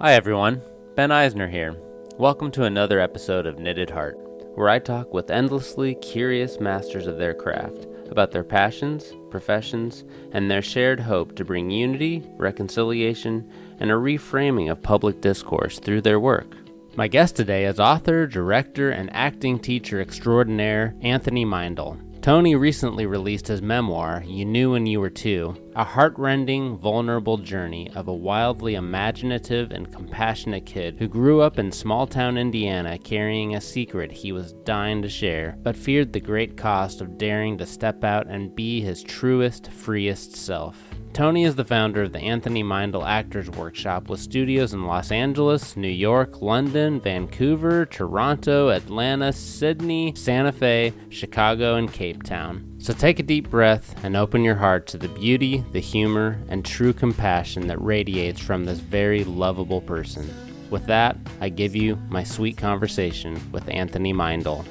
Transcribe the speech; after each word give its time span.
Hi, 0.00 0.14
everyone. 0.14 0.62
Ben 0.96 1.12
Eisner 1.12 1.48
here. 1.48 1.76
Welcome 2.18 2.50
to 2.52 2.64
another 2.64 2.98
episode 2.98 3.46
of 3.46 3.60
Knitted 3.60 3.90
Heart, 3.90 4.18
where 4.56 4.68
I 4.68 4.80
talk 4.80 5.14
with 5.14 5.30
endlessly 5.30 5.94
curious 5.96 6.58
masters 6.58 7.06
of 7.06 7.18
their 7.18 7.34
craft 7.34 7.86
about 8.10 8.32
their 8.32 8.42
passions, 8.42 9.12
professions, 9.30 10.02
and 10.32 10.50
their 10.50 10.62
shared 10.62 11.00
hope 11.00 11.36
to 11.36 11.44
bring 11.44 11.70
unity, 11.70 12.24
reconciliation, 12.36 13.48
and 13.78 13.90
a 13.90 13.94
reframing 13.94 14.70
of 14.70 14.82
public 14.82 15.20
discourse 15.20 15.78
through 15.78 16.00
their 16.00 16.18
work. 16.18 16.56
My 16.96 17.06
guest 17.06 17.36
today 17.36 17.66
is 17.66 17.78
author, 17.78 18.26
director, 18.26 18.90
and 18.90 19.08
acting 19.14 19.58
teacher 19.58 20.00
extraordinaire 20.00 20.94
Anthony 21.02 21.44
Meindl. 21.44 22.00
Tony 22.22 22.54
recently 22.54 23.04
released 23.04 23.48
his 23.48 23.60
memoir, 23.60 24.22
You 24.24 24.44
Knew 24.44 24.70
When 24.70 24.86
You 24.86 25.00
Were 25.00 25.10
Two, 25.10 25.56
a 25.74 25.82
heartrending, 25.82 26.78
vulnerable 26.78 27.36
journey 27.36 27.90
of 27.96 28.06
a 28.06 28.14
wildly 28.14 28.76
imaginative 28.76 29.72
and 29.72 29.92
compassionate 29.92 30.64
kid 30.64 30.94
who 31.00 31.08
grew 31.08 31.40
up 31.40 31.58
in 31.58 31.72
small 31.72 32.06
town 32.06 32.38
Indiana 32.38 32.96
carrying 32.96 33.56
a 33.56 33.60
secret 33.60 34.12
he 34.12 34.30
was 34.30 34.52
dying 34.52 35.02
to 35.02 35.08
share, 35.08 35.58
but 35.64 35.76
feared 35.76 36.12
the 36.12 36.20
great 36.20 36.56
cost 36.56 37.00
of 37.00 37.18
daring 37.18 37.58
to 37.58 37.66
step 37.66 38.04
out 38.04 38.28
and 38.28 38.54
be 38.54 38.80
his 38.80 39.02
truest, 39.02 39.72
freest 39.72 40.36
self. 40.36 40.91
Tony 41.12 41.44
is 41.44 41.56
the 41.56 41.64
founder 41.64 42.04
of 42.04 42.12
the 42.12 42.20
Anthony 42.20 42.64
Meindl 42.64 43.06
Actors 43.06 43.50
Workshop 43.50 44.08
with 44.08 44.18
studios 44.18 44.72
in 44.72 44.86
Los 44.86 45.12
Angeles, 45.12 45.76
New 45.76 45.86
York, 45.86 46.40
London, 46.40 47.00
Vancouver, 47.00 47.84
Toronto, 47.84 48.70
Atlanta, 48.70 49.30
Sydney, 49.30 50.14
Santa 50.16 50.52
Fe, 50.52 50.94
Chicago, 51.10 51.74
and 51.74 51.92
Cape 51.92 52.22
Town. 52.22 52.76
So 52.78 52.94
take 52.94 53.18
a 53.18 53.22
deep 53.22 53.50
breath 53.50 53.94
and 54.02 54.16
open 54.16 54.42
your 54.42 54.54
heart 54.54 54.86
to 54.86 54.96
the 54.96 55.08
beauty, 55.08 55.62
the 55.72 55.80
humor, 55.80 56.40
and 56.48 56.64
true 56.64 56.94
compassion 56.94 57.66
that 57.66 57.82
radiates 57.82 58.40
from 58.40 58.64
this 58.64 58.78
very 58.78 59.22
lovable 59.22 59.82
person. 59.82 60.32
With 60.70 60.86
that, 60.86 61.18
I 61.42 61.50
give 61.50 61.76
you 61.76 61.96
my 62.08 62.24
sweet 62.24 62.56
conversation 62.56 63.38
with 63.52 63.68
Anthony 63.68 64.14
Meindl. 64.14 64.64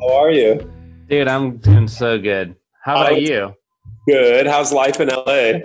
How 0.00 0.14
are 0.22 0.30
you? 0.30 0.72
Dude, 1.10 1.28
I'm 1.28 1.58
doing 1.58 1.86
so 1.86 2.18
good. 2.18 2.56
How 2.82 3.02
about 3.02 3.20
you? 3.20 3.54
Good. 4.06 4.46
How's 4.46 4.72
life 4.72 5.00
in 5.00 5.08
LA? 5.08 5.60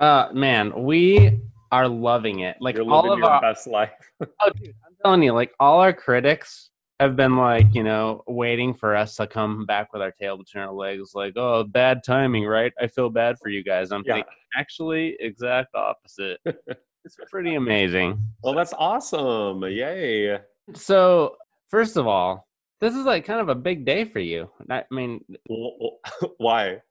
Uh, 0.00 0.30
man, 0.32 0.72
we 0.84 1.40
are 1.70 1.86
loving 1.88 2.40
it. 2.40 2.56
Like 2.60 2.76
You're 2.76 2.90
all 2.90 3.12
of 3.12 3.18
your 3.18 3.28
our, 3.30 3.40
best 3.40 3.66
life. 3.66 3.90
oh, 4.20 4.50
dude, 4.56 4.74
I'm 4.86 4.96
telling 5.04 5.22
you, 5.22 5.32
like 5.32 5.52
all 5.60 5.80
our 5.80 5.92
critics 5.92 6.70
have 7.00 7.14
been 7.14 7.36
like, 7.36 7.72
you 7.74 7.84
know, 7.84 8.24
waiting 8.26 8.74
for 8.74 8.96
us 8.96 9.14
to 9.16 9.26
come 9.26 9.64
back 9.66 9.92
with 9.92 10.02
our 10.02 10.10
tail 10.10 10.36
between 10.36 10.64
our 10.64 10.72
legs. 10.72 11.12
Like, 11.14 11.34
oh, 11.36 11.62
bad 11.64 12.02
timing, 12.04 12.44
right? 12.46 12.72
I 12.80 12.88
feel 12.88 13.10
bad 13.10 13.36
for 13.40 13.48
you 13.48 13.62
guys. 13.62 13.92
I'm 13.92 14.02
Yeah. 14.04 14.14
thinking, 14.14 14.32
actually, 14.56 15.16
exact 15.20 15.74
opposite. 15.74 16.40
it's 16.44 17.16
pretty 17.30 17.54
amazing. 17.54 18.20
Well, 18.42 18.54
that's 18.54 18.72
awesome. 18.76 19.62
Yay. 19.62 20.38
So, 20.74 21.36
first 21.68 21.96
of 21.96 22.08
all, 22.08 22.48
this 22.80 22.94
is 22.94 23.04
like 23.04 23.24
kind 23.24 23.40
of 23.40 23.48
a 23.48 23.54
big 23.54 23.84
day 23.84 24.04
for 24.04 24.18
you. 24.20 24.50
I 24.68 24.82
mean, 24.90 25.24
Why? 26.38 26.82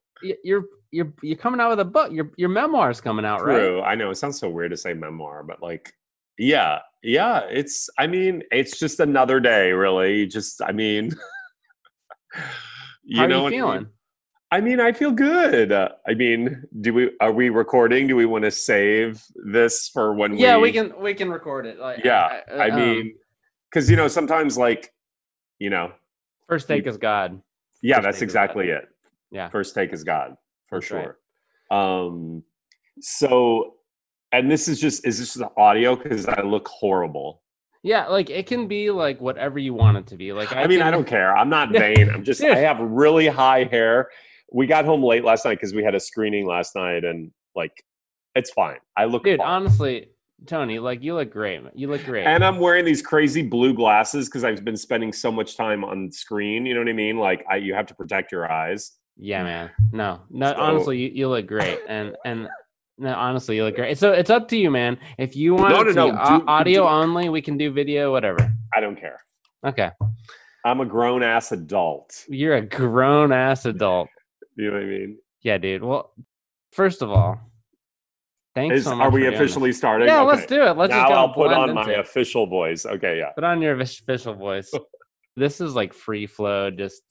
You're 0.44 0.66
you're 0.92 1.14
you're 1.22 1.38
coming 1.38 1.60
out 1.60 1.70
with 1.70 1.80
a 1.80 1.86
book. 1.86 2.12
Your 2.12 2.32
your 2.38 2.50
memoir's 2.50 3.02
coming 3.02 3.26
out, 3.26 3.46
right? 3.46 3.58
True. 3.58 3.82
I 3.82 3.96
know 3.96 4.10
it 4.10 4.16
sounds 4.16 4.40
so 4.40 4.50
weird 4.50 4.72
to 4.72 4.78
say 4.78 4.94
memoir, 4.94 5.44
but 5.44 5.62
like, 5.62 5.94
yeah, 6.38 6.80
yeah. 7.04 7.42
It's. 7.50 7.90
I 7.98 8.08
mean, 8.08 8.44
it's 8.52 8.80
just 8.80 9.00
another 9.00 9.40
day, 9.40 9.72
really. 9.72 10.28
Just. 10.28 10.62
I 10.62 10.72
mean. 10.72 11.12
How 13.16 13.24
are 13.24 13.28
know 13.28 13.42
you 13.42 13.48
I 13.48 13.50
mean? 13.50 13.60
feeling? 13.60 13.88
I 14.52 14.62
mean, 14.62 14.80
I 14.80 14.92
feel 14.94 15.12
good. 15.12 15.72
Uh, 15.72 15.90
I 16.08 16.14
mean, 16.14 16.64
do 16.82 16.94
we 16.94 17.12
are 17.20 17.32
we 17.34 17.50
recording? 17.50 18.08
Do 18.08 18.16
we 18.16 18.26
want 18.26 18.46
to 18.46 18.52
save 18.52 19.22
this 19.52 19.90
for 19.90 20.14
when 20.14 20.38
Yeah, 20.38 20.56
we? 20.56 20.64
we 20.64 20.72
can 20.72 20.94
we 21.02 21.14
can 21.14 21.30
record 21.30 21.66
it. 21.66 21.80
Like, 21.80 22.04
Yeah, 22.04 22.42
I 22.58 22.70
um, 22.70 22.76
mean, 22.80 23.16
because 23.70 23.90
you 23.90 23.98
know 23.98 24.08
sometimes 24.08 24.58
like, 24.58 24.94
you 25.60 25.70
know, 25.70 25.92
first 26.48 26.68
take 26.68 26.88
is 26.88 26.98
God. 26.98 27.42
yeah, 27.82 27.96
First 27.98 28.06
that's 28.06 28.18
is 28.18 28.24
exactly 28.24 28.70
it. 28.70 28.88
Yeah. 29.32 29.50
First 29.50 29.76
take 29.76 29.94
is 29.94 30.04
God 30.04 30.36
for 30.70 30.80
That's 30.80 30.92
right. 30.92 31.08
sure. 31.72 31.78
Um, 31.78 32.44
so, 33.02 33.76
and 34.32 34.50
this 34.50 34.68
is 34.68 34.80
just 34.80 35.06
is 35.06 35.20
this 35.20 35.34
the 35.34 35.50
audio 35.58 35.96
because 35.96 36.28
I 36.28 36.42
look 36.42 36.68
horrible. 36.68 37.42
Yeah, 37.84 38.08
like 38.08 38.30
it 38.30 38.48
can 38.48 38.68
be 38.68 38.90
like 38.92 39.22
whatever 39.22 39.60
you 39.60 39.74
want 39.74 39.98
it 39.98 40.08
to 40.08 40.18
be. 40.18 40.34
Like 40.34 40.52
I, 40.54 40.64
I, 40.64 40.68
mean, 40.68 40.82
I 40.82 40.92
don't 40.92 41.08
care. 41.08 41.36
I'm 41.36 41.50
not 41.50 41.72
vain. 41.72 42.10
I'm 42.10 42.24
just. 42.24 42.44
I 42.44 42.58
have 42.58 42.80
really 42.80 43.28
high 43.28 43.66
hair. 43.66 44.10
We 44.52 44.66
got 44.66 44.86
home 44.86 45.04
late 45.04 45.24
last 45.24 45.46
night 45.46 45.56
because 45.56 45.74
we 45.74 45.84
had 45.84 45.96
a 45.96 46.00
screening 46.00 46.46
last 46.46 46.76
night, 46.76 47.04
and 47.04 47.32
like, 47.56 47.72
it's 48.36 48.52
fine. 48.52 48.78
I 48.96 49.06
look 49.06 49.24
dude. 49.24 49.40
fine. 49.40 49.48
Honestly, 49.48 50.08
Tony, 50.46 50.80
like 50.80 51.04
you 51.04 51.16
look 51.16 51.32
great. 51.32 51.64
man. 51.64 51.72
You 51.76 51.90
look 51.90 52.04
great. 52.04 52.26
And 52.26 52.44
I'm 52.44 52.60
wearing 52.60 52.86
these 52.86 53.02
crazy 53.02 53.42
blue 53.42 53.74
glasses 53.74 54.28
because 54.28 54.44
I've 54.44 54.64
been 54.64 54.78
spending 54.78 55.12
so 55.12 55.32
much 55.32 55.58
time 55.58 55.84
on 55.84 56.12
screen. 56.12 56.66
You 56.66 56.74
know 56.74 56.82
what 56.82 56.90
I 56.90 56.94
mean? 56.94 57.18
Like, 57.18 57.46
I, 57.50 57.58
you 57.58 57.74
have 57.74 57.88
to 57.88 57.96
protect 57.96 58.32
your 58.32 58.52
eyes. 58.52 58.92
Yeah, 59.20 59.42
mm. 59.42 59.46
man. 59.46 59.72
No, 59.92 60.22
no. 60.30 60.52
So- 60.54 60.60
honestly, 60.60 60.98
you, 61.00 61.12
you 61.14 61.30
look 61.30 61.48
great. 61.48 61.80
And 61.88 62.16
and 62.26 62.48
no, 62.98 63.14
honestly, 63.14 63.56
you 63.58 63.64
look 63.64 63.76
great. 63.76 63.98
So 63.98 64.12
it's 64.12 64.30
up 64.30 64.48
to 64.50 64.58
you, 64.58 64.72
man. 64.72 64.98
If 65.18 65.36
you 65.36 65.54
want 65.56 65.70
No, 65.74 65.82
no, 65.82 65.84
to 65.84 65.94
no, 65.94 66.12
do- 66.12 66.46
audio 66.48 66.82
do- 66.84 66.88
only, 66.90 67.30
we 67.30 67.42
can 67.42 67.58
do 67.58 67.72
video, 67.72 68.12
whatever. 68.12 68.52
I 68.76 68.80
don't 68.80 69.00
care. 69.00 69.20
Okay, 69.66 69.90
I'm 70.66 70.82
a 70.82 70.86
grown 70.86 71.24
ass 71.24 71.52
adult. 71.52 72.26
you're 72.30 72.56
a 72.56 72.62
grown 72.62 73.32
ass 73.32 73.66
adult. 73.66 74.08
You 74.56 74.68
know 74.72 74.74
what 74.74 74.84
I 74.84 74.86
mean? 74.86 75.18
Yeah, 75.42 75.58
dude. 75.58 75.84
Well, 75.84 76.14
first 76.72 77.02
of 77.02 77.12
all, 77.12 77.40
thanks 78.56 78.78
Is, 78.78 78.84
so 78.86 78.96
much. 78.96 79.06
are 79.06 79.12
we 79.12 79.22
for 79.22 79.30
doing 79.30 79.32
this. 79.34 79.40
officially 79.42 79.74
starting? 79.74 80.08
Yeah, 80.08 80.22
Okay. 80.22 80.36
let's 80.36 80.46
do 80.48 80.62
it. 80.64 80.78
Let's 80.78 80.92
now 80.92 81.10
I'll 81.10 81.34
put 81.34 81.52
on 81.54 81.74
my 81.74 81.92
it. 81.92 82.00
official 82.00 82.48
voice. 82.48 82.86
Okay, 82.86 83.18
yeah. 83.20 83.30
Put 83.36 83.44
on 83.44 83.62
your 83.62 83.80
official 83.80 84.34
voice. 84.34 84.72
this 85.36 85.62
is 85.62 85.76
like 85.76 85.94
free 85.94 86.26
flow, 86.28 86.72
just 86.72 87.02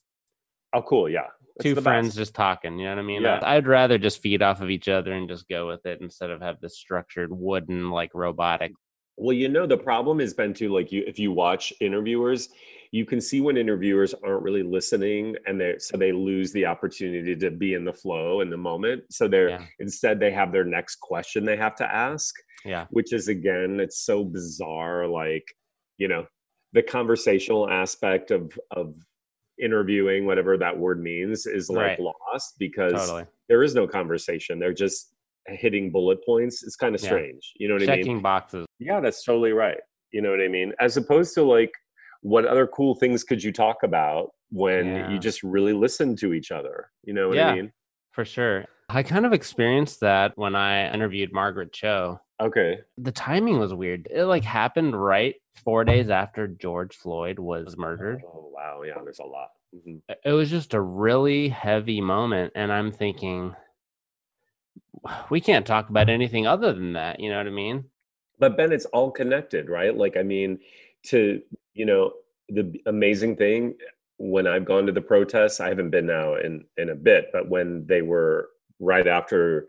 Oh, 0.72 0.82
cool. 0.82 1.08
Yeah. 1.08 1.26
Two 1.62 1.74
friends 1.76 2.08
best. 2.08 2.18
just 2.18 2.34
talking. 2.34 2.78
You 2.78 2.84
know 2.86 2.96
what 2.96 2.98
I 3.00 3.02
mean? 3.02 3.22
Yeah. 3.22 3.40
I'd, 3.42 3.66
rather 3.66 3.98
just 3.98 4.20
feed 4.20 4.42
off 4.42 4.60
of 4.60 4.70
each 4.70 4.88
other 4.88 5.12
and 5.12 5.28
just 5.28 5.48
go 5.48 5.66
with 5.68 5.84
it 5.86 6.00
instead 6.00 6.30
of 6.30 6.40
have 6.42 6.60
this 6.60 6.76
structured 6.78 7.30
wooden 7.32 7.90
like 7.90 8.10
robotic. 8.14 8.72
Well, 9.16 9.32
you 9.34 9.48
know, 9.48 9.66
the 9.66 9.78
problem 9.78 10.18
has 10.18 10.34
been 10.34 10.52
to 10.54 10.68
like 10.68 10.92
you 10.92 11.02
if 11.06 11.18
you 11.18 11.32
watch 11.32 11.72
interviewers, 11.80 12.50
you 12.92 13.06
can 13.06 13.20
see 13.20 13.40
when 13.40 13.56
interviewers 13.56 14.12
aren't 14.22 14.42
really 14.42 14.62
listening 14.62 15.36
and 15.46 15.58
they 15.58 15.76
so 15.78 15.96
they 15.96 16.12
lose 16.12 16.52
the 16.52 16.66
opportunity 16.66 17.34
to 17.34 17.50
be 17.50 17.72
in 17.74 17.84
the 17.86 17.92
flow 17.94 18.42
in 18.42 18.50
the 18.50 18.58
moment. 18.58 19.04
So 19.10 19.26
they're 19.26 19.48
Yeah. 19.50 19.64
instead 19.78 20.20
they 20.20 20.32
have 20.32 20.52
their 20.52 20.64
next 20.64 20.96
question 21.00 21.44
they 21.44 21.56
have 21.56 21.76
to 21.76 21.90
ask. 21.90 22.34
Yeah. 22.64 22.86
which 22.90 23.12
is 23.12 23.28
again 23.28 23.78
it's 23.80 24.00
so 24.00 24.24
bizarre 24.24 25.06
like 25.06 25.44
you 25.98 26.08
know 26.08 26.26
the 26.72 26.82
conversational 26.82 27.70
aspect 27.70 28.30
of 28.32 28.58
of 28.70 28.94
interviewing 29.62 30.26
whatever 30.26 30.56
that 30.58 30.76
word 30.76 31.00
means 31.02 31.46
is 31.46 31.68
like 31.70 31.98
Right. 31.98 32.00
lost 32.32 32.58
because 32.58 32.92
Totally. 32.92 33.24
there 33.48 33.62
is 33.62 33.74
no 33.74 33.86
conversation 33.86 34.58
they're 34.58 34.72
just 34.74 35.14
hitting 35.48 35.90
bullet 35.92 36.18
points 36.26 36.62
it's 36.62 36.76
kind 36.76 36.94
of 36.94 37.00
Yeah. 37.02 37.08
strange 37.08 37.52
you 37.56 37.68
know 37.68 37.74
what 37.74 37.82
i 37.84 37.86
Checking 37.86 38.14
mean 38.14 38.22
boxes. 38.22 38.66
yeah 38.78 39.00
that's 39.00 39.24
totally 39.24 39.52
right 39.52 39.78
you 40.12 40.20
know 40.20 40.30
what 40.30 40.40
i 40.40 40.48
mean 40.48 40.72
as 40.80 40.96
opposed 40.96 41.34
to 41.34 41.42
like 41.42 41.70
what 42.22 42.44
other 42.46 42.66
cool 42.66 42.94
things 42.96 43.22
could 43.24 43.42
you 43.42 43.52
talk 43.52 43.76
about 43.82 44.30
when 44.50 44.86
Yeah. 44.86 45.10
you 45.10 45.18
just 45.18 45.42
really 45.42 45.72
listen 45.72 46.16
to 46.16 46.34
each 46.34 46.50
other 46.50 46.90
you 47.04 47.14
know 47.14 47.28
what 47.28 47.36
Yeah. 47.36 47.48
i 47.50 47.54
mean 47.54 47.72
For 48.12 48.24
sure. 48.24 48.64
I 48.88 49.02
kind 49.02 49.26
of 49.26 49.32
experienced 49.32 50.00
that 50.00 50.32
when 50.36 50.54
I 50.54 50.92
interviewed 50.94 51.32
Margaret 51.32 51.72
Cho. 51.72 52.20
Okay 52.40 52.78
The 52.98 53.12
timing 53.12 53.58
was 53.58 53.72
weird. 53.74 54.08
It 54.10 54.24
like 54.24 54.44
happened 54.44 55.00
right 55.00 55.34
four 55.64 55.84
days 55.84 56.10
after 56.10 56.46
George 56.46 56.94
Floyd 56.96 57.38
was 57.38 57.76
murdered. 57.76 58.22
oh 58.26 58.50
wow 58.54 58.82
yeah 58.82 58.94
there's 59.02 59.18
a 59.20 59.24
lot 59.24 59.48
Mhm. 59.74 60.00
it 60.24 60.30
was 60.32 60.48
just 60.48 60.74
a 60.74 60.80
really 60.80 61.48
heavy 61.48 62.00
moment 62.00 62.52
and 62.54 62.72
i'm 62.72 62.92
thinking 62.92 63.54
we 65.30 65.40
can't 65.40 65.66
talk 65.66 65.88
about 65.90 66.08
anything 66.08 66.46
other 66.46 66.72
than 66.72 66.92
that 66.94 67.20
you 67.20 67.28
know 67.30 67.36
what 67.36 67.46
i 67.46 67.50
mean 67.50 67.84
but 68.38 68.56
ben 68.56 68.72
it's 68.72 68.84
all 68.86 69.10
connected 69.10 69.68
right 69.68 69.96
like 69.96 70.16
i 70.16 70.22
mean 70.22 70.58
to 71.04 71.42
you 71.74 71.84
know 71.84 72.12
the 72.48 72.80
amazing 72.86 73.36
thing 73.36 73.74
when 74.18 74.46
i've 74.46 74.64
gone 74.64 74.86
to 74.86 74.92
the 74.92 75.00
protests 75.00 75.60
i 75.60 75.68
haven't 75.68 75.90
been 75.90 76.06
now 76.06 76.36
in 76.36 76.64
in 76.76 76.90
a 76.90 76.94
bit 76.94 77.26
but 77.32 77.48
when 77.48 77.84
they 77.86 78.02
were 78.02 78.48
right 78.78 79.06
after 79.08 79.66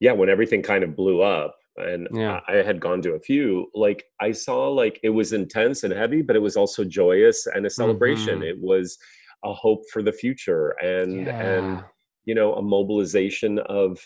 yeah 0.00 0.12
when 0.12 0.28
everything 0.30 0.62
kind 0.62 0.82
of 0.82 0.96
blew 0.96 1.20
up 1.20 1.56
and 1.78 2.08
Yeah. 2.12 2.40
I, 2.48 2.58
I 2.60 2.62
had 2.62 2.80
gone 2.80 3.02
to 3.02 3.12
a 3.14 3.20
few 3.20 3.70
like 3.74 4.04
i 4.20 4.32
saw 4.32 4.68
like 4.68 4.98
it 5.02 5.10
was 5.10 5.32
intense 5.32 5.84
and 5.84 5.92
heavy 5.92 6.22
but 6.22 6.36
it 6.36 6.42
was 6.42 6.56
also 6.56 6.84
joyous 6.84 7.46
and 7.46 7.66
a 7.66 7.70
celebration 7.70 8.40
Mhm. 8.40 8.48
it 8.50 8.58
was 8.60 8.98
a 9.44 9.52
hope 9.52 9.82
for 9.92 10.02
the 10.02 10.12
future 10.12 10.70
and 10.82 11.28
and 11.28 11.84
you 12.24 12.34
know 12.34 12.54
a 12.54 12.62
mobilization 12.62 13.58
of 13.60 13.98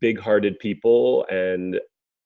big 0.00 0.18
hearted 0.18 0.58
people 0.60 1.26
and 1.30 1.80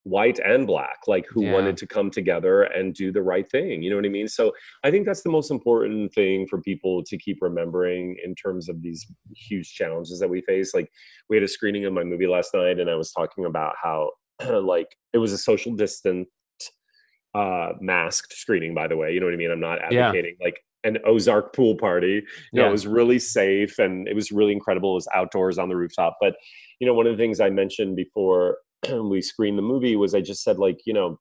white 0.06 0.38
and 0.38 0.68
black 0.68 0.98
like 1.08 1.26
who 1.28 1.42
Yeah. 1.42 1.52
wanted 1.52 1.76
to 1.78 1.86
come 1.86 2.12
together 2.12 2.62
and 2.62 2.94
do 2.94 3.10
the 3.10 3.22
right 3.22 3.48
thing 3.50 3.82
you 3.82 3.90
know 3.90 3.96
what 3.96 4.04
i 4.04 4.08
mean 4.08 4.28
so 4.28 4.52
i 4.84 4.90
think 4.90 5.04
that's 5.04 5.22
the 5.22 5.30
most 5.30 5.50
important 5.50 6.14
thing 6.14 6.46
for 6.46 6.60
people 6.60 7.02
to 7.02 7.18
keep 7.18 7.38
remembering 7.40 8.16
in 8.24 8.32
terms 8.36 8.68
of 8.68 8.80
these 8.82 9.04
huge 9.34 9.74
challenges 9.74 10.20
that 10.20 10.30
we 10.30 10.42
face 10.42 10.74
like 10.74 10.88
we 11.28 11.36
had 11.36 11.42
a 11.42 11.48
screening 11.48 11.86
of 11.86 11.92
my 11.92 12.04
movie 12.04 12.28
last 12.28 12.54
night 12.54 12.78
and 12.78 12.88
i 12.88 12.94
was 12.94 13.10
talking 13.10 13.46
about 13.46 13.74
how 13.82 14.10
like 14.62 14.86
it 15.12 15.18
was 15.18 15.32
a 15.32 15.38
social 15.38 15.74
distance 15.74 16.28
uh 17.34 17.70
masked 17.80 18.32
screening 18.32 18.74
by 18.74 18.86
the 18.86 18.96
way 18.96 19.12
you 19.12 19.18
know 19.18 19.26
what 19.26 19.32
i 19.34 19.36
mean 19.36 19.50
i'm 19.50 19.58
not 19.60 19.80
Yeah. 19.90 20.06
advocating 20.06 20.36
like 20.40 20.60
an 20.84 20.98
ozark 21.04 21.52
pool 21.52 21.74
party 21.76 22.22
you 22.52 22.60
know 22.60 22.62
Yeah. 22.62 22.68
it 22.68 22.72
was 22.72 22.86
really 22.86 23.18
safe 23.18 23.78
and 23.80 24.06
it 24.06 24.14
was 24.14 24.30
really 24.30 24.52
incredible 24.52 24.92
it 24.92 24.94
was 24.94 25.08
outdoors 25.12 25.58
on 25.58 25.68
the 25.68 25.74
rooftop 25.76 26.16
but 26.20 26.36
you 26.78 26.86
know 26.86 26.94
one 26.94 27.06
of 27.08 27.12
the 27.16 27.20
things 27.22 27.40
i 27.40 27.50
mentioned 27.50 27.96
before 27.96 28.58
we 29.10 29.20
screened 29.22 29.58
the 29.58 29.62
movie 29.62 29.96
was 29.96 30.14
i 30.14 30.20
just 30.20 30.42
said 30.42 30.58
like 30.58 30.78
you 30.86 30.92
know 30.92 31.18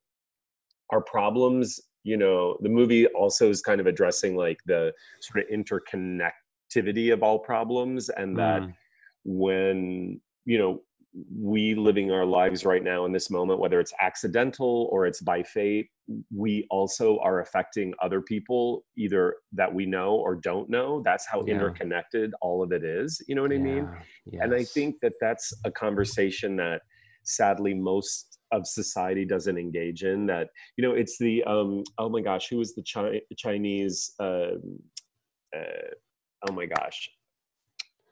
our 0.91 1.01
problems 1.01 1.79
you 2.03 2.17
know 2.17 2.57
the 2.61 2.69
movie 2.69 3.07
also 3.07 3.49
is 3.49 3.61
kind 3.61 3.81
of 3.81 3.87
addressing 3.87 4.35
like 4.35 4.57
the 4.65 4.91
sort 5.21 5.43
of 5.43 5.49
interconnectivity 5.51 7.11
of 7.11 7.23
all 7.23 7.39
problems 7.39 8.09
and 8.09 8.37
that 8.37 8.61
Mm. 8.61 8.73
when 9.23 10.21
you 10.45 10.57
know 10.57 10.81
we 11.33 11.75
living 11.75 12.11
our 12.11 12.25
lives 12.25 12.65
right 12.65 12.83
now 12.83 13.05
in 13.05 13.13
this 13.13 13.29
moment 13.31 13.59
whether 13.59 13.79
it's 13.79 13.93
accidental 14.01 14.89
or 14.91 15.05
it's 15.07 15.21
by 15.21 15.41
fate 15.41 15.87
we 16.35 16.67
also 16.69 17.17
are 17.19 17.39
affecting 17.39 17.93
other 18.01 18.21
people 18.21 18.83
either 18.97 19.35
that 19.53 19.73
we 19.73 19.85
know 19.85 20.15
or 20.15 20.35
don't 20.35 20.69
know 20.69 21.01
that's 21.05 21.25
how 21.25 21.41
Yeah. 21.45 21.53
interconnected 21.53 22.33
all 22.41 22.61
of 22.61 22.71
it 22.73 22.83
is 22.83 23.21
you 23.27 23.33
know 23.35 23.41
what 23.41 23.53
i 23.53 23.57
mean 23.57 23.87
Yeah, 24.31 24.43
and 24.43 24.53
i 24.53 24.63
think 24.65 24.95
that 25.01 25.13
that's 25.21 25.53
a 25.63 25.71
conversation 25.71 26.57
that 26.57 26.81
sadly 27.25 27.73
most 27.73 28.39
of 28.51 28.65
society 28.67 29.25
doesn't 29.25 29.57
engage 29.57 30.03
in 30.03 30.25
that 30.25 30.49
you 30.77 30.83
know 30.87 30.93
it's 30.93 31.17
the 31.17 31.43
um 31.45 31.83
oh 31.97 32.07
my 32.07 32.21
gosh 32.21 32.47
who 32.49 32.57
was 32.57 32.75
the 32.75 32.83
Chi- 32.83 33.21
chinese 33.35 34.13
um 34.19 34.79
uh, 35.55 35.89
oh 36.49 36.53
my 36.53 36.65
gosh 36.65 37.09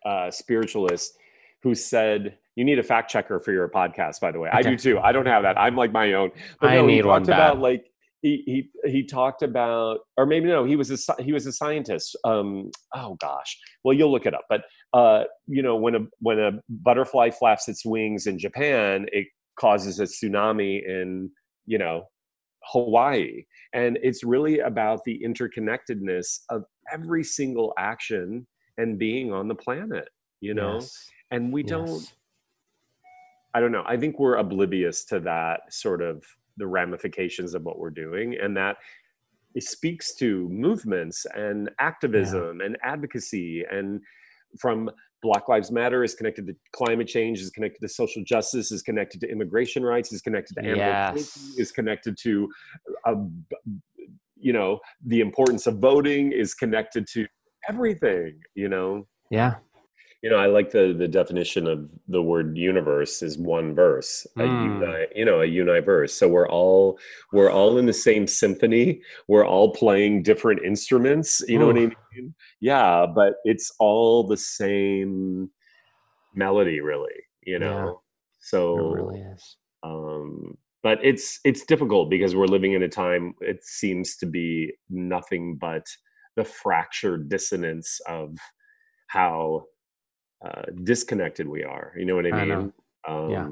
uh 0.05 0.31
spiritualist 0.31 1.17
who 1.63 1.73
said 1.73 2.37
you 2.55 2.63
need 2.63 2.77
a 2.77 2.83
fact 2.83 3.09
checker 3.09 3.39
for 3.39 3.51
your 3.51 3.67
podcast 3.69 4.19
by 4.19 4.31
the 4.31 4.39
way. 4.39 4.49
I 4.51 4.61
do 4.61 4.77
too. 4.77 4.99
I 4.99 5.11
don't 5.11 5.25
have 5.25 5.43
that. 5.43 5.57
I'm 5.57 5.75
like 5.75 5.91
my 5.91 6.13
own. 6.13 6.31
But 6.59 6.69
I 6.69 6.75
no, 6.75 6.87
he 6.87 6.95
need 6.95 7.05
one 7.05 7.23
talked 7.23 7.29
about 7.29 7.59
like 7.59 7.85
he, 8.21 8.69
he 8.83 8.89
he 8.89 9.03
talked 9.03 9.41
about 9.41 9.99
or 10.17 10.25
maybe 10.25 10.47
no 10.47 10.65
he 10.65 10.75
was 10.75 10.91
a 10.91 11.23
he 11.23 11.33
was 11.33 11.45
a 11.45 11.51
scientist. 11.51 12.15
Um 12.23 12.69
oh 12.93 13.15
gosh. 13.19 13.57
Well 13.83 13.95
you'll 13.95 14.11
look 14.11 14.25
it 14.25 14.33
up. 14.33 14.45
But 14.49 14.63
uh 14.93 15.23
you 15.47 15.61
know 15.61 15.75
when 15.75 15.95
a 15.95 15.99
when 16.19 16.39
a 16.39 16.51
butterfly 16.69 17.29
flaps 17.29 17.67
its 17.67 17.85
wings 17.85 18.27
in 18.27 18.37
japan 18.37 19.05
it 19.11 19.27
causes 19.59 19.99
a 19.99 20.03
tsunami 20.03 20.83
in 20.87 21.29
you 21.65 21.77
know 21.77 22.03
hawaii 22.65 23.43
and 23.73 23.97
it's 24.01 24.23
really 24.23 24.59
about 24.59 25.03
the 25.05 25.21
interconnectedness 25.25 26.39
of 26.49 26.63
every 26.91 27.23
single 27.23 27.73
action 27.77 28.45
and 28.77 28.97
being 28.97 29.31
on 29.33 29.47
the 29.47 29.55
planet 29.55 30.09
you 30.41 30.53
know 30.53 30.75
Yes, 30.75 31.09
and 31.33 31.51
we 31.51 31.63
don't. 31.63 32.13
I 33.55 33.59
don't 33.59 33.71
know. 33.71 33.83
I 33.85 33.97
think 33.97 34.19
we're 34.19 34.37
oblivious 34.37 35.03
to 35.05 35.19
that 35.21 35.61
sort 35.71 36.01
of 36.01 36.23
the 36.57 36.67
ramifications 36.67 37.53
of 37.53 37.63
what 37.63 37.79
we're 37.79 37.89
doing, 37.89 38.37
and 38.41 38.55
that 38.57 38.77
it 39.55 39.63
speaks 39.63 40.15
to 40.15 40.47
movements 40.49 41.25
and 41.35 41.69
activism 41.79 42.61
and 42.61 42.77
advocacy, 42.83 43.63
and 43.69 44.01
from 44.59 44.89
Black 45.21 45.47
Lives 45.47 45.71
Matter 45.71 46.03
is 46.03 46.13
connected 46.13 46.45
to 46.47 46.55
climate 46.73 47.07
change, 47.07 47.39
is 47.39 47.49
connected 47.49 47.79
to 47.79 47.87
social 47.87 48.23
justice, 48.23 48.71
is 48.71 48.81
connected 48.81 49.21
to 49.21 49.27
immigration 49.29 49.83
rights, 49.83 50.11
is 50.11 50.21
connected 50.21 50.55
to 50.55 50.61
animal 50.61 50.79
Yes. 50.79 51.55
is 51.57 51.71
connected 51.71 52.17
to, 52.23 52.49
uh, 53.05 53.15
you 54.35 54.53
know, 54.53 54.79
the 55.05 55.21
importance 55.21 55.65
of 55.65 55.79
voting, 55.79 56.31
is 56.33 56.53
connected 56.53 57.07
to 57.13 57.25
everything. 57.69 58.41
You 58.55 58.69
know, 58.69 59.07
Yeah. 59.29 59.55
You 60.23 60.29
know, 60.29 60.37
I 60.37 60.47
like 60.47 60.71
the 60.71 60.95
the 60.97 61.07
definition 61.09 61.67
of 61.67 61.89
the 62.07 62.23
word 62.23 62.57
universe 62.57 63.21
is 63.21 63.37
one 63.37 63.75
verse, 63.75 64.25
a 64.39 64.45
Mm. 64.45 64.63
uni, 64.81 65.07
you 65.15 65.25
know, 65.25 65.41
a 65.41 65.45
universe. 65.45 66.13
So 66.15 66.29
we're 66.29 66.49
all 66.49 66.97
we're 67.33 67.51
all 67.51 67.77
in 67.77 67.85
the 67.87 67.93
same 67.93 68.27
symphony. 68.27 69.01
We're 69.27 69.45
all 69.45 69.73
playing 69.73 70.23
different 70.23 70.63
instruments. 70.65 71.43
You 71.47 71.59
know 71.59 71.67
what 71.67 71.77
I 71.77 71.87
mean? 72.15 72.35
Yeah, 72.61 73.05
but 73.13 73.35
it's 73.43 73.73
all 73.79 74.25
the 74.27 74.37
same 74.37 75.51
melody, 76.33 76.79
really. 76.81 77.13
You 77.45 77.59
Yeah. 77.59 77.89
know. 77.89 78.01
It 78.73 78.79
So 78.79 78.79
really 78.81 79.21
is. 79.21 79.57
um 79.83 80.57
but 80.83 80.99
it's 81.03 81.39
it's 81.45 81.65
difficult 81.65 82.09
because 82.09 82.35
we're 82.35 82.45
living 82.45 82.73
in 82.73 82.83
a 82.83 82.89
time 82.89 83.33
it 83.41 83.63
seems 83.63 84.15
to 84.17 84.25
be 84.25 84.73
nothing 84.89 85.57
but 85.59 85.85
the 86.35 86.43
fractured 86.45 87.29
dissonance 87.29 87.99
of 88.07 88.37
how 89.07 89.63
uh, 90.43 90.63
disconnected 90.83 91.47
we 91.47 91.63
are 91.63 91.93
you 91.97 92.05
know 92.05 92.15
what 92.15 92.25
i 92.25 92.29
I 92.29 92.45
mean 92.45 92.49
know. 92.49 92.73
um 93.07 93.29
Yeah. 93.31 93.47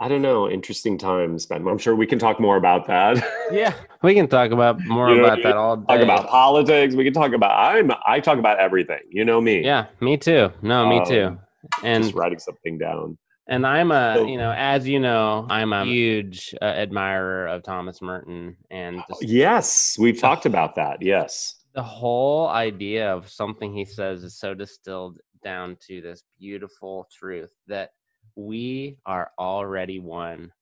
i 0.00 0.08
don't 0.08 0.22
know 0.22 0.48
interesting 0.48 0.96
times 0.98 1.46
but 1.46 1.56
i'm 1.60 1.78
sure 1.78 1.94
we 1.96 2.06
can 2.06 2.18
talk 2.18 2.38
more 2.40 2.56
about 2.56 2.86
that 2.86 3.16
Yeah, 3.52 3.74
we 4.02 4.14
can 4.14 4.28
talk 4.28 4.52
about 4.52 4.86
more 4.86 5.10
You 5.10 5.16
know 5.16 5.24
about 5.24 5.42
that 5.42 5.56
all 5.56 5.76
day. 5.76 5.84
talk 5.88 6.00
about 6.02 6.28
politics 6.28 6.94
we 6.94 7.02
can 7.02 7.12
talk 7.12 7.32
about 7.32 7.50
i'm 7.50 7.90
i 8.06 8.20
talk 8.20 8.38
about 8.38 8.60
everything 8.60 9.00
you 9.10 9.24
know 9.24 9.40
me 9.40 9.64
Yeah, 9.64 9.86
me 10.00 10.16
too. 10.16 10.50
No, 10.62 10.86
me 10.88 11.02
too. 11.04 11.26
Um, 11.26 11.40
And 11.82 12.04
just 12.04 12.14
writing 12.14 12.38
something 12.38 12.78
down 12.78 13.18
and 13.48 13.66
I'm 13.66 13.90
a, 13.90 14.14
So- 14.14 14.26
you 14.26 14.38
know, 14.38 14.52
as 14.56 14.86
you 14.86 15.00
know, 15.00 15.46
I'm 15.50 15.72
a 15.72 15.84
huge 15.84 16.54
uh, 16.62 16.64
admirer 16.64 17.48
of 17.48 17.64
Thomas 17.64 18.00
Merton 18.00 18.56
and 18.70 19.02
just 19.08 19.22
yes 19.24 19.96
we've 19.98 20.20
talked 20.20 20.46
about 20.46 20.76
that 20.76 21.02
yes 21.02 21.56
the 21.74 21.82
whole 21.82 22.46
idea 22.48 23.12
of 23.16 23.28
something 23.28 23.72
he 23.74 23.84
says 23.84 24.22
is 24.22 24.38
so 24.38 24.54
distilled 24.54 25.18
down 25.42 25.76
to 25.88 26.00
this 26.00 26.24
beautiful 26.38 27.08
truth 27.12 27.52
that 27.66 27.90
we 28.36 28.98
are 29.06 29.30
already 29.38 29.98
one. 29.98 30.52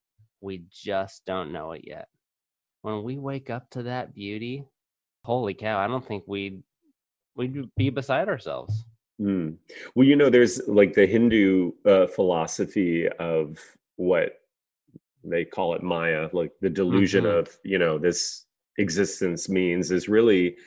We 0.41 0.63
just 0.71 1.25
don't 1.25 1.51
know 1.51 1.71
it 1.73 1.81
yet. 1.85 2.07
When 2.81 3.03
we 3.03 3.17
wake 3.17 3.49
up 3.49 3.69
to 3.71 3.83
that 3.83 4.13
beauty, 4.13 4.63
holy 5.23 5.53
cow, 5.53 5.79
I 5.79 5.87
don't 5.87 6.05
think 6.05 6.23
we'd 6.27 6.63
we'd 7.35 7.69
be 7.77 7.89
beside 7.89 8.27
ourselves. 8.27 8.85
Mm. 9.21 9.57
Well, 9.95 10.07
you 10.07 10.15
know, 10.15 10.29
there's 10.29 10.61
like 10.67 10.93
the 10.93 11.05
Hindu 11.05 11.71
uh, 11.85 12.07
philosophy 12.07 13.07
of 13.07 13.57
what 13.95 14.41
they 15.23 15.45
call 15.45 15.73
it 15.75 15.83
Maya, 15.83 16.29
like 16.33 16.51
the 16.61 16.69
delusion 16.69 17.25
Mhm. 17.25 17.39
of, 17.39 17.57
you 17.63 17.77
know, 17.77 17.97
this 17.97 18.45
existence 18.77 19.49
means 19.49 19.91
is 19.91 20.07
really 20.07 20.57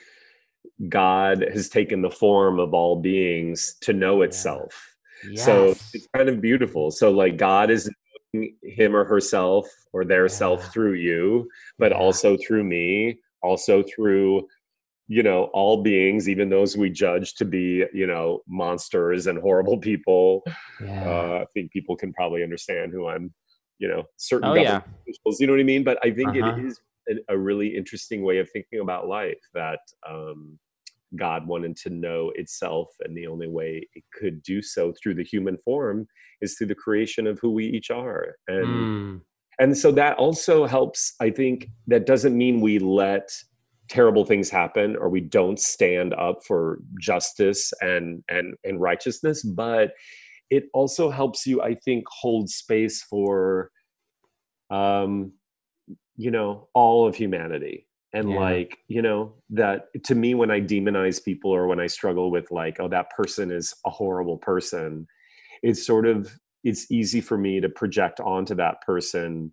God 0.89 1.45
has 1.53 1.69
taken 1.69 2.01
the 2.01 2.09
form 2.09 2.59
of 2.59 2.73
all 2.73 2.95
beings 3.01 3.75
to 3.81 3.93
know 3.93 4.21
Yeah. 4.21 4.25
itself. 4.25 4.95
Yes. 5.23 5.45
So 5.45 5.75
it's 5.93 6.07
kind 6.15 6.29
of 6.29 6.41
beautiful. 6.41 6.91
So, 6.91 7.11
like, 7.11 7.37
God 7.37 7.71
is 7.71 7.89
knowing 8.33 8.55
him 8.63 8.95
or 8.95 9.05
herself 9.05 9.67
or 9.93 10.03
their 10.05 10.27
Yeah. 10.27 10.27
self 10.27 10.71
through 10.73 10.93
you, 10.93 11.49
but 11.79 11.91
Yeah. 11.91 11.97
also 11.97 12.37
through 12.37 12.63
me, 12.63 13.19
also 13.41 13.83
through 13.83 14.47
you 15.07 15.21
know 15.21 15.45
all 15.53 15.83
beings 15.83 16.29
even 16.29 16.49
those 16.49 16.77
we 16.77 16.89
judge 16.89 17.35
to 17.35 17.43
be 17.45 17.83
you 17.93 18.07
know 18.07 18.41
monsters 18.47 19.27
and 19.27 19.37
horrible 19.37 19.77
people 19.77 20.43
yeah. 20.79 21.03
uh, 21.05 21.39
i 21.41 21.45
think 21.53 21.69
people 21.71 21.95
can 21.95 22.13
probably 22.13 22.41
understand 22.41 22.91
who 22.93 23.07
i'm 23.07 23.33
you 23.79 23.87
know 23.87 24.03
certain 24.15 24.49
Oh, 24.49 24.53
government 24.53 24.83
officials, 25.01 25.41
you 25.41 25.47
know 25.47 25.53
what 25.53 25.59
i 25.59 25.63
mean 25.63 25.83
but 25.83 25.97
i 26.05 26.09
think 26.09 26.35
Uh-huh. 26.35 26.53
it 26.55 26.65
is 26.65 26.79
a, 27.29 27.37
really 27.37 27.75
interesting 27.75 28.23
way 28.23 28.39
of 28.39 28.49
thinking 28.51 28.79
about 28.79 29.07
life 29.07 29.39
that 29.53 29.79
um, 30.09 30.57
god 31.15 31.47
wanted 31.47 31.75
to 31.75 31.89
know 31.89 32.31
itself 32.35 32.89
and 33.01 33.15
the 33.15 33.27
only 33.27 33.47
way 33.47 33.87
it 33.93 34.03
could 34.13 34.41
do 34.43 34.61
so 34.61 34.93
through 35.01 35.13
the 35.13 35.23
human 35.23 35.57
form 35.57 36.07
is 36.41 36.55
through 36.55 36.67
the 36.67 36.75
creation 36.75 37.27
of 37.27 37.39
who 37.39 37.51
we 37.51 37.65
each 37.65 37.91
are. 37.91 38.35
And 38.47 38.67
Mm, 38.67 39.21
and 39.59 39.77
so 39.77 39.91
that 39.91 40.17
also 40.17 40.65
helps 40.65 41.13
i 41.21 41.29
think 41.29 41.69
that 41.87 42.05
doesn't 42.05 42.37
mean 42.37 42.61
we 42.61 42.79
let 42.79 43.29
terrible 43.89 44.25
things 44.25 44.49
happen 44.49 44.95
or 44.95 45.09
we 45.09 45.21
don't 45.21 45.59
stand 45.59 46.13
up 46.13 46.39
for 46.45 46.79
justice 46.99 47.71
and 47.81 48.23
and 48.29 48.55
and 48.63 48.81
righteousness 48.81 49.43
but 49.43 49.91
it 50.49 50.65
also 50.73 51.09
helps 51.09 51.45
you 51.45 51.61
i 51.61 51.75
think 51.75 52.03
hold 52.09 52.49
space 52.49 53.03
for 53.03 53.69
um 54.69 55.31
you 56.15 56.31
know 56.31 56.67
all 56.73 57.07
of 57.07 57.15
humanity 57.15 57.87
and 58.13 58.29
Yeah. 58.29 58.39
like 58.39 58.77
you 58.87 59.01
know 59.01 59.33
that 59.51 59.87
to 60.05 60.15
me 60.15 60.35
when 60.35 60.51
i 60.51 60.61
demonize 60.61 61.23
people 61.23 61.51
or 61.51 61.67
when 61.67 61.79
i 61.79 61.87
struggle 61.87 62.31
with 62.31 62.51
like 62.51 62.79
oh 62.79 62.87
that 62.89 63.09
person 63.09 63.51
is 63.51 63.73
a 63.85 63.89
horrible 63.89 64.37
person 64.37 65.07
it's 65.63 65.85
sort 65.85 66.05
of 66.05 66.31
it's 66.63 66.91
easy 66.91 67.19
for 67.21 67.37
me 67.37 67.59
to 67.59 67.69
project 67.69 68.19
onto 68.19 68.55
that 68.55 68.81
person 68.85 69.51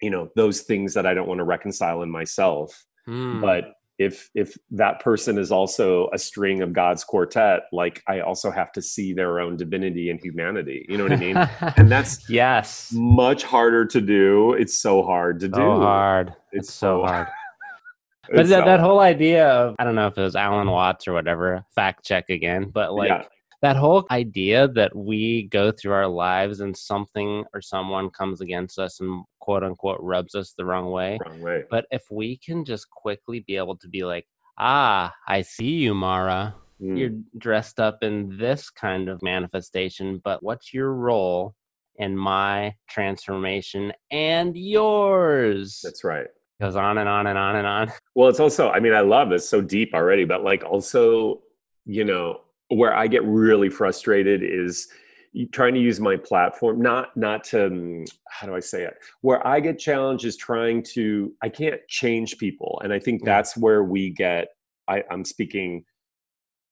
you 0.00 0.10
know 0.10 0.28
those 0.36 0.60
things 0.62 0.94
that 0.94 1.06
i 1.06 1.14
don't 1.14 1.28
want 1.28 1.38
to 1.38 1.44
reconcile 1.44 2.02
in 2.02 2.10
myself 2.10 2.84
mm. 3.08 3.40
but 3.40 3.74
if 3.98 4.30
if 4.34 4.56
that 4.70 5.00
person 5.00 5.38
is 5.38 5.50
also 5.50 6.08
a 6.12 6.18
string 6.18 6.62
of 6.62 6.72
god's 6.72 7.02
quartet 7.04 7.62
like 7.72 8.02
i 8.06 8.20
also 8.20 8.50
have 8.50 8.70
to 8.72 8.80
see 8.80 9.12
their 9.12 9.40
own 9.40 9.56
divinity 9.56 10.08
and 10.10 10.20
humanity 10.20 10.86
you 10.88 10.96
know 10.96 11.02
what 11.04 11.12
i 11.12 11.16
mean 11.16 11.36
and 11.76 11.90
that's 11.90 12.28
yes. 12.30 12.90
much 12.94 13.42
harder 13.42 13.84
to 13.84 14.00
do 14.00 14.52
it's 14.52 14.78
so 14.78 15.02
hard 15.02 15.40
to 15.40 15.48
do 15.48 15.56
So 15.56 15.80
hard. 15.80 16.28
It's 16.52 16.68
It's, 16.68 16.74
so 16.74 17.02
so- 17.02 17.06
hard. 17.06 17.26
But 18.30 18.46
that, 18.48 18.66
that 18.66 18.80
whole 18.80 19.00
idea 19.00 19.48
of 19.48 19.74
I 19.78 19.84
don't 19.84 19.94
know 19.94 20.06
if 20.06 20.18
it 20.18 20.20
was 20.20 20.36
Alan 20.36 20.68
Watts 20.70 21.08
or 21.08 21.14
whatever, 21.14 21.64
fact 21.74 22.04
check 22.04 22.28
again, 22.28 22.68
but 22.68 22.92
like 22.92 23.08
Yeah. 23.08 23.24
That 23.62 23.76
whole 23.76 24.06
idea 24.10 24.68
that 24.68 24.94
we 24.94 25.44
go 25.44 25.72
through 25.72 25.92
our 25.92 26.06
lives 26.06 26.60
and 26.60 26.76
something 26.76 27.44
or 27.52 27.60
someone 27.60 28.10
comes 28.10 28.40
against 28.40 28.78
us 28.78 29.00
and 29.00 29.24
quote 29.40 29.64
unquote 29.64 29.98
rubs 30.00 30.34
us 30.34 30.54
the 30.56 30.64
wrong 30.64 30.90
way. 30.90 31.18
Wrong 31.26 31.40
way. 31.40 31.64
But 31.70 31.86
if 31.90 32.04
we 32.10 32.38
can 32.38 32.64
just 32.64 32.88
quickly 32.90 33.40
be 33.40 33.56
able 33.56 33.76
to 33.78 33.88
be 33.88 34.04
like, 34.04 34.26
ah, 34.58 35.12
I 35.26 35.42
see 35.42 35.78
you, 35.78 35.94
Mara. 35.94 36.54
Mm. 36.80 36.98
You're 36.98 37.10
dressed 37.36 37.80
up 37.80 38.02
in 38.02 38.36
this 38.38 38.70
kind 38.70 39.08
of 39.08 39.22
manifestation, 39.22 40.20
but 40.22 40.42
what's 40.42 40.72
your 40.72 40.92
role 40.92 41.54
in 41.96 42.16
my 42.16 42.74
transformation 42.88 43.92
and 44.12 44.56
yours? 44.56 45.80
That's 45.82 46.04
right. 46.04 46.26
Goes 46.60 46.76
on 46.76 46.98
and 46.98 47.08
on 47.08 47.26
and 47.26 47.38
on 47.38 47.56
and 47.56 47.66
on. 47.66 47.92
Well, 48.14 48.28
it's 48.28 48.40
also, 48.40 48.70
I 48.70 48.80
mean, 48.80 48.92
I 48.92 49.00
love 49.00 49.30
this 49.30 49.48
so 49.48 49.60
deep 49.60 49.94
already, 49.94 50.24
but 50.24 50.44
like 50.44 50.64
also, 50.64 51.42
you 51.84 52.04
know, 52.04 52.40
where 52.68 52.94
I 52.94 53.06
get 53.06 53.24
really 53.24 53.70
frustrated 53.70 54.42
is 54.42 54.88
trying 55.52 55.74
to 55.74 55.80
use 55.80 56.00
my 56.00 56.16
platform 56.16 56.80
not 56.80 57.16
not 57.16 57.44
to 57.44 57.66
um, 57.66 58.04
how 58.30 58.46
do 58.46 58.54
i 58.56 58.60
say 58.60 58.82
it? 58.84 58.94
Where 59.20 59.46
i 59.46 59.60
get 59.60 59.78
challenged 59.78 60.24
is 60.24 60.36
trying 60.36 60.82
to 60.94 61.32
i 61.42 61.48
can't 61.50 61.80
change 61.88 62.38
people 62.38 62.80
and 62.82 62.92
i 62.92 62.98
think 62.98 63.24
that's 63.24 63.56
where 63.56 63.84
we 63.84 64.10
get 64.10 64.48
I, 64.88 65.04
i'm 65.10 65.24
speaking 65.24 65.84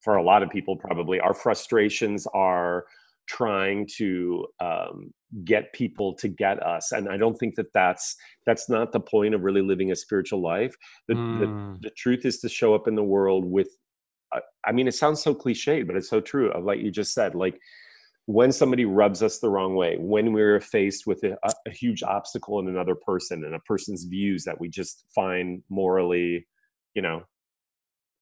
for 0.00 0.16
a 0.16 0.22
lot 0.22 0.42
of 0.42 0.48
people 0.50 0.74
probably 0.76 1.20
our 1.20 1.34
frustrations 1.34 2.26
are 2.32 2.86
trying 3.28 3.86
to 3.98 4.46
um, 4.60 5.12
get 5.44 5.72
people 5.74 6.14
to 6.14 6.28
get 6.28 6.60
us 6.62 6.92
and 6.92 7.10
i 7.10 7.16
don't 7.18 7.36
think 7.36 7.56
that 7.56 7.72
that's 7.74 8.16
that's 8.46 8.70
not 8.70 8.90
the 8.90 9.00
point 9.00 9.34
of 9.34 9.42
really 9.42 9.62
living 9.62 9.90
a 9.90 9.96
spiritual 9.96 10.40
life. 10.40 10.74
The, 11.08 11.14
Mm. 11.14 11.40
the, 11.40 11.88
the 11.88 11.94
truth 11.96 12.24
is 12.24 12.38
to 12.40 12.48
show 12.48 12.74
up 12.74 12.86
in 12.88 12.94
the 12.94 13.02
world 13.02 13.44
with 13.44 13.68
I- 14.66 14.72
mean 14.72 14.88
it 14.88 14.94
sounds 14.94 15.22
so 15.22 15.34
cliche 15.34 15.82
but 15.82 15.96
it's 15.96 16.08
so 16.10 16.20
true 16.20 16.50
of 16.52 16.64
like 16.64 16.80
you 16.80 16.90
just 16.90 17.12
said 17.14 17.34
like 17.34 17.58
when 18.26 18.50
somebody 18.50 18.84
rubs 18.84 19.22
us 19.22 19.38
the 19.38 19.48
wrong 19.48 19.76
way 19.76 19.96
when 19.98 20.32
we're 20.32 20.60
faced 20.60 21.06
with 21.06 21.22
a, 21.24 21.36
a 21.66 21.70
huge 21.70 22.02
obstacle 22.02 22.58
in 22.58 22.68
another 22.68 22.94
person 22.96 23.44
and 23.44 23.54
a 23.54 23.60
person's 23.60 24.04
views 24.04 24.42
that 24.44 24.60
we 24.60 24.68
just 24.68 25.04
find 25.14 25.62
morally 25.68 26.46
you 26.94 27.02
know 27.02 27.22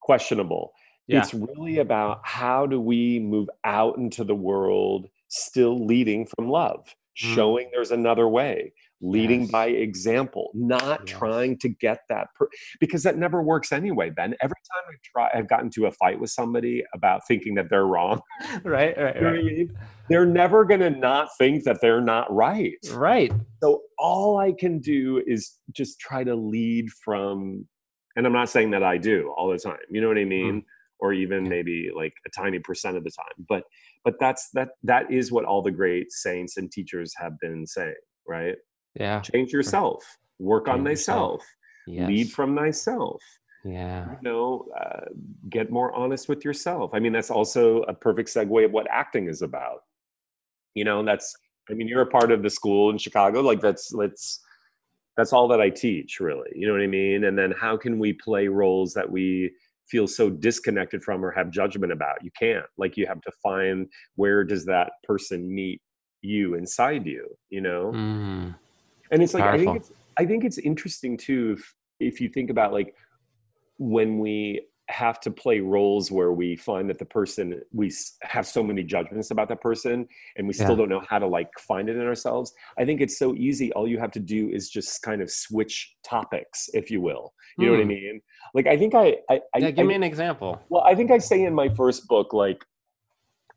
questionable 0.01 0.71
Yeah. 1.07 1.19
it's 1.21 1.33
really 1.33 1.79
about 1.79 2.19
how 2.23 2.65
do 2.65 2.79
we 2.79 3.19
move 3.19 3.49
out 3.63 3.97
into 3.97 4.23
the 4.23 4.35
world 4.35 5.07
still 5.27 5.85
leading 5.85 6.27
from 6.27 6.49
love, 6.49 6.85
Mm. 7.21 7.33
showing 7.35 7.69
there's 7.71 7.91
another 7.91 8.27
way, 8.27 8.73
leading 9.01 9.41
Yes. 9.41 9.51
by 9.51 9.67
example, 9.67 10.51
not 10.53 11.01
Yes. 11.05 11.17
trying 11.17 11.57
to 11.59 11.69
get 11.69 11.99
that 12.09 12.27
per- 12.35 12.49
because 12.79 13.03
that 13.03 13.17
never 13.17 13.43
works 13.43 13.71
anyway, 13.71 14.09
Ben. 14.09 14.35
Every 14.41 14.55
time 14.73 14.83
I've 14.89 15.01
tried 15.01 15.31
I've 15.33 15.49
gotten 15.49 15.69
to 15.71 15.85
a 15.87 15.91
fight 15.91 16.19
with 16.19 16.29
somebody 16.29 16.83
about 16.93 17.27
thinking 17.27 17.55
that 17.55 17.69
they're 17.69 17.87
wrong, 17.87 18.21
right, 18.63 18.97
right, 18.97 19.15
you 19.15 19.21
know 19.21 19.31
what 19.31 19.39
I 19.39 19.43
mean? 19.43 19.77
they're 20.09 20.25
never 20.25 20.65
gonna 20.65 20.89
not 20.89 21.29
think 21.37 21.63
that 21.63 21.81
they're 21.81 22.01
not 22.01 22.33
right. 22.33 22.77
Right. 22.91 23.31
So 23.61 23.83
all 23.97 24.37
I 24.37 24.51
can 24.51 24.79
do 24.79 25.21
is 25.25 25.57
just 25.71 25.99
try 25.99 26.23
to 26.23 26.35
lead 26.35 26.89
from, 26.91 27.67
and 28.15 28.25
I'm 28.25 28.33
not 28.33 28.49
saying 28.49 28.71
that 28.71 28.83
I 28.83 28.97
do 28.97 29.33
all 29.35 29.49
the 29.49 29.57
time. 29.57 29.77
You 29.89 30.01
know 30.01 30.07
what 30.07 30.17
I 30.17 30.21
mm-hmm. 30.21 30.29
mean? 30.29 30.65
Or 30.99 31.11
even 31.11 31.47
maybe 31.49 31.89
like 31.93 32.13
a 32.25 32.29
tiny 32.29 32.59
percent 32.59 32.95
of 32.95 33.03
the 33.03 33.11
time. 33.11 33.45
But 33.49 33.63
but 34.05 34.15
that's 34.19 34.49
that 34.53 34.69
that 34.83 35.11
is 35.11 35.31
what 35.31 35.43
all 35.43 35.61
the 35.61 35.71
great 35.71 36.11
saints 36.11 36.55
and 36.55 36.71
teachers 36.71 37.13
have 37.17 37.37
been 37.39 37.67
saying, 37.67 37.95
right? 38.27 38.55
Yeah. 38.95 39.21
Change 39.21 39.51
yourself, 39.51 40.03
work 40.39 40.67
on 40.67 40.77
Change 40.79 40.89
yourself. 40.89 41.41
thyself, 41.41 41.55
Yes. 41.87 42.07
lead 42.07 42.31
from 42.31 42.55
thyself. 42.55 43.21
Yeah. 43.63 44.11
You 44.11 44.17
know, 44.21 44.67
uh, 44.79 45.05
get 45.49 45.71
more 45.71 45.91
honest 45.93 46.29
with 46.29 46.45
yourself. 46.45 46.91
I 46.93 46.99
mean, 46.99 47.13
that's 47.13 47.31
also 47.31 47.81
a 47.83 47.93
perfect 47.93 48.29
segue 48.29 48.65
of 48.65 48.71
what 48.71 48.87
acting 48.91 49.27
is 49.27 49.41
about. 49.41 49.81
You 50.75 50.83
know, 50.85 51.03
that's 51.03 51.35
I 51.69 51.73
mean, 51.73 51.87
you're 51.87 52.01
a 52.01 52.05
part 52.07 52.31
of 52.31 52.43
the 52.43 52.49
school 52.49 52.91
in 52.91 52.97
Chicago. 52.99 53.41
Like 53.41 53.59
that's 53.61 53.91
let's 53.91 54.39
that's 55.17 55.33
all 55.33 55.47
that 55.47 55.61
I 55.61 55.69
teach, 55.69 56.19
really. 56.19 56.49
You 56.53 56.67
know 56.67 56.73
what 56.73 56.81
I 56.83 56.87
mean? 56.87 57.23
And 57.23 57.37
then 57.37 57.53
how 57.59 57.75
can 57.77 57.97
we 57.99 58.13
play 58.13 58.47
roles 58.47 58.93
that 58.93 59.09
we 59.09 59.51
feel 59.87 60.07
so 60.07 60.29
disconnected 60.29 61.03
from 61.03 61.23
or 61.25 61.31
have 61.31 61.49
judgment 61.51 61.91
about? 61.91 62.23
You 62.23 62.31
can't. 62.37 62.65
Like 62.77 62.97
you 62.97 63.07
have 63.07 63.21
to 63.21 63.31
find 63.41 63.87
where 64.15 64.43
does 64.43 64.65
that 64.65 64.91
person 65.05 65.53
meet 65.53 65.81
you 66.21 66.55
inside 66.55 67.05
you, 67.05 67.27
you 67.49 67.61
know? 67.61 67.91
Mm. 67.95 68.55
And 69.11 69.21
it's 69.23 69.33
like 69.33 69.43
i 69.43 69.57
think 69.57 69.75
it's 69.77 69.91
i 70.17 70.25
think 70.25 70.43
it's 70.43 70.57
interesting 70.59 71.17
too 71.17 71.55
if, 71.57 71.75
if 71.99 72.21
you 72.21 72.29
think 72.29 72.49
about 72.49 72.73
like 72.73 72.95
when 73.77 74.19
we 74.19 74.61
have 74.87 75.19
to 75.19 75.31
play 75.31 75.59
roles 75.61 76.11
where 76.11 76.31
we 76.31 76.55
find 76.55 76.87
that 76.87 76.99
the 76.99 77.05
person 77.05 77.59
we 77.73 77.91
have 78.21 78.45
so 78.45 78.61
many 78.61 78.83
judgments 78.83 79.31
about 79.31 79.49
that 79.49 79.59
person 79.59 80.07
and 80.37 80.45
we 80.45 80.53
still 80.53 80.69
Yeah. 80.71 80.75
don't 80.77 80.89
know 80.89 81.01
how 81.09 81.17
to 81.17 81.25
like 81.25 81.49
find 81.59 81.89
it 81.89 81.95
in 81.95 82.03
ourselves 82.05 82.53
i 82.77 82.85
think 82.85 83.01
it's 83.01 83.17
so 83.17 83.33
easy 83.35 83.73
all 83.73 83.87
you 83.87 83.97
have 83.99 84.11
to 84.11 84.19
do 84.19 84.49
is 84.49 84.69
just 84.69 85.01
kind 85.01 85.21
of 85.23 85.31
switch 85.31 85.95
topics 86.03 86.69
if 86.75 86.91
you 86.91 87.01
will 87.01 87.33
you 87.57 87.65
know 87.65 87.71
what 87.71 87.79
i 87.81 87.83
Hmm. 87.83 87.89
mean 87.89 88.21
like 88.53 88.67
i 88.67 88.77
think 88.77 88.93
i 88.93 89.17
i, 89.29 89.41
I 89.55 89.59
give 89.71 89.79
I- 89.79 89.83
me 89.83 89.95
an 89.95 90.03
example. 90.03 90.61
well, 90.69 90.83
I 90.83 90.93
think 90.93 91.09
I 91.09 91.17
say 91.17 91.43
in 91.45 91.53
my 91.55 91.69
first 91.69 92.07
book, 92.07 92.31
like, 92.33 92.63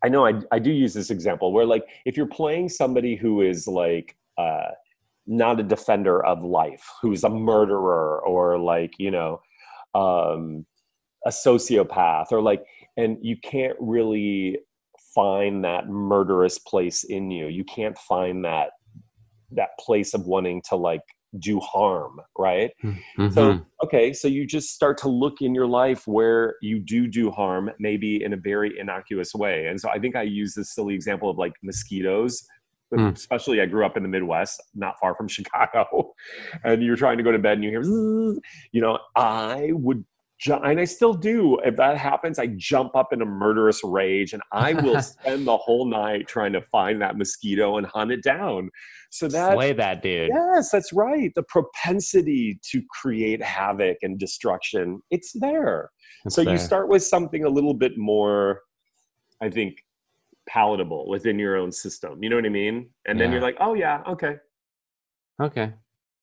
I 0.05 0.09
know 0.09 0.25
I, 0.25 0.41
I 0.51 0.59
do 0.61 0.71
use 0.71 0.95
this 0.95 1.11
example 1.11 1.53
where, 1.53 1.67
like, 1.67 1.85
if 2.07 2.17
you're 2.17 2.27
playing 2.41 2.69
somebody 2.69 3.17
who 3.17 3.43
is 3.43 3.67
like 3.67 4.17
uh, 4.39 4.71
not 5.29 5.61
a 5.61 5.63
defender 5.63 6.25
of 6.25 6.43
life, 6.43 6.85
who's 7.03 7.23
a 7.23 7.29
murderer 7.29 8.21
or 8.27 8.59
like, 8.59 8.95
you 8.99 9.11
know, 9.11 9.41
um, 9.95 10.67
a 11.27 11.31
sociopath 11.31 12.33
or 12.33 12.41
like, 12.41 12.65
and 12.97 13.19
you 13.21 13.37
can't 13.43 13.77
really 13.79 14.59
find 15.15 15.65
that 15.65 15.89
murderous 15.89 16.59
place 16.59 17.05
in 17.05 17.31
you. 17.31 17.47
You 17.47 17.65
can't 17.65 17.97
find 17.99 18.45
that 18.45 18.71
that 19.53 19.71
place 19.81 20.15
of 20.15 20.27
wanting 20.27 20.63
to 20.69 20.77
like 20.77 21.03
do 21.39 21.61
harm, 21.61 22.21
right? 22.39 22.71
Mhm. 22.83 23.33
So, 23.33 23.61
okay, 23.85 24.13
so 24.13 24.29
you 24.29 24.47
just 24.47 24.71
start 24.75 24.97
to 24.99 25.09
look 25.09 25.43
in 25.43 25.55
your 25.55 25.67
life 25.67 26.07
where 26.07 26.57
you 26.63 26.79
do 26.79 27.07
do 27.07 27.31
harm, 27.31 27.71
maybe 27.79 28.23
in 28.23 28.33
a 28.33 28.37
very 28.37 28.79
innocuous 28.79 29.35
way. 29.35 29.67
And 29.67 29.81
so 29.81 29.91
I 29.91 29.99
think 29.99 30.17
I 30.17 30.23
use 30.23 30.55
this 30.55 30.75
silly 30.75 30.95
example 30.95 31.29
of 31.29 31.37
like 31.37 31.53
mosquitoes. 31.63 32.47
Hmm. 32.95 33.09
Especially, 33.09 33.61
I 33.61 33.67
grew 33.67 33.85
up 33.85 33.97
in 33.97 34.03
the 34.03 34.09
Midwest, 34.09 34.63
not 34.75 34.99
far 34.99 35.15
from 35.15 35.29
Chicago, 35.29 36.15
and 36.65 36.83
you're 36.83 36.97
trying 36.97 37.19
to 37.19 37.23
go 37.23 37.33
to 37.33 37.39
bed 37.39 37.55
and 37.55 37.65
you 37.65 37.71
hear, 37.71 37.83
"Zzz," 37.83 38.41
you 38.73 38.81
know, 38.81 38.99
I 39.15 39.71
would, 39.73 40.05
and 40.47 40.81
I 40.81 40.85
still 40.85 41.13
do. 41.13 41.59
If 41.65 41.77
that 41.77 41.99
happens, 41.99 42.39
I 42.39 42.47
jump 42.57 42.97
up 42.97 43.13
in 43.13 43.21
a 43.21 43.27
murderous 43.27 43.83
rage 43.85 44.33
and 44.33 44.43
I 44.53 44.73
will 44.73 45.03
spend 45.03 45.47
the 45.47 45.57
whole 45.57 45.85
night 45.85 46.29
trying 46.29 46.53
to 46.55 46.63
find 46.63 47.03
that 47.03 47.19
mosquito 47.19 47.77
and 47.77 47.87
hunt 47.87 48.11
it 48.11 48.23
down. 48.23 48.71
So 49.11 49.29
that 49.29 49.55
Slay 49.55 49.73
that 49.75 50.03
dude. 50.03 50.31
Yes, 50.33 50.71
that's 50.71 50.93
right. 50.93 51.31
The 51.35 51.43
propensity 51.43 52.59
to 52.71 52.83
create 52.91 53.43
havoc 53.43 53.99
and 54.03 54.19
destruction, 54.19 55.01
it's 55.11 55.33
there. 55.35 55.91
It's 56.25 56.35
so 56.35 56.45
there. 56.45 56.55
you 56.55 56.59
start 56.59 56.89
with 56.89 57.03
something 57.03 57.45
a 57.45 57.49
little 57.49 57.75
bit 57.75 57.99
more, 57.99 58.61
I 59.43 59.51
think, 59.51 59.79
palatable 60.49 61.09
within 61.09 61.39
your 61.39 61.57
own 61.57 61.71
system. 61.71 62.23
You 62.23 62.31
know 62.31 62.37
what 62.37 62.47
I 62.47 62.51
mean? 62.51 62.91
And 63.07 63.21
then 63.21 63.31
you're 63.31 63.41
like, 63.41 63.57
oh, 63.61 63.75
yeah, 63.75 64.03
okay. 64.09 64.37
Okay. 65.41 65.73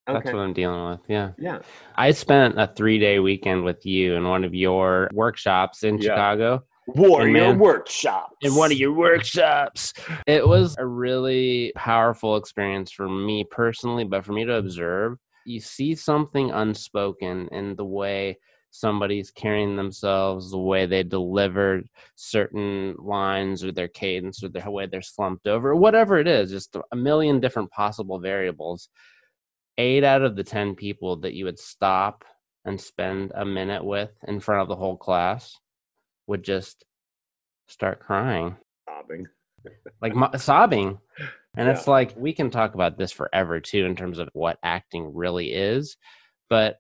That's 0.08 0.20
Okay. 0.28 0.34
what 0.34 0.42
I'm 0.42 0.54
dealing 0.54 0.90
with. 0.90 1.00
Yeah. 1.08 1.32
Yeah. 1.40 1.60
I 1.96 2.12
spent 2.12 2.60
a 2.60 2.68
three 2.76 3.00
day 3.00 3.20
weekend 3.20 3.64
with 3.64 3.86
you 3.86 4.16
in 4.16 4.28
one 4.28 4.44
of 4.44 4.54
your 4.54 5.10
workshops 5.14 5.84
in 5.84 5.98
Yeah. 5.98 6.10
Chicago. 6.10 6.64
Warrior 6.88 7.32
man- 7.34 7.58
workshop. 7.60 8.34
in 8.42 8.54
one 8.54 8.72
of 8.72 8.78
your 8.78 8.94
workshops. 8.94 9.94
It 10.28 10.48
was 10.48 10.76
a 10.78 10.86
really 10.86 11.72
powerful 11.76 12.36
experience 12.36 12.92
for 12.92 13.10
me 13.10 13.44
personally, 13.50 14.04
but 14.04 14.24
for 14.24 14.34
me 14.34 14.46
to 14.46 14.54
observe, 14.56 15.18
you 15.48 15.60
see 15.60 15.96
something 15.96 16.52
unspoken 16.52 17.48
in 17.52 17.76
the 17.76 17.86
way 17.86 18.38
somebody's 18.80 19.32
carrying 19.32 19.76
themselves, 19.76 20.52
the 20.52 20.58
way 20.58 20.86
they 20.86 21.04
delivered 21.04 21.88
certain 22.16 22.96
lines 23.00 23.64
or 23.64 23.72
their 23.72 23.88
cadence 23.88 24.44
or 24.44 24.50
the 24.50 24.70
way 24.70 24.86
they're 24.86 25.02
slumped 25.02 25.48
over, 25.48 25.76
whatever 25.76 26.18
it 26.18 26.28
is, 26.28 26.52
just 26.52 26.76
a 26.92 26.96
million 26.96 27.40
different 27.40 27.72
possible 27.72 28.20
variables. 28.20 28.90
Eight 29.78 30.04
out 30.04 30.22
of 30.22 30.36
the 30.36 30.44
10 30.44 30.76
people 30.76 31.18
that 31.18 31.34
you 31.34 31.46
would 31.46 31.60
stop 31.60 32.24
and 32.64 32.80
spend 32.80 33.32
a 33.36 33.46
minute 33.46 33.84
with 33.84 34.12
in 34.28 34.40
front 34.40 34.62
of 34.62 34.68
the 34.68 34.76
whole 34.76 34.98
class 34.98 35.54
would 36.28 36.44
just 36.44 36.84
start 37.68 38.00
crying 38.00 38.56
Sobbing. 38.90 39.28
like 40.02 40.16
mo- 40.16 40.32
sobbing 40.38 40.98
and 41.58 41.68
Yeah. 41.68 41.74
it's 41.74 41.88
like 41.88 42.14
we 42.16 42.34
can 42.34 42.50
talk 42.52 42.74
about 42.74 42.98
this 42.98 43.12
forever 43.12 43.60
too 43.60 43.86
in 43.86 43.96
terms 43.96 44.18
of 44.20 44.30
what 44.34 44.58
acting 44.64 45.14
really 45.14 45.52
is 45.54 45.98
but 46.50 46.78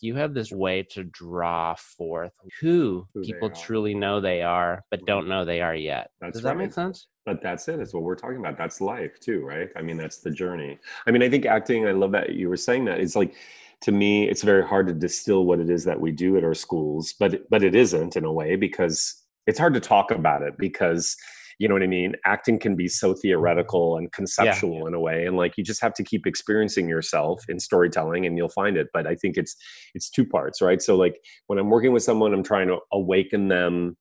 you 0.00 0.14
have 0.14 0.34
this 0.34 0.52
way 0.52 0.82
to 0.82 1.04
draw 1.04 1.74
forth 1.74 2.32
who, 2.60 3.06
Who 3.14 3.22
people 3.22 3.50
truly 3.50 3.94
know 3.94 4.20
they 4.20 4.42
are 4.42 4.84
but 4.90 5.04
don't 5.06 5.28
know 5.28 5.44
they 5.44 5.60
are 5.60 5.74
yet 5.74 6.10
That's 6.20 6.34
does 6.34 6.42
that 6.42 6.56
make 6.56 6.72
sense 6.72 7.08
But 7.26 7.42
that's 7.42 7.66
it. 7.66 7.80
It's 7.80 7.92
what 7.92 8.04
we're 8.04 8.14
talking 8.14 8.38
about. 8.38 8.56
That's 8.56 8.80
life 8.80 9.18
too, 9.18 9.44
right? 9.44 9.68
I 9.76 9.82
mean, 9.82 9.96
that's 9.96 10.18
the 10.18 10.30
journey. 10.30 10.78
I 11.06 11.10
mean, 11.10 11.22
I 11.22 11.28
think 11.28 11.44
acting, 11.44 11.86
I 11.86 11.90
love 11.90 12.12
that 12.12 12.34
you 12.34 12.48
were 12.48 12.56
saying 12.56 12.84
that. 12.84 13.00
It's 13.00 13.16
like 13.16 13.34
to 13.82 13.92
me, 13.92 14.28
it's 14.28 14.42
very 14.42 14.64
hard 14.64 14.86
to 14.86 14.94
distill 14.94 15.44
what 15.44 15.60
it 15.60 15.68
is 15.68 15.84
that 15.84 16.00
we 16.00 16.12
do 16.12 16.36
at 16.36 16.44
our 16.44 16.54
schools, 16.54 17.14
but 17.18 17.48
but 17.50 17.62
it 17.62 17.74
isn't 17.74 18.16
in 18.16 18.24
a 18.24 18.32
way 18.32 18.56
because 18.56 19.22
it's 19.46 19.58
hard 19.58 19.74
to 19.74 19.80
talk 19.80 20.10
about 20.10 20.42
it 20.42 20.56
because 20.56 21.16
you 21.58 21.68
know 21.68 21.74
what 21.74 21.82
i 21.82 21.86
mean 21.86 22.14
acting 22.24 22.58
can 22.58 22.76
be 22.76 22.88
so 22.88 23.14
theoretical 23.14 23.96
and 23.96 24.12
conceptual 24.12 24.80
yeah. 24.80 24.86
in 24.88 24.94
a 24.94 25.00
way 25.00 25.26
and 25.26 25.36
like 25.36 25.56
you 25.56 25.64
just 25.64 25.80
have 25.80 25.94
to 25.94 26.04
keep 26.04 26.26
experiencing 26.26 26.88
yourself 26.88 27.44
in 27.48 27.58
storytelling 27.58 28.26
and 28.26 28.36
you'll 28.36 28.48
find 28.48 28.76
it 28.76 28.88
but 28.92 29.06
i 29.06 29.14
think 29.14 29.36
it's 29.36 29.56
it's 29.94 30.10
two 30.10 30.24
parts 30.24 30.60
right 30.60 30.82
so 30.82 30.96
like 30.96 31.20
when 31.46 31.58
i'm 31.58 31.70
working 31.70 31.92
with 31.92 32.02
someone 32.02 32.32
i'm 32.32 32.42
trying 32.42 32.68
to 32.68 32.78
awaken 32.92 33.48
them 33.48 33.96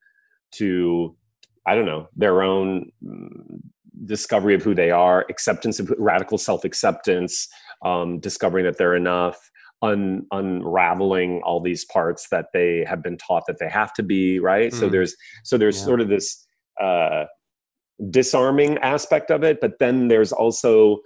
to 0.51 1.15
i 1.65 1.75
don't 1.75 1.85
know 1.85 2.07
their 2.15 2.41
own 2.41 2.89
mm, 3.03 3.29
discovery 4.05 4.53
of 4.53 4.61
who 4.61 4.75
they 4.75 4.91
are 4.91 5.25
acceptance 5.29 5.79
of 5.79 5.91
radical 5.97 6.37
self-acceptance 6.37 7.47
um, 7.83 8.19
discovering 8.19 8.65
that 8.65 8.77
they're 8.77 8.95
enough 8.95 9.37
un, 9.81 10.25
unraveling 10.31 11.41
all 11.45 11.61
these 11.61 11.85
parts 11.85 12.27
that 12.29 12.47
they 12.53 12.83
have 12.87 13.01
been 13.01 13.17
taught 13.17 13.43
that 13.47 13.57
they 13.59 13.69
have 13.69 13.93
to 13.93 14.03
be 14.03 14.39
right 14.39 14.71
mm. 14.71 14.79
so 14.79 14.89
there's 14.89 15.15
so 15.43 15.57
there's 15.57 15.77
yeah. 15.79 15.85
sort 15.85 16.01
of 16.01 16.09
this 16.09 16.45
uh, 16.81 17.25
disarming 18.09 18.77
aspect 18.79 19.31
of 19.31 19.43
it 19.43 19.59
but 19.61 19.79
then 19.79 20.07
there's 20.07 20.31
also 20.31 20.99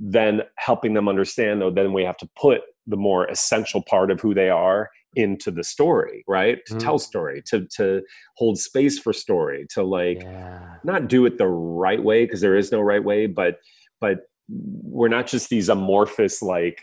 then 0.00 0.42
helping 0.56 0.94
them 0.94 1.08
understand 1.08 1.60
though 1.60 1.70
then 1.70 1.92
we 1.92 2.02
have 2.02 2.16
to 2.16 2.28
put 2.40 2.62
the 2.86 2.96
more 2.96 3.26
essential 3.26 3.82
part 3.88 4.10
of 4.10 4.20
who 4.20 4.34
they 4.34 4.48
are 4.48 4.90
into 5.14 5.50
the 5.50 5.62
story 5.62 6.24
right 6.26 6.58
to 6.66 6.74
mm. 6.74 6.80
tell 6.80 6.98
story 6.98 7.42
to 7.46 7.66
to 7.66 8.02
hold 8.36 8.58
space 8.58 8.98
for 8.98 9.12
story 9.12 9.66
to 9.70 9.82
like 9.82 10.22
yeah. 10.22 10.74
not 10.84 11.06
do 11.06 11.24
it 11.26 11.38
the 11.38 11.46
right 11.46 12.02
way 12.02 12.24
because 12.24 12.40
there 12.40 12.56
is 12.56 12.72
no 12.72 12.80
right 12.80 13.04
way 13.04 13.26
but 13.26 13.58
but 14.00 14.20
we're 14.48 15.08
not 15.08 15.26
just 15.26 15.48
these 15.48 15.68
amorphous 15.68 16.42
like 16.42 16.82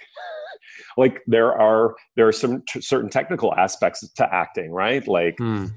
like 0.98 1.22
there 1.28 1.51
are 1.60 1.96
there 2.16 2.28
are 2.28 2.32
some 2.32 2.63
t- 2.70 2.82
certain 2.82 3.10
technical 3.10 3.54
aspects 3.56 4.08
to 4.13 4.34
acting 4.34 4.72
right 4.72 5.08
like 5.08 5.36
mm. 5.38 5.72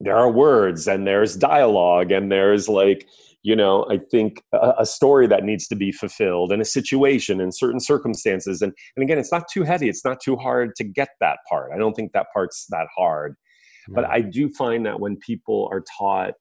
There 0.00 0.16
are 0.16 0.30
words 0.30 0.86
and 0.86 1.06
there's 1.06 1.36
dialogue 1.36 2.10
and 2.10 2.30
there's 2.30 2.68
like 2.68 3.08
you 3.42 3.54
know 3.54 3.86
i 3.90 3.98
think 4.10 4.42
a, 4.52 4.74
a, 4.80 4.86
story 4.86 5.26
that 5.26 5.44
needs 5.44 5.68
to 5.68 5.76
be 5.76 5.92
fulfilled 5.92 6.50
and 6.50 6.60
a 6.60 6.64
situation 6.64 7.40
in 7.40 7.52
certain 7.52 7.80
circumstances. 7.80 8.62
And 8.62 8.72
and 8.96 9.02
again 9.02 9.18
it's 9.18 9.32
not 9.32 9.44
too 9.52 9.62
heavy. 9.62 9.88
It's 9.88 10.04
not 10.04 10.20
too 10.20 10.36
hard 10.36 10.74
to 10.76 10.84
get 10.84 11.10
that 11.20 11.38
part. 11.48 11.70
I 11.72 11.78
don't 11.78 11.94
think 11.94 12.12
that 12.12 12.26
part's 12.32 12.66
that 12.70 12.86
hard. 12.96 13.36
But 13.88 14.06
i 14.06 14.22
do 14.22 14.48
find 14.48 14.86
that 14.86 14.98
when 14.98 15.16
people 15.16 15.68
are 15.70 15.84
taught 15.98 16.34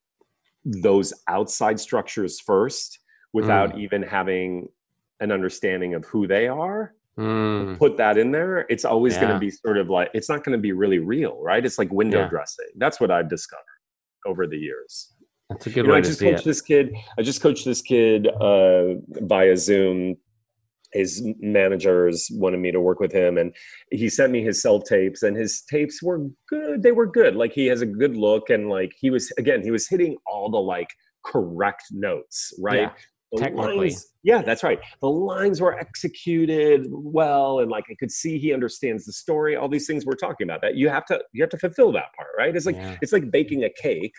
those 0.63 1.13
outside 1.27 1.77
structures 1.79 2.39
first 2.39 2.99
without 3.33 3.73
mm. 3.73 3.79
even 3.79 4.01
having 4.01 4.69
an 5.19 5.31
understanding 5.31 5.93
of 5.93 6.05
who 6.05 6.25
they 6.25 6.47
are 6.47 6.93
mm. 7.17 7.77
put 7.77 7.97
that 7.97 8.17
in 8.17 8.31
there 8.31 8.65
it's 8.69 8.85
always 8.85 9.13
yeah. 9.13 9.21
going 9.21 9.33
to 9.33 9.39
be 9.39 9.49
sort 9.49 9.77
of 9.77 9.89
like 9.89 10.09
it's 10.13 10.29
not 10.29 10.43
going 10.43 10.57
to 10.57 10.61
be 10.61 10.71
really 10.71 10.99
real 10.99 11.39
right 11.41 11.65
it's 11.65 11.77
like 11.77 11.91
window 11.91 12.21
yeah. 12.21 12.27
dressing 12.27 12.65
that's 12.77 12.99
what 12.99 13.11
i've 13.11 13.29
discovered 13.29 13.63
over 14.25 14.47
the 14.47 14.57
years 14.57 15.13
that's 15.49 15.67
a 15.67 15.69
good 15.69 15.85
you 15.85 15.91
know, 15.91 15.95
I 15.95 16.01
just 16.01 16.19
coached 16.19 16.41
it. 16.41 16.45
this 16.45 16.61
kid. 16.61 16.93
I 17.17 17.21
just 17.21 17.41
coached 17.41 17.65
this 17.65 17.81
kid 17.81 18.27
uh, 18.27 18.95
via 19.07 19.55
Zoom. 19.57 20.15
His 20.93 21.23
managers 21.39 22.29
wanted 22.33 22.59
me 22.59 22.71
to 22.71 22.79
work 22.79 22.99
with 22.99 23.11
him, 23.11 23.37
and 23.37 23.53
he 23.91 24.09
sent 24.09 24.31
me 24.31 24.43
his 24.43 24.61
self 24.61 24.83
tapes. 24.85 25.23
And 25.23 25.35
his 25.35 25.63
tapes 25.69 26.01
were 26.01 26.27
good. 26.47 26.83
They 26.83 26.91
were 26.91 27.07
good. 27.07 27.35
Like 27.35 27.51
he 27.51 27.67
has 27.67 27.81
a 27.81 27.85
good 27.85 28.15
look, 28.15 28.49
and 28.49 28.69
like 28.69 28.93
he 28.99 29.09
was 29.09 29.31
again, 29.37 29.63
he 29.63 29.71
was 29.71 29.87
hitting 29.87 30.17
all 30.25 30.49
the 30.49 30.59
like 30.59 30.89
correct 31.25 31.83
notes, 31.91 32.53
right? 32.59 32.81
Yeah. 32.81 32.91
Technically. 33.37 33.89
Lines, 33.89 34.13
yeah, 34.23 34.41
that's 34.41 34.63
right. 34.63 34.79
The 35.01 35.09
lines 35.09 35.59
were 35.59 35.77
executed 35.77 36.85
well, 36.89 37.59
and 37.59 37.71
like 37.71 37.85
I 37.89 37.95
could 37.99 38.11
see 38.11 38.37
he 38.37 38.53
understands 38.53 39.05
the 39.05 39.13
story. 39.13 39.55
All 39.55 39.67
these 39.67 39.87
things 39.87 40.05
we're 40.05 40.13
talking 40.13 40.47
about 40.47 40.61
that 40.61 40.75
you 40.75 40.89
have 40.89 41.05
to 41.07 41.19
you 41.33 41.41
have 41.43 41.49
to 41.49 41.57
fulfill 41.57 41.91
that 41.93 42.13
part, 42.15 42.29
right? 42.37 42.55
It's 42.55 42.65
like 42.65 42.75
yeah. 42.75 42.97
it's 43.01 43.11
like 43.11 43.31
baking 43.31 43.63
a 43.63 43.69
cake 43.69 44.13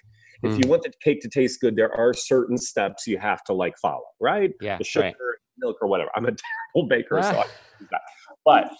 if 0.44 0.52
mm. 0.52 0.62
you 0.62 0.68
want 0.68 0.82
the 0.82 0.92
cake 1.02 1.20
to 1.22 1.28
taste 1.28 1.60
good, 1.60 1.74
there 1.74 1.92
are 1.92 2.12
certain 2.12 2.58
steps 2.58 3.06
you 3.06 3.18
have 3.18 3.42
to 3.44 3.54
like 3.54 3.78
follow, 3.80 4.04
right? 4.20 4.52
Yeah. 4.60 4.76
The 4.76 4.84
sugar, 4.84 5.06
right. 5.06 5.14
milk, 5.58 5.78
or 5.80 5.88
whatever. 5.88 6.10
I'm 6.14 6.26
a 6.26 6.32
terrible 6.74 6.88
baker, 6.88 7.22
so 7.22 7.40
I 7.40 7.44
that. 7.90 8.00
But 8.44 8.70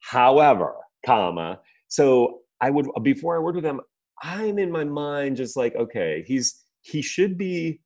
however, 0.00 0.74
comma, 1.04 1.60
so 1.88 2.40
I 2.60 2.70
would 2.70 2.88
before 3.02 3.36
I 3.36 3.38
worked 3.38 3.56
with 3.56 3.64
him, 3.64 3.80
I'm 4.22 4.58
in 4.58 4.70
my 4.70 4.82
mind 4.82 5.36
just 5.36 5.56
like, 5.56 5.76
okay, 5.76 6.24
he's 6.26 6.60
he 6.82 7.02
should 7.02 7.38
be 7.38 7.80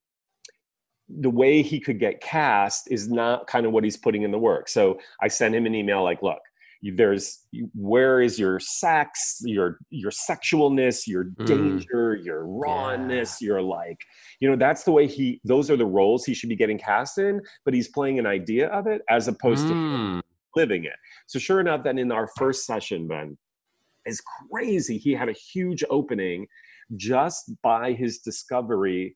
the 1.18 1.31
way 1.31 1.62
he 1.62 1.81
could 1.81 1.99
get 1.99 2.20
cast 2.20 2.90
is 2.90 3.09
not 3.09 3.46
kind 3.46 3.66
of 3.66 3.73
what 3.73 3.85
he's 3.85 3.96
putting 3.96 4.23
in 4.23 4.31
the 4.31 4.38
work. 4.38 4.68
So 4.68 4.99
I 5.20 5.29
sent 5.29 5.55
him 5.55 5.66
an 5.66 5.75
email 5.75 6.05
like, 6.05 6.23
look, 6.23 6.40
there's 6.83 7.46
where 7.75 8.23
is 8.23 8.38
your 8.38 8.59
sex 8.59 9.40
your 9.44 9.79
your 9.90 10.11
sexualness 10.11 11.07
your 11.07 11.25
mm. 11.25 11.46
danger 11.46 12.14
your 12.14 12.46
rawness 12.46 13.37
yeah. 13.40 13.49
your 13.49 13.62
like 13.62 13.99
you 14.40 14.49
know 14.49 14.57
that's 14.57 14.85
the 14.85 14.92
way 14.92 15.07
he 15.07 15.40
those 15.44 15.70
are 15.70 15.77
the 15.77 15.85
roles 15.85 16.25
he 16.25 16.33
should 16.33 16.49
be 16.49 16.57
getting 16.57 16.79
cast 16.79 17.18
in 17.18 17.40
but 17.66 17.75
he's 17.75 17.88
playing 17.88 18.18
an 18.18 18.27
idea 18.27 18.68
of 18.68 18.87
it 18.87 19.03
as 19.11 19.29
opposed 19.29 19.66
mm. 19.66 20.20
to 20.20 20.27
living 20.57 20.85
it 20.85 20.96
so 21.27 21.38
sure 21.38 21.61
enough 21.61 21.85
then 21.85 21.99
in 21.99 22.11
our 22.11 22.29
first 22.38 22.64
session 22.64 23.07
Ben, 23.07 23.37
is 24.07 24.23
crazy 24.51 24.96
he 24.96 25.12
had 25.12 25.29
a 25.29 25.35
huge 25.35 25.85
opening 25.90 26.46
just 26.96 27.53
by 27.62 27.92
his 27.92 28.20
discovery 28.20 29.14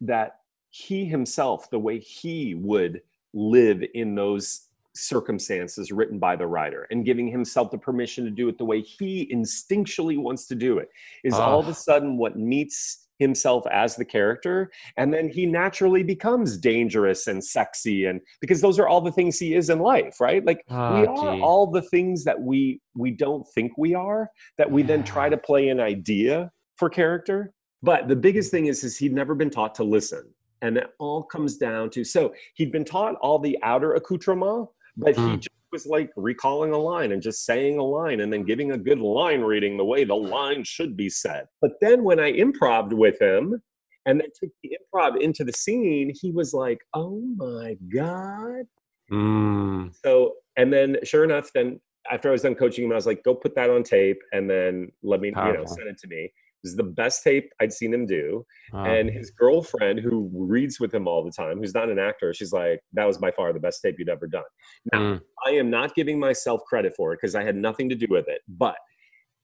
that 0.00 0.36
he 0.72 1.04
himself 1.04 1.70
the 1.70 1.78
way 1.78 1.98
he 1.98 2.54
would 2.54 3.02
live 3.34 3.84
in 3.94 4.14
those 4.14 4.68
circumstances 4.94 5.92
written 5.92 6.18
by 6.18 6.34
the 6.34 6.46
writer 6.46 6.86
and 6.90 7.04
giving 7.04 7.28
himself 7.28 7.70
the 7.70 7.78
permission 7.78 8.24
to 8.24 8.30
do 8.30 8.48
it 8.48 8.58
the 8.58 8.64
way 8.64 8.80
he 8.80 9.30
instinctually 9.32 10.18
wants 10.18 10.46
to 10.46 10.54
do 10.54 10.78
it 10.78 10.88
is 11.24 11.34
all 11.34 11.60
of 11.60 11.66
a 11.66 11.70
ah. 11.70 11.74
sudden 11.74 12.16
what 12.16 12.38
meets 12.38 13.08
himself 13.18 13.66
as 13.70 13.96
the 13.96 14.04
character. 14.04 14.70
And 14.96 15.12
then 15.12 15.28
he 15.28 15.46
naturally 15.46 16.02
becomes 16.02 16.56
dangerous 16.56 17.26
and 17.26 17.42
sexy 17.44 18.06
and 18.06 18.20
because 18.40 18.60
those 18.60 18.78
are 18.78 18.88
all 18.88 19.00
the 19.00 19.12
things 19.12 19.38
he 19.38 19.54
is 19.54 19.70
in 19.70 19.78
life 19.78 20.20
right? 20.20 20.44
Like 20.44 20.64
oh, 20.70 21.00
we 21.00 21.06
are 21.06 21.40
all 21.40 21.66
the 21.66 21.82
things 21.82 22.24
that 22.24 22.40
we 22.40 22.80
we 22.94 23.10
don't 23.10 23.46
think 23.54 23.72
we 23.76 23.94
are 23.94 24.30
that 24.58 24.70
we 24.70 24.82
yeah. 24.82 24.88
then 24.88 25.04
try 25.04 25.28
to 25.28 25.36
play 25.36 25.68
an 25.68 25.80
idea 25.80 26.50
for 26.76 26.88
character. 26.88 27.52
But 27.82 28.08
the 28.08 28.16
biggest 28.16 28.50
thing 28.50 28.66
is 28.66 28.84
is 28.84 28.96
he'd 28.96 29.12
never 29.12 29.34
been 29.34 29.50
taught 29.50 29.74
to 29.76 29.84
listen 29.84 30.31
and 30.62 30.76
it 30.78 30.88
all 30.98 31.22
comes 31.22 31.56
down 31.56 31.90
to 31.90 32.02
so 32.04 32.32
he'd 32.54 32.72
been 32.72 32.84
taught 32.84 33.14
all 33.16 33.38
the 33.38 33.58
outer 33.62 33.94
accoutrement 33.94 34.68
but 34.96 35.14
mm. 35.14 35.30
he 35.30 35.36
just 35.36 35.50
was 35.72 35.86
like 35.86 36.10
recalling 36.16 36.72
a 36.72 36.78
line 36.78 37.12
and 37.12 37.22
just 37.22 37.44
saying 37.44 37.78
a 37.78 37.82
line 37.82 38.20
and 38.20 38.32
then 38.32 38.44
giving 38.44 38.72
a 38.72 38.78
good 38.78 39.00
line 39.00 39.40
reading 39.40 39.76
the 39.76 39.84
way 39.84 40.04
the 40.04 40.14
line 40.14 40.62
should 40.62 40.96
be 40.96 41.08
said. 41.08 41.46
But 41.60 41.72
then 41.80 42.04
when 42.04 42.20
I 42.20 42.28
improved 42.28 42.92
with 42.92 43.20
him 43.20 43.60
and 44.06 44.20
then 44.20 44.28
took 44.38 44.50
the 44.62 44.76
improv 44.78 45.20
into 45.20 45.44
the 45.44 45.52
scene, 45.52 46.12
he 46.20 46.30
was 46.30 46.52
like, 46.52 46.78
oh 46.94 47.22
my 47.36 47.76
God. 47.94 48.66
Mm. 49.10 49.94
So, 50.04 50.34
and 50.56 50.72
then 50.72 50.98
sure 51.04 51.24
enough, 51.24 51.50
then 51.54 51.80
after 52.10 52.28
I 52.28 52.32
was 52.32 52.42
done 52.42 52.54
coaching 52.54 52.84
him, 52.84 52.92
I 52.92 52.96
was 52.96 53.06
like, 53.06 53.24
go 53.24 53.34
put 53.34 53.54
that 53.54 53.70
on 53.70 53.82
tape 53.82 54.20
and 54.32 54.48
then 54.48 54.90
let 55.02 55.20
me, 55.20 55.30
Powerful. 55.30 55.52
you 55.52 55.58
know, 55.58 55.66
send 55.66 55.88
it 55.88 55.98
to 55.98 56.08
me. 56.08 56.32
This 56.62 56.70
is 56.70 56.76
the 56.76 56.82
best 56.84 57.24
tape 57.24 57.50
I'd 57.60 57.72
seen 57.72 57.92
him 57.92 58.06
do. 58.06 58.44
And 58.72 59.10
his 59.10 59.30
girlfriend, 59.30 60.00
who 60.00 60.30
reads 60.32 60.78
with 60.78 60.94
him 60.94 61.08
all 61.08 61.24
the 61.24 61.32
time, 61.32 61.58
who's 61.58 61.74
not 61.74 61.90
an 61.90 61.98
actor, 61.98 62.32
she's 62.32 62.52
like, 62.52 62.80
that 62.92 63.06
was 63.06 63.18
by 63.18 63.30
far 63.32 63.52
the 63.52 63.60
best 63.60 63.82
tape 63.82 63.96
you'd 63.98 64.08
ever 64.08 64.26
done. 64.26 64.44
Now, 64.92 64.98
mm. 65.00 65.20
I 65.46 65.50
am 65.50 65.70
not 65.70 65.94
giving 65.94 66.18
myself 66.18 66.60
credit 66.68 66.94
for 66.96 67.12
it 67.12 67.18
because 67.20 67.34
I 67.34 67.42
had 67.42 67.56
nothing 67.56 67.88
to 67.88 67.94
do 67.94 68.06
with 68.08 68.28
it. 68.28 68.40
But 68.48 68.76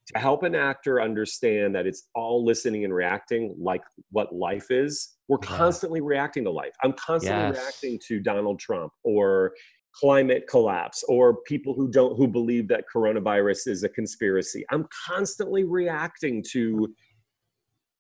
to 0.09 0.19
help 0.19 0.43
an 0.43 0.55
actor 0.55 1.03
understand 1.03 1.75
that 1.75 1.87
it's 1.87 2.09
all 2.15 2.45
listening 2.45 2.85
and 2.85 2.95
reacting 2.95 3.55
like 3.61 3.83
what 4.11 4.35
life 4.35 4.71
is, 4.71 5.17
we're 5.29 5.39
yeah. 5.43 5.57
constantly 5.57 6.01
reacting 6.01 6.45
to 6.45 6.51
life. 6.51 6.73
I'm 6.83 6.95
constantly 6.95 7.49
yes. 7.49 7.57
reacting 7.57 8.01
to 8.07 8.21
Donald 8.21 8.59
Trump 8.59 8.93
or 9.05 9.53
climate 9.95 10.45
collapse 10.49 11.03
or 11.09 11.39
people 11.43 11.75
who 11.75 11.89
don't 11.89 12.17
who 12.17 12.29
believe 12.29 12.69
that 12.69 12.85
coronavirus 12.95 13.67
is 13.67 13.83
a 13.83 13.89
conspiracy 13.89 14.65
i'm 14.71 14.87
constantly 15.07 15.65
reacting 15.65 16.45
to 16.47 16.95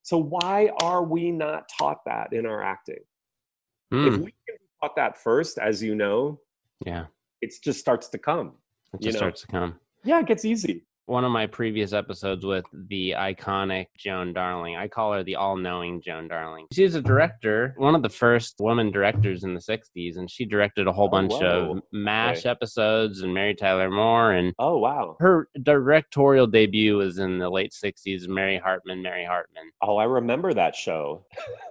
so 0.09 0.16
why 0.16 0.71
are 0.81 1.05
we 1.05 1.31
not 1.31 1.68
taught 1.79 2.03
that 2.07 2.33
in 2.33 2.47
our 2.47 2.62
acting? 2.62 3.05
Mm. 3.92 4.07
If 4.07 4.14
hmm. 4.14 4.21
we 4.23 4.33
can 4.47 4.57
be 4.57 4.66
taught 4.81 4.97
that 4.97 5.18
first, 5.18 5.59
as 5.59 5.83
you 5.83 5.94
know, 5.94 6.40
yeah, 6.87 7.05
it 7.42 7.53
just 7.62 7.79
starts 7.79 8.09
to 8.09 8.18
come. 8.18 8.55
It 8.94 9.03
just 9.03 9.16
know? 9.16 9.18
starts 9.18 9.42
to 9.42 9.49
come. 9.49 9.79
Yeah, 10.05 10.21
it 10.21 10.27
gets 10.27 10.47
easy 10.47 10.87
one 11.09 11.25
of 11.25 11.33
my 11.33 11.47
previous 11.47 11.92
episodes 11.92 12.44
with 12.44 12.64
the 12.73 13.14
iconic 13.16 13.87
Joan 13.97 14.35
Darling. 14.35 14.77
I 14.77 14.88
call 14.88 15.14
her 15.14 15.23
the 15.23 15.37
all 15.37 15.57
knowing 15.57 16.03
Joan 16.03 16.29
Darling. 16.29 16.66
She's 16.73 16.94
a 16.94 17.01
director, 17.01 17.75
one 17.79 17.94
of 17.94 18.03
the 18.03 18.11
first 18.11 18.57
woman 18.61 18.90
directors 18.90 19.42
in 19.42 19.55
the 19.55 19.61
60s, 19.61 20.18
and 20.18 20.31
she 20.31 20.44
directed 20.44 20.87
a 20.87 20.92
whole 20.92 21.07
oh, 21.07 21.11
bunch 21.11 21.33
whoa. 21.33 21.77
of 21.77 21.83
MASH 21.92 22.44
right. 22.44 22.47
episodes 22.47 23.23
and 23.23 23.33
Mary 23.33 23.55
Tyler 23.55 23.90
Moore. 23.90 24.33
And 24.33 24.55
oh, 24.59 24.77
wow. 24.77 25.16
Her 25.18 25.49
directorial 25.62 26.47
debut 26.47 26.99
was 26.99 27.18
in 27.18 27.38
the 27.38 27.49
late 27.49 27.73
60s, 27.73 28.29
Mary 28.29 28.59
Hartman, 28.59 29.03
Mary 29.03 29.25
Hartman. 29.25 29.71
Oh, 29.83 29.97
I 29.97 30.05
remember 30.05 30.53
that 30.53 30.77
show. 30.77 31.25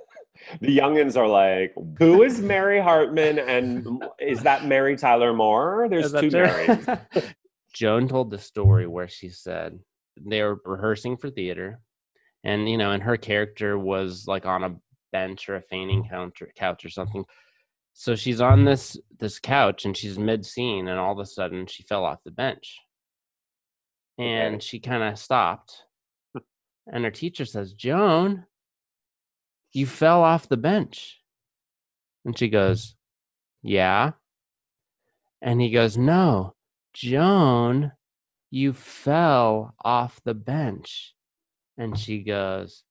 the 0.61 0.75
youngins 0.75 1.15
are 1.15 1.27
like, 1.27 1.73
"Who 1.99 2.23
is 2.23 2.41
Mary 2.41 2.79
Hartman, 2.79 3.39
and 3.39 4.03
is 4.19 4.41
that 4.43 4.65
Mary 4.65 4.95
Tyler 4.95 5.33
Moore?" 5.33 5.87
There's 5.89 6.11
two 6.11 6.29
Marys. 6.29 6.87
Joan 7.77 8.07
told 8.07 8.31
the 8.31 8.39
story 8.39 8.87
where 8.87 9.07
she 9.07 9.29
said 9.29 9.77
they 10.19 10.41
were 10.41 10.59
rehearsing 10.65 11.15
for 11.15 11.29
theater, 11.29 11.79
and 12.43 12.67
you 12.67 12.75
know, 12.75 12.91
and 12.91 13.03
her 13.03 13.17
character 13.17 13.77
was 13.77 14.25
like 14.27 14.47
on 14.47 14.63
a 14.63 14.75
bench 15.11 15.47
or 15.47 15.57
a 15.57 15.61
fainting 15.61 16.07
couch 16.09 16.41
or, 16.41 16.47
couch 16.55 16.83
or 16.85 16.89
something. 16.89 17.23
So 17.93 18.15
she's 18.15 18.41
on 18.41 18.65
this 18.65 18.97
this 19.19 19.37
couch 19.37 19.85
and 19.85 19.95
she's 19.95 20.17
mid 20.17 20.43
scene, 20.43 20.87
and 20.87 20.97
all 20.99 21.11
of 21.11 21.19
a 21.19 21.25
sudden 21.27 21.67
she 21.67 21.83
fell 21.83 22.03
off 22.03 22.23
the 22.25 22.31
bench, 22.31 22.79
and 24.17 24.63
she 24.63 24.79
kind 24.79 25.03
of 25.03 25.19
stopped, 25.19 25.83
and 26.91 27.03
her 27.03 27.11
teacher 27.11 27.45
says, 27.45 27.73
"Joan, 27.73 28.47
you 29.71 29.85
fell 29.85 30.23
off 30.23 30.49
the 30.49 30.57
bench," 30.57 31.21
and 32.25 32.35
she 32.35 32.49
goes, 32.49 32.95
"Yeah," 33.61 34.13
and 35.43 35.61
he 35.61 35.69
goes, 35.69 35.95
"No, 35.95 36.55
Joan, 36.97 37.91
you 38.49 38.73
fell 38.73 39.75
off 39.85 40.19
the 40.23 40.33
bench," 40.33 41.13
and 41.77 41.97
she 41.97 42.23
goes, 42.23 42.83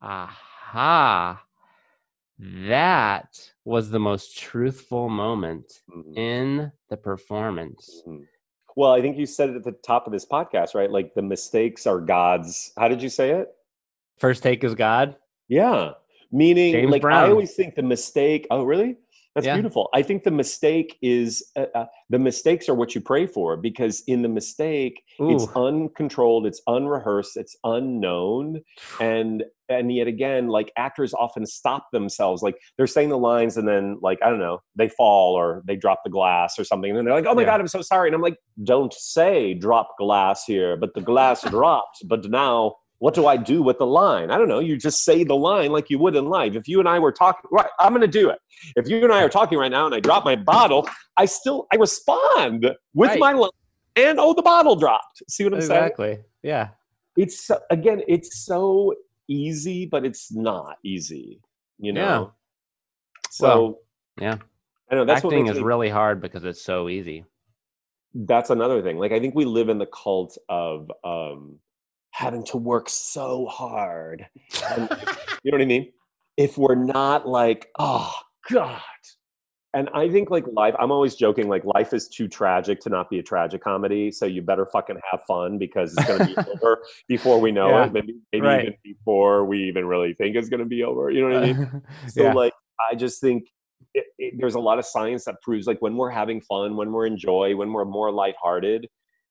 "Aha." 0.00 1.44
That 2.38 3.52
was 3.64 3.90
the 3.90 3.98
most 3.98 4.38
truthful 4.38 5.08
moment 5.08 5.82
Mhm. 5.90 6.16
in 6.16 6.72
the 6.88 6.96
performance. 6.96 8.02
Mhm. 8.06 8.26
Well, 8.76 8.92
I 8.92 9.00
think 9.00 9.18
you 9.18 9.26
said 9.26 9.50
it 9.50 9.56
at 9.56 9.64
the 9.64 9.72
top 9.72 10.06
of 10.06 10.12
this 10.12 10.24
podcast, 10.24 10.74
right? 10.76 10.90
Like 10.90 11.14
the 11.14 11.22
mistakes 11.22 11.84
are 11.84 12.00
God's. 12.00 12.72
How 12.76 12.86
did 12.86 13.02
you 13.02 13.08
say 13.08 13.30
it? 13.30 13.52
First 14.18 14.44
take 14.44 14.62
is 14.62 14.76
God. 14.76 15.16
Yeah. 15.48 15.94
Meaning, 16.30 16.72
James 16.72 16.92
like, 16.92 17.04
I 17.04 17.28
always 17.28 17.54
think 17.56 17.74
the 17.74 17.82
mistake, 17.82 18.46
oh, 18.52 18.62
really? 18.62 18.98
That's 19.34 19.46
Yeah. 19.46 19.54
beautiful. 19.54 19.88
I 19.94 20.02
think 20.02 20.24
the 20.24 20.30
mistake 20.30 20.98
is 21.00 21.42
uh, 21.56 21.64
uh, 21.74 21.86
the 22.10 22.18
mistakes 22.18 22.68
are 22.68 22.74
what 22.74 22.94
you 22.94 23.00
pray 23.00 23.26
for 23.26 23.56
because 23.56 24.02
in 24.06 24.20
the 24.22 24.28
mistake, 24.28 25.02
it's 25.18 25.46
uncontrolled, 25.56 26.46
it's 26.46 26.60
unrehearsed, 26.66 27.36
it's 27.36 27.56
unknown. 27.64 28.60
And 29.00 29.44
and 29.68 29.90
yet 29.90 30.06
again, 30.06 30.48
like 30.48 30.70
actors 30.76 31.14
often 31.14 31.46
stop 31.46 31.86
themselves. 31.92 32.42
Like 32.42 32.56
they're 32.76 32.86
saying 32.86 33.08
the 33.08 33.16
lines 33.16 33.56
and 33.56 33.66
then, 33.66 33.96
like, 34.02 34.18
I 34.22 34.28
don't 34.28 34.38
know, 34.38 34.58
they 34.76 34.90
fall 34.90 35.34
or 35.34 35.62
they 35.66 35.76
drop 35.76 36.00
the 36.04 36.10
glass 36.10 36.58
or 36.58 36.64
something. 36.64 36.90
And 36.90 36.98
then 36.98 37.04
they're 37.06 37.14
like, 37.14 37.24
oh 37.26 37.34
my 37.34 37.40
Yeah. 37.42 37.46
God, 37.46 37.60
I'm 37.60 37.68
so 37.68 37.80
sorry. 37.80 38.08
And 38.08 38.14
I'm 38.14 38.20
like, 38.20 38.36
don't 38.64 38.92
say 38.92 39.54
drop 39.54 39.96
glass 39.98 40.44
here, 40.44 40.76
but 40.76 40.92
the 40.94 41.00
glass 41.00 41.40
dropped. 41.50 42.06
But 42.06 42.28
now 42.28 42.74
what 43.02 43.14
do 43.14 43.26
I 43.26 43.36
do 43.36 43.64
with 43.64 43.78
the 43.78 43.86
line? 43.86 44.30
I 44.30 44.38
don't 44.38 44.46
know. 44.46 44.60
You 44.60 44.76
just 44.76 45.04
say 45.04 45.24
the 45.24 45.34
line 45.34 45.72
like 45.72 45.90
you 45.90 45.98
would 45.98 46.14
in 46.14 46.26
life. 46.26 46.54
If 46.54 46.68
you 46.68 46.78
and 46.78 46.88
I 46.88 47.00
were 47.00 47.10
talking, 47.10 47.42
right, 47.50 47.66
I'm 47.80 47.90
going 47.92 48.00
to 48.02 48.06
do 48.20 48.30
it. 48.30 48.38
If 48.76 48.88
you 48.88 49.02
and 49.02 49.12
I 49.12 49.22
are 49.24 49.28
talking 49.28 49.58
right 49.58 49.72
now 49.72 49.86
and 49.86 49.94
I 49.94 49.98
drop 49.98 50.24
my 50.24 50.36
bottle, 50.36 50.88
I 51.16 51.24
still, 51.24 51.66
I 51.72 51.76
respond 51.76 52.70
with 52.94 53.10
Right. 53.10 53.18
my 53.18 53.32
line 53.32 53.50
and, 53.96 54.20
oh, 54.20 54.34
the 54.34 54.42
bottle 54.42 54.76
dropped. 54.76 55.20
See 55.28 55.42
what 55.42 55.52
I'm 55.52 55.60
saying? 55.62 55.72
Exactly. 55.82 56.18
Yeah. 56.44 56.68
It's, 57.16 57.44
so, 57.44 57.58
again, 57.70 58.02
it's 58.06 58.44
so 58.46 58.94
easy, 59.26 59.84
but 59.84 60.04
it's 60.04 60.32
not 60.32 60.76
easy, 60.84 61.40
you 61.80 61.92
know? 61.92 62.30
Yeah. 62.30 63.22
So, 63.30 63.46
Well, 63.48 63.78
yeah. 64.20 64.36
I 64.92 64.94
know 64.94 65.04
that's 65.04 65.24
Acting 65.24 65.48
is 65.48 65.56
me- 65.56 65.62
really 65.64 65.88
hard 65.88 66.20
because 66.22 66.44
it's 66.44 66.62
so 66.62 66.88
easy. 66.88 67.24
that's 68.14 68.50
another 68.50 68.80
thing. 68.80 68.96
Like 68.98 69.10
I 69.10 69.18
think 69.18 69.34
we 69.34 69.44
live 69.44 69.68
in 69.70 69.78
the 69.78 69.86
cult 69.86 70.38
of 70.48 70.88
um 71.02 71.58
having 72.12 72.44
to 72.44 72.56
work 72.56 72.88
so 72.88 73.46
hard. 73.46 74.26
And, 74.70 74.88
you 75.42 75.50
know 75.50 75.56
what 75.56 75.62
I 75.62 75.66
mean? 75.66 75.92
If 76.36 76.56
we're 76.56 76.74
not 76.76 77.26
like, 77.26 77.68
oh 77.78 78.12
God. 78.50 78.80
And 79.74 79.88
I 79.94 80.10
think 80.10 80.30
like 80.30 80.44
life, 80.52 80.74
I'm 80.78 80.90
always 80.90 81.14
joking, 81.14 81.48
like 81.48 81.64
life 81.64 81.94
is 81.94 82.06
too 82.08 82.28
tragic 82.28 82.78
to 82.80 82.90
not 82.90 83.08
be 83.08 83.18
a 83.18 83.22
tragic 83.22 83.62
comedy. 83.64 84.12
So 84.12 84.26
you 84.26 84.42
better 84.42 84.66
fucking 84.66 84.96
have 85.10 85.22
fun 85.24 85.56
because 85.56 85.94
it's 85.96 86.06
gonna 86.06 86.26
be 86.26 86.36
over 86.54 86.82
before 87.08 87.40
we 87.40 87.52
know 87.52 87.70
Yeah. 87.70 87.86
it. 87.86 87.92
Maybe 87.94 88.14
maybe 88.32 88.46
Right. 88.46 88.60
even 88.66 88.74
before 88.84 89.46
we 89.46 89.64
even 89.64 89.86
really 89.86 90.12
think 90.12 90.36
it's 90.36 90.50
gonna 90.50 90.66
be 90.66 90.84
over. 90.84 91.10
You 91.10 91.22
know 91.26 91.34
what 91.34 91.44
I 91.44 91.52
mean? 91.54 91.82
So 92.08 92.24
yeah. 92.24 92.32
like 92.34 92.52
I 92.90 92.94
just 92.94 93.22
think 93.22 93.44
it, 93.94 94.04
it, 94.18 94.34
there's 94.38 94.54
a 94.56 94.60
lot 94.60 94.78
of 94.78 94.84
science 94.84 95.24
that 95.24 95.40
proves 95.40 95.66
like 95.66 95.80
when 95.80 95.96
we're 95.96 96.10
having 96.10 96.42
fun, 96.42 96.76
when 96.76 96.92
we're 96.92 97.06
in 97.06 97.16
joy, 97.16 97.56
when 97.56 97.72
we're 97.72 97.86
more 97.86 98.12
lighthearted, 98.12 98.88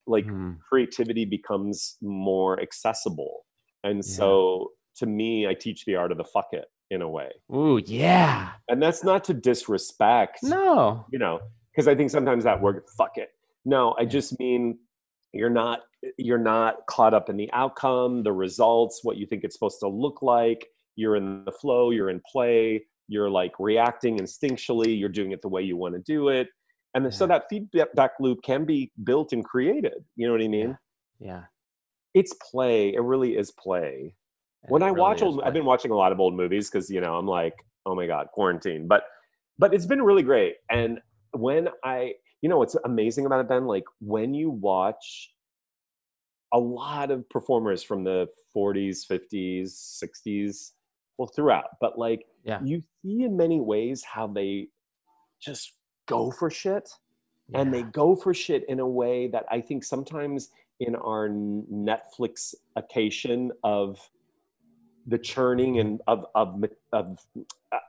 like 0.07 0.25
Mm, 0.25 0.59
creativity 0.67 1.25
becomes 1.25 1.97
more 2.01 2.59
accessible. 2.61 3.45
And 3.83 3.97
Yeah. 3.97 4.01
so 4.03 4.71
to 4.97 5.05
me, 5.05 5.47
I 5.47 5.53
teach 5.53 5.85
the 5.85 5.95
art 5.95 6.11
of 6.11 6.17
the 6.17 6.23
fuck 6.23 6.47
it 6.53 6.65
in 6.89 7.01
a 7.01 7.09
way. 7.09 7.31
Ooh, 7.53 7.79
yeah. 7.85 8.51
And 8.67 8.81
that's 8.81 9.03
not 9.03 9.23
to 9.25 9.33
disrespect, 9.33 10.39
No. 10.43 11.05
you 11.11 11.19
know, 11.19 11.39
because 11.71 11.87
I 11.87 11.95
think 11.95 12.09
sometimes 12.09 12.43
that 12.43 12.61
word 12.61 12.83
fuck 12.97 13.17
it. 13.17 13.29
No, 13.65 13.95
I 13.97 14.05
just 14.05 14.37
mean 14.39 14.79
you're 15.33 15.49
not 15.49 15.81
you're 16.17 16.39
not 16.39 16.77
caught 16.87 17.13
up 17.13 17.29
in 17.29 17.37
the 17.37 17.49
outcome, 17.53 18.23
the 18.23 18.33
results, 18.33 19.01
what 19.03 19.17
you 19.17 19.27
think 19.27 19.43
it's 19.43 19.53
supposed 19.55 19.79
to 19.79 19.87
look 19.87 20.23
like. 20.23 20.67
You're 20.95 21.15
in 21.15 21.45
the 21.45 21.51
flow, 21.51 21.91
you're 21.91 22.09
in 22.09 22.21
play, 22.29 22.85
you're 23.07 23.29
like 23.29 23.51
reacting 23.59 24.17
instinctually, 24.17 24.97
you're 24.99 25.09
doing 25.09 25.31
it 25.31 25.41
the 25.43 25.47
way 25.47 25.61
you 25.61 25.77
want 25.77 25.93
to 25.93 26.01
do 26.01 26.29
it. 26.29 26.47
And 26.93 27.13
so 27.13 27.25
that 27.27 27.43
feedback 27.49 28.11
loop 28.19 28.41
can 28.43 28.65
be 28.65 28.91
built 29.03 29.31
and 29.31 29.45
created. 29.45 30.03
You 30.15 30.27
know 30.27 30.33
what 30.33 30.41
I 30.41 30.47
mean? 30.47 30.77
Yeah. 31.19 31.43
It's 32.13 32.33
play. 32.51 32.93
It 32.93 33.01
really 33.01 33.37
is 33.37 33.51
play. 33.51 34.15
When 34.67 34.83
I 34.83 34.87
really 34.87 34.99
watch 34.99 35.21
old, 35.21 35.41
I've 35.43 35.53
been 35.53 35.65
watching 35.65 35.91
a 35.91 35.95
lot 35.95 36.11
of 36.11 36.19
old 36.19 36.35
movies 36.35 36.69
because 36.69 36.89
you 36.89 37.01
know 37.01 37.15
I'm 37.15 37.25
like, 37.27 37.53
oh 37.85 37.95
my 37.95 38.05
god, 38.07 38.27
quarantine. 38.33 38.87
But 38.87 39.03
but 39.57 39.73
it's 39.73 39.85
been 39.85 40.01
really 40.01 40.23
great. 40.23 40.55
And 40.69 40.99
when 41.31 41.69
I, 41.83 42.13
you 42.41 42.49
know, 42.49 42.57
what's 42.57 42.75
amazing 42.85 43.25
about 43.25 43.39
it, 43.39 43.49
Ben, 43.49 43.65
like 43.65 43.85
when 44.01 44.33
you 44.33 44.49
watch 44.49 45.31
a 46.53 46.59
lot 46.59 47.11
of 47.11 47.27
performers 47.29 47.81
from 47.81 48.03
the 48.03 48.27
40s, 48.55 49.07
50s, 49.09 50.03
60s, 50.03 50.71
well, 51.17 51.27
throughout, 51.33 51.67
but 51.79 51.97
like 51.97 52.25
Yeah. 52.43 52.59
you 52.63 52.83
see 53.01 53.23
in 53.23 53.37
many 53.37 53.61
ways 53.61 54.03
how 54.03 54.27
they 54.27 54.67
just 55.41 55.73
go 56.11 56.31
for 56.31 56.49
shit 56.49 56.89
and 57.53 57.73
they 57.73 57.83
go 57.83 58.15
for 58.15 58.33
shit 58.33 58.63
in 58.69 58.79
a 58.79 58.87
way 58.87 59.27
that 59.27 59.45
I 59.51 59.61
think 59.61 59.83
sometimes 59.83 60.49
in 60.79 60.95
our 60.95 61.29
Netflix 61.29 62.53
occasion 62.75 63.51
of 63.63 63.97
the 65.07 65.17
churning 65.17 65.79
and 65.79 65.99
of 66.07 66.25
of 66.35 66.63
of 66.93 67.17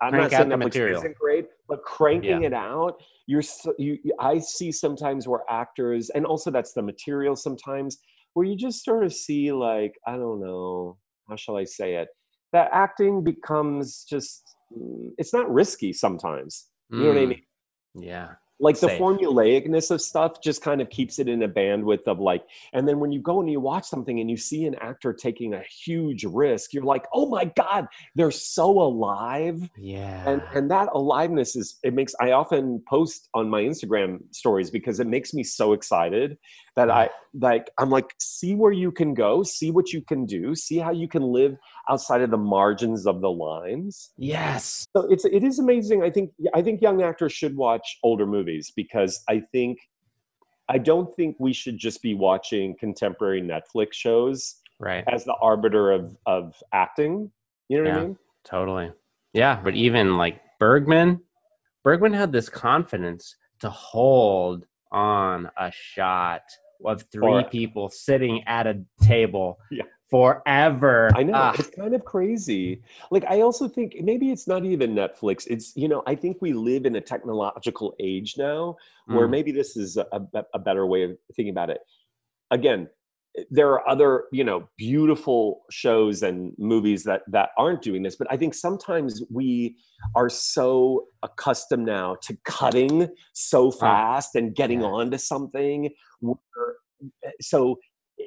I'm 0.00 0.10
Crank 0.10 0.22
not 0.22 0.30
saying 0.32 0.48
the 0.48 0.56
Netflix 0.56 0.64
material. 0.64 1.00
isn't 1.00 1.16
great, 1.18 1.46
but 1.68 1.82
cranking 1.82 2.42
Yeah. 2.42 2.48
it 2.48 2.54
out, 2.54 3.02
you're 3.26 3.42
so, 3.42 3.74
you, 3.78 3.98
I 4.18 4.38
see 4.38 4.72
sometimes 4.72 5.28
where 5.28 5.42
actors 5.50 6.10
and 6.10 6.24
also 6.24 6.50
that's 6.50 6.72
the 6.72 6.82
material 6.82 7.36
sometimes 7.36 7.98
where 8.34 8.46
you 8.46 8.56
just 8.56 8.84
sort 8.84 9.04
of 9.04 9.12
see 9.12 9.52
like 9.52 9.94
I 10.06 10.12
don't 10.12 10.40
know 10.40 10.96
how 11.28 11.36
shall 11.36 11.56
I 11.56 11.64
say 11.64 11.96
it 11.96 12.08
that 12.52 12.68
acting 12.72 13.22
becomes 13.22 14.04
just 14.08 14.42
mm, 14.76 15.10
it's 15.18 15.32
not 15.34 15.52
risky 15.52 15.92
sometimes. 15.92 16.68
You 16.90 17.04
know 17.04 17.14
what 17.14 17.18
I 17.18 17.26
Mm, 17.26 17.28
mean? 17.28 17.42
Yeah. 17.94 18.30
like 18.60 18.78
the 18.78 18.86
formulaicness 18.88 19.90
of 19.90 20.00
stuff 20.00 20.40
just 20.40 20.62
kind 20.62 20.80
of 20.80 20.88
keeps 20.88 21.18
it 21.18 21.28
in 21.28 21.42
a 21.42 21.48
bandwidth 21.48 22.04
of 22.06 22.20
like 22.20 22.44
and 22.72 22.86
then 22.86 23.00
when 23.00 23.10
you 23.12 23.20
go 23.20 23.40
and 23.40 23.50
you 23.50 23.58
watch 23.60 23.84
something 23.86 24.20
and 24.20 24.30
you 24.30 24.36
see 24.36 24.66
an 24.66 24.74
actor 24.80 25.12
taking 25.12 25.52
a 25.54 25.62
huge 25.84 26.24
risk 26.24 26.72
you're 26.72 26.84
like 26.84 27.04
oh 27.12 27.28
my 27.28 27.44
god 27.56 27.86
they're 28.14 28.30
so 28.30 28.70
alive 28.80 29.68
Yeah. 29.76 30.28
and 30.30 30.42
and 30.54 30.70
that 30.70 30.88
aliveness 30.94 31.56
is 31.56 31.78
it 31.82 31.92
makes 31.92 32.14
i 32.20 32.30
often 32.32 32.82
post 32.88 33.28
on 33.34 33.50
my 33.50 33.62
instagram 33.62 34.18
stories 34.30 34.70
because 34.70 35.00
it 35.00 35.06
makes 35.06 35.34
me 35.34 35.42
so 35.42 35.72
excited 35.72 36.38
that 36.76 36.90
i 36.90 37.08
like 37.34 37.70
i'm 37.78 37.90
like 37.90 38.14
see 38.18 38.54
where 38.54 38.72
you 38.72 38.90
can 38.90 39.14
go 39.14 39.42
see 39.42 39.70
what 39.70 39.92
you 39.92 40.00
can 40.02 40.24
do 40.24 40.54
see 40.54 40.78
how 40.78 40.90
you 40.90 41.08
can 41.08 41.22
live 41.22 41.56
outside 41.88 42.22
of 42.22 42.30
the 42.30 42.36
margins 42.36 43.06
of 43.06 43.20
the 43.20 43.30
lines 43.30 44.12
yes. 44.16 44.86
so 44.96 45.10
it's 45.10 45.24
it 45.24 45.42
is 45.42 45.58
amazing. 45.58 46.02
I 46.02 46.10
think 46.10 46.30
I 46.54 46.62
think 46.62 46.80
young 46.80 47.02
actors 47.02 47.32
should 47.32 47.56
watch 47.56 47.98
older 48.02 48.26
movies 48.26 48.72
because 48.74 49.22
I 49.28 49.42
think 49.52 49.78
I 50.68 50.78
don't 50.78 51.14
think 51.16 51.36
we 51.38 51.52
should 51.52 51.78
just 51.78 52.02
be 52.02 52.14
watching 52.14 52.76
contemporary 52.78 53.42
Netflix 53.42 53.94
shows 53.94 54.56
Right. 54.78 55.04
as 55.12 55.24
the 55.24 55.34
arbiter 55.40 55.90
of 55.92 56.16
of 56.26 56.54
acting. 56.72 57.30
You 57.68 57.82
know 57.82 57.90
what 57.90 57.98
I 57.98 58.02
mean? 58.04 58.18
Totally. 58.44 58.92
Yeah, 59.32 59.60
but 59.62 59.74
even 59.74 60.16
like 60.16 60.40
Bergman, 60.58 61.20
Bergman 61.84 62.12
had 62.12 62.32
this 62.32 62.48
confidence 62.48 63.36
to 63.60 63.70
hold 63.70 64.66
on 64.92 65.50
a 65.56 65.70
shot 65.72 66.42
of 66.84 67.02
three 67.12 67.32
Or- 67.32 67.44
people 67.44 67.88
sitting 67.88 68.42
at 68.46 68.66
a 68.66 68.82
table 69.02 69.58
Yeah. 69.70 69.84
forever. 70.10 71.10
I 71.14 71.22
know 71.22 71.32
Ah, 71.34 71.54
it's 71.58 71.70
kind 71.70 71.94
of 71.94 72.04
crazy. 72.04 72.82
Like 73.10 73.24
I 73.28 73.40
also 73.40 73.68
think 73.68 73.96
maybe 74.02 74.30
it's 74.30 74.46
not 74.46 74.64
even 74.64 74.94
Netflix. 74.94 75.46
It's 75.48 75.74
you 75.76 75.88
know 75.88 76.02
I 76.06 76.14
think 76.14 76.38
we 76.40 76.52
live 76.52 76.84
in 76.86 76.94
a 76.96 77.00
technological 77.00 77.94
age 78.00 78.36
now 78.36 78.76
where 79.06 79.26
mm, 79.26 79.30
maybe 79.30 79.52
this 79.52 79.76
is 79.76 79.96
a, 79.96 80.06
a- 80.12 80.44
a 80.54 80.58
better 80.58 80.86
way 80.86 81.02
of 81.04 81.16
thinking 81.34 81.50
about 81.52 81.70
it. 81.70 81.80
Again, 82.50 82.88
there 83.50 83.68
are 83.70 83.88
other 83.88 84.24
you 84.32 84.44
know 84.44 84.68
beautiful 84.76 85.62
shows 85.70 86.22
and 86.22 86.52
movies 86.58 87.04
that 87.04 87.22
that 87.28 87.50
aren't 87.58 87.82
doing 87.82 88.02
this, 88.02 88.16
but 88.16 88.26
I 88.30 88.36
think 88.36 88.54
sometimes 88.54 89.22
we 89.30 89.76
are 90.14 90.28
so 90.28 91.06
accustomed 91.22 91.86
now 91.86 92.16
to 92.22 92.36
cutting 92.44 93.08
so 93.32 93.70
fast 93.70 94.34
and 94.34 94.54
getting 94.54 94.80
Yeah. 94.80 94.88
onto 94.88 95.18
something. 95.18 95.90
So 97.40 97.78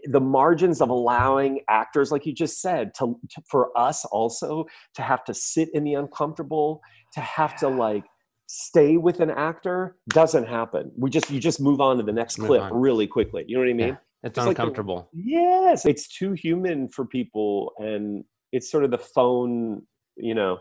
the 0.06 0.20
margins 0.20 0.82
of 0.82 0.89
allowing 0.89 1.62
actors 1.70 2.12
like 2.12 2.26
you 2.26 2.34
just 2.34 2.60
said 2.62 2.94
to, 2.96 3.18
to, 3.30 3.41
for 3.50 3.78
us 3.78 4.04
also 4.06 4.65
to 4.94 5.02
have 5.02 5.24
to 5.24 5.34
sit 5.34 5.70
in 5.74 5.84
the 5.84 5.94
uncomfortable 5.94 6.82
to 7.13 7.22
have 7.22 7.56
to 7.56 7.68
like 7.70 8.04
stay 8.48 8.98
with 8.98 9.22
an 9.22 9.30
actor 9.32 9.96
doesn't 10.10 10.48
happen 10.48 10.91
we 10.98 11.10
just 11.10 11.30
you 11.32 11.39
just 11.39 11.62
move 11.62 11.80
on 11.80 11.98
to 11.98 12.04
the 12.04 12.12
next 12.12 12.38
move 12.38 12.48
clip 12.48 12.62
on. 12.63 12.74
really 12.74 13.08
quickly 13.08 13.44
you 13.48 13.56
know 13.56 13.62
what 13.63 13.70
i 13.70 13.74
mean 13.74 13.88
yeah, 13.89 13.96
it's, 14.26 14.38
it's 14.38 14.48
uncomfortable. 14.48 15.10
Like, 15.14 15.24
yes 15.26 15.86
it's 15.86 16.08
too 16.08 16.34
human 16.34 16.90
for 16.90 17.06
people 17.06 17.72
and 17.78 18.26
it's 18.52 18.70
sort 18.70 18.84
of 18.84 18.92
the 18.92 18.98
phone 18.98 19.84
you 20.18 20.34
know 20.34 20.58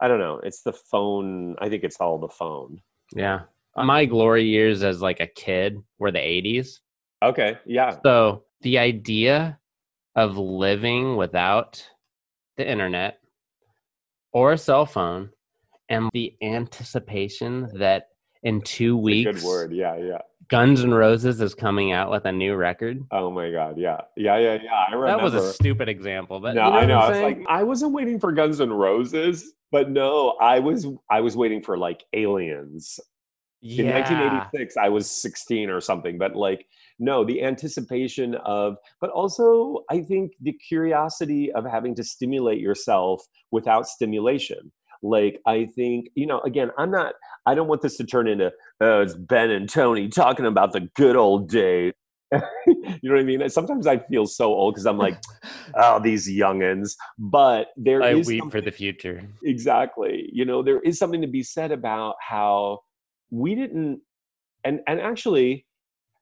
i 0.00 0.08
don't 0.08 0.18
know 0.18 0.40
it's 0.42 0.62
the 0.62 0.72
phone 0.72 1.54
i 1.60 1.68
think 1.68 1.84
it's 1.84 2.00
all 2.00 2.18
the 2.18 2.28
phone. 2.28 2.80
Yeah. 3.14 3.42
Uh, 3.76 3.84
My 3.84 4.04
glory 4.06 4.44
years 4.44 4.82
as 4.82 5.00
like 5.02 5.20
a 5.20 5.26
kid 5.26 5.76
were 5.98 6.10
the 6.10 6.18
80s 6.18 6.78
okay 7.22 7.58
yeah. 7.66 7.96
So 8.04 8.44
the 8.62 8.78
idea 8.78 9.58
of 10.16 10.36
living 10.38 11.16
without 11.16 11.86
the 12.56 12.68
internet 12.68 13.18
or 14.32 14.52
a 14.52 14.58
cell 14.58 14.86
phone 14.86 15.30
and 15.88 16.08
the 16.12 16.34
anticipation 16.42 17.68
that 17.74 18.08
in 18.42 18.60
two 18.62 18.96
weeks 18.96 19.40
good 19.40 19.42
word. 19.46 19.72
Yeah 19.72 19.96
yeah. 19.96 20.18
Guns 20.48 20.84
n' 20.84 20.92
roses 20.92 21.40
is 21.40 21.54
coming 21.54 21.92
out 21.92 22.10
with 22.10 22.26
a 22.26 22.32
new 22.32 22.54
record. 22.54 23.02
Oh 23.10 23.30
my 23.30 23.50
god 23.50 23.78
yeah. 23.78 24.00
Yeah 24.16 24.38
yeah 24.38 24.58
yeah 24.62 24.84
i 24.88 24.94
remember 24.94 25.06
that 25.06 25.22
was 25.22 25.34
a 25.34 25.52
stupid 25.52 25.88
example 25.88 26.40
but 26.40 26.54
no 26.54 26.66
you 26.66 26.72
know 26.72 26.78
i 26.78 26.84
know. 26.86 26.98
I 26.98 27.10
was 27.10 27.20
like 27.20 27.38
i 27.48 27.62
wasn't 27.62 27.92
waiting 27.92 28.20
for 28.20 28.32
guns 28.32 28.60
n' 28.60 28.72
roses 28.72 29.52
but 29.70 29.90
no 29.90 30.36
i 30.40 30.58
was 30.58 30.86
i 31.10 31.20
was 31.20 31.36
waiting 31.36 31.62
for 31.62 31.78
like 31.78 32.04
aliens. 32.12 33.00
Yeah. 33.64 33.84
in 33.84 33.90
1986 33.90 34.76
i 34.76 34.88
was 34.88 35.08
16 35.08 35.70
or 35.70 35.80
something 35.80 36.18
but 36.18 36.34
like 36.34 36.66
no 36.98 37.24
the 37.24 37.44
anticipation 37.44 38.34
of 38.44 38.76
but 39.00 39.10
also 39.10 39.84
i 39.88 40.00
think 40.00 40.32
the 40.40 40.52
curiosity 40.52 41.52
of 41.52 41.64
having 41.64 41.94
to 41.94 42.02
stimulate 42.02 42.58
yourself 42.60 43.24
without 43.52 43.86
stimulation 43.86 44.72
like 45.02 45.40
i 45.46 45.66
think 45.74 46.08
you 46.14 46.26
know 46.26 46.40
again 46.40 46.70
i'm 46.78 46.90
not 46.90 47.14
i 47.46 47.54
don't 47.54 47.68
want 47.68 47.82
this 47.82 47.96
to 47.96 48.04
turn 48.04 48.28
into 48.28 48.50
oh, 48.80 49.00
it's 49.00 49.14
ben 49.14 49.50
and 49.50 49.68
tony 49.68 50.08
talking 50.08 50.46
about 50.46 50.72
the 50.72 50.88
good 50.94 51.16
old 51.16 51.48
days 51.48 51.92
you 52.66 52.98
know 53.02 53.14
what 53.14 53.20
I 53.20 53.24
mean? 53.24 53.48
Sometimes 53.50 53.86
I 53.86 53.98
feel 53.98 54.26
so 54.26 54.46
old 54.54 54.74
because 54.74 54.86
I'm 54.86 54.98
like, 54.98 55.20
oh, 55.74 56.00
these 56.00 56.28
youngins. 56.28 56.92
But 57.18 57.68
there 57.76 58.02
I 58.02 58.14
is 58.14 58.26
weep 58.26 58.50
for 58.50 58.60
the 58.60 58.70
future. 58.70 59.22
Exactly. 59.44 60.30
You 60.32 60.44
know, 60.44 60.62
there 60.62 60.80
is 60.80 60.98
something 60.98 61.20
to 61.20 61.26
be 61.26 61.42
said 61.42 61.72
about 61.72 62.16
how 62.20 62.80
we 63.30 63.54
didn't, 63.54 64.00
and 64.64 64.80
and 64.86 65.00
actually, 65.00 65.66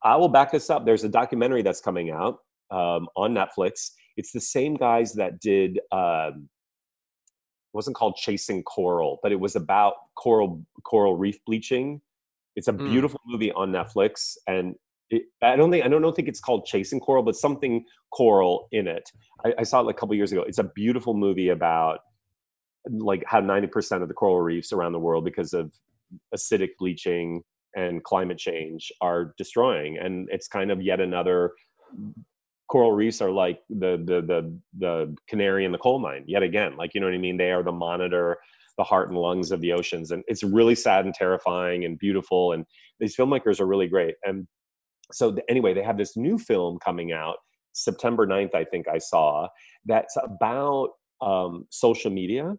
I 0.03 0.17
will 0.17 0.29
back 0.29 0.53
this 0.53 0.71
up. 0.71 0.85
There's 0.85 1.05
a 1.05 1.09
documentary 1.09 1.63
that's 1.63 1.81
coming 1.81 2.11
out 2.11 2.39
um, 2.71 3.09
on 3.17 3.35
Netflix. 3.35 3.91
It's 4.17 4.33
the 4.33 4.41
same 4.41 4.75
guys 4.75 5.15
that 5.15 5.41
did. 5.41 5.79
Um, 5.93 6.49
wasn't 7.73 7.97
called 7.97 8.17
Chasing 8.17 8.63
Coral, 8.63 9.19
but 9.23 9.33
it 9.33 9.41
was 9.41 9.57
about 9.57 9.95
coral 10.17 10.65
coral 10.85 11.17
reef 11.17 11.39
bleaching. 11.45 12.01
It's 12.57 12.69
a 12.69 12.73
mm. 12.73 12.91
beautiful 12.91 13.21
mm. 13.27 13.33
movie 13.33 13.53
on 13.53 13.73
Netflix, 13.73 14.37
and 14.47 14.75
it, 15.11 15.23
I 15.43 15.57
don't 15.57 15.71
think 15.71 15.85
I 15.85 15.89
don't, 15.89 16.15
think 16.15 16.29
it's 16.29 16.41
called 16.41 16.67
Chasing 16.67 17.01
Coral, 17.01 17.23
but 17.23 17.37
something 17.37 17.85
coral 18.13 18.69
in 18.73 18.87
it. 18.89 19.09
I, 19.45 19.55
I 19.59 19.63
saw 19.63 19.81
it 19.81 19.85
like 19.85 19.97
a 19.97 19.99
couple 19.99 20.15
years 20.15 20.33
ago. 20.33 20.43
It's 20.43 20.59
a 20.59 20.65
beautiful 20.65 21.15
movie 21.15 21.49
about 21.49 22.01
like 22.89 23.25
how 23.27 23.41
ninety 23.41 23.69
percent 23.69 24.03
of 24.03 24.09
the 24.09 24.15
coral 24.15 24.41
reefs 24.41 24.73
around 24.73 24.93
the 24.93 24.99
world, 24.99 25.25
because 25.25 25.53
of 25.53 25.73
acidic 26.35 26.71
bleaching 26.79 27.43
and 27.77 28.03
climate 28.03 28.39
change 28.39 28.91
are 29.01 29.33
destroying 29.39 29.97
and 29.97 30.29
it's 30.33 30.49
kind 30.49 30.73
of 30.73 30.83
yet 30.83 30.99
another 30.99 31.53
coral 32.71 32.93
reefs 32.93 33.21
are 33.21 33.31
like 33.31 33.61
the 33.69 34.03
the 34.05 34.21
the 34.23 34.59
the 34.79 35.17
canary 35.29 35.65
in 35.65 35.73
the 35.73 35.79
coal 35.79 35.99
mine 35.99 36.25
yet 36.27 36.43
again 36.43 36.77
like 36.77 36.95
you 36.95 37.01
know 37.01 37.07
what 37.07 37.15
i 37.15 37.19
mean 37.19 37.37
they 37.37 37.53
are 37.53 37.63
the 37.63 37.73
monitor 37.73 38.37
the 38.79 38.85
heart 38.85 39.09
and 39.09 39.19
lungs 39.19 39.51
of 39.51 39.61
the 39.61 39.73
oceans 39.73 40.11
and 40.11 40.23
it's 40.27 40.43
really 40.43 40.75
sad 40.75 41.05
and 41.05 41.15
terrifying 41.15 41.85
and 41.85 41.99
beautiful 41.99 42.53
and 42.53 42.65
these 42.99 43.17
filmmakers 43.17 43.61
are 43.61 43.67
really 43.67 43.89
great 43.89 44.15
and 44.25 44.47
so 45.13 45.37
anyway 45.49 45.75
they 45.75 45.83
have 45.83 45.99
this 45.99 46.17
new 46.17 46.39
film 46.39 46.79
coming 46.85 47.13
out 47.13 47.37
september 47.73 48.27
9th 48.27 48.55
i 48.55 48.65
think 48.65 48.87
i 48.89 48.99
saw 48.99 49.49
that's 49.87 50.17
about 50.23 50.91
um, 51.21 51.67
social 51.71 52.11
media 52.11 52.55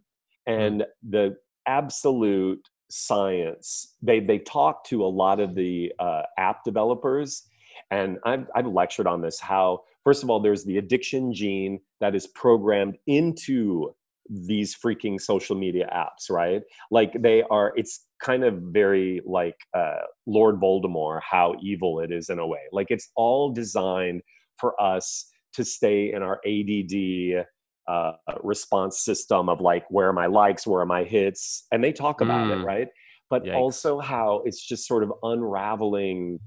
hmm. 0.47 0.51
and 0.51 0.85
the 1.09 1.35
absolute 1.67 2.67
science. 2.91 3.95
They 4.01 4.19
they 4.19 4.39
talk 4.39 4.83
to 4.85 5.03
a 5.03 5.07
lot 5.07 5.39
of 5.39 5.55
the 5.55 5.91
uh, 5.99 6.23
app 6.37 6.63
developers, 6.63 7.43
and 7.89 8.17
I've 8.25 8.47
I've 8.55 8.67
lectured 8.67 9.07
on 9.07 9.21
this. 9.21 9.39
How 9.39 9.81
first 10.03 10.23
of 10.23 10.29
all, 10.29 10.39
there's 10.39 10.63
the 10.63 10.77
addiction 10.77 11.33
gene 11.33 11.79
that 11.99 12.15
is 12.15 12.27
programmed 12.27 12.97
into 13.07 13.93
these 14.29 14.75
freaking 14.75 15.19
social 15.19 15.55
media 15.55 15.89
apps, 15.93 16.29
right? 16.29 16.61
Like 16.89 17.21
they 17.21 17.43
are. 17.43 17.73
It's 17.75 18.07
kind 18.23 18.43
of 18.43 18.55
very 18.71 19.21
like 19.25 19.57
uh, 19.73 20.05
Lord 20.25 20.55
Voldemort, 20.61 21.21
how 21.29 21.55
evil 21.61 21.99
it 21.99 22.11
is 22.11 22.29
in 22.29 22.39
a 22.39 22.47
way. 22.47 22.61
Like 22.71 22.87
it's 22.89 23.09
all 23.15 23.51
designed 23.51 24.21
for 24.57 24.79
us 24.81 25.27
to 25.53 25.65
stay 25.65 26.13
in 26.13 26.23
our 26.23 26.39
ADD 26.45 27.45
uh, 27.87 28.13
response 28.43 29.03
system 29.03 29.49
of 29.49 29.59
like 29.59 29.83
where 29.89 30.07
are 30.07 30.13
my 30.13 30.27
likes 30.27 30.65
where 30.65 30.81
are 30.81 30.85
my 30.85 31.03
hits 31.03 31.65
and 31.71 31.83
they 31.83 31.91
talk 31.91 32.21
about 32.21 32.47
mm. 32.47 32.61
it 32.61 32.63
right 32.63 32.87
but 33.29 33.43
Yikes. 33.43 33.55
also 33.55 33.99
how 33.99 34.43
it's 34.45 34.65
just 34.65 34.87
sort 34.87 35.03
of 35.03 35.11
unraveling 35.23 36.39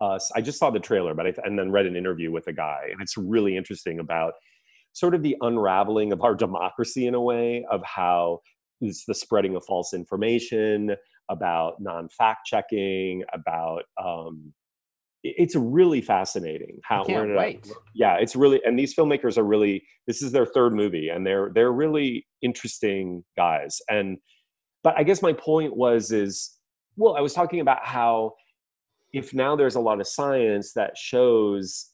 us 0.00 0.30
i 0.34 0.40
just 0.40 0.58
saw 0.58 0.70
the 0.70 0.80
trailer 0.80 1.14
but 1.14 1.26
I, 1.26 1.34
and 1.44 1.58
then 1.58 1.70
read 1.70 1.86
an 1.86 1.96
interview 1.96 2.30
with 2.30 2.46
a 2.46 2.52
guy 2.52 2.88
and 2.90 3.00
it's 3.00 3.16
really 3.16 3.56
interesting 3.56 3.98
about 3.98 4.34
sort 4.92 5.14
of 5.14 5.22
the 5.22 5.36
unraveling 5.40 6.12
of 6.12 6.22
our 6.22 6.34
democracy 6.34 7.06
in 7.06 7.14
a 7.14 7.20
way 7.20 7.64
of 7.70 7.82
how 7.84 8.40
it's 8.80 9.04
the 9.04 9.14
spreading 9.14 9.56
of 9.56 9.64
false 9.64 9.92
information 9.92 10.94
about 11.28 11.74
non-fact 11.80 12.46
checking 12.46 13.22
about 13.32 13.82
um, 14.02 14.52
it's 15.24 15.56
really 15.56 16.00
fascinating 16.00 16.78
how 16.84 17.04
can't 17.04 17.34
wait. 17.36 17.68
yeah 17.94 18.16
it's 18.16 18.36
really 18.36 18.60
and 18.64 18.78
these 18.78 18.94
filmmakers 18.94 19.36
are 19.36 19.42
really 19.42 19.82
this 20.06 20.22
is 20.22 20.30
their 20.30 20.46
third 20.46 20.72
movie 20.72 21.08
and 21.08 21.26
they're 21.26 21.50
they're 21.54 21.72
really 21.72 22.26
interesting 22.40 23.24
guys 23.36 23.80
and 23.90 24.18
but 24.84 24.94
i 24.96 25.02
guess 25.02 25.20
my 25.20 25.32
point 25.32 25.76
was 25.76 26.12
is 26.12 26.56
well 26.96 27.16
i 27.16 27.20
was 27.20 27.34
talking 27.34 27.60
about 27.60 27.84
how 27.84 28.32
if 29.12 29.32
now 29.34 29.56
there's 29.56 29.76
a 29.76 29.80
lot 29.80 30.00
of 30.00 30.06
science 30.06 30.72
that 30.72 30.96
shows 30.96 31.90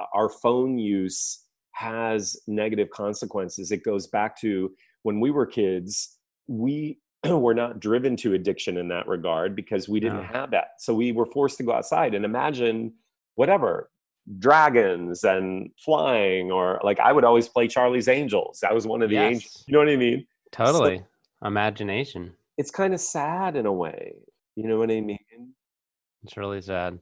uh, 0.00 0.04
our 0.14 0.28
phone 0.28 0.78
use 0.78 1.44
has 1.72 2.36
negative 2.46 2.90
consequences 2.90 3.72
it 3.72 3.82
goes 3.82 4.06
back 4.06 4.38
to 4.38 4.70
when 5.02 5.20
we 5.20 5.30
were 5.30 5.46
kids 5.46 6.18
we 6.46 6.98
were 7.28 7.54
not 7.54 7.80
driven 7.80 8.16
to 8.16 8.34
addiction 8.34 8.76
in 8.76 8.88
that 8.88 9.06
regard 9.06 9.54
because 9.54 9.88
we 9.88 10.00
didn't 10.00 10.18
no. 10.18 10.28
have 10.32 10.50
that. 10.50 10.68
So 10.78 10.94
we 10.94 11.12
were 11.12 11.26
forced 11.26 11.56
to 11.58 11.62
go 11.62 11.72
outside 11.72 12.14
and 12.14 12.24
imagine 12.24 12.94
whatever 13.36 13.90
dragons 14.38 15.24
and 15.24 15.70
flying 15.84 16.52
or 16.52 16.80
like 16.84 17.00
I 17.00 17.12
would 17.12 17.24
always 17.24 17.48
play 17.48 17.68
Charlie's 17.68 18.08
Angels. 18.08 18.58
That 18.62 18.74
was 18.74 18.86
one 18.86 19.02
of 19.02 19.08
the 19.08 19.16
yes. 19.16 19.34
angels. 19.34 19.64
You 19.66 19.72
know 19.72 19.78
what 19.80 19.88
I 19.88 19.96
mean? 19.96 20.26
Totally. 20.52 20.98
So 20.98 21.46
Imagination. 21.46 22.34
It's 22.58 22.70
kind 22.70 22.94
of 22.94 23.00
sad 23.00 23.56
in 23.56 23.66
a 23.66 23.72
way. 23.72 24.14
You 24.54 24.68
know 24.68 24.78
what 24.78 24.90
I 24.90 25.00
mean? 25.00 25.54
It's 26.24 26.36
really 26.36 26.62
sad. 26.62 26.98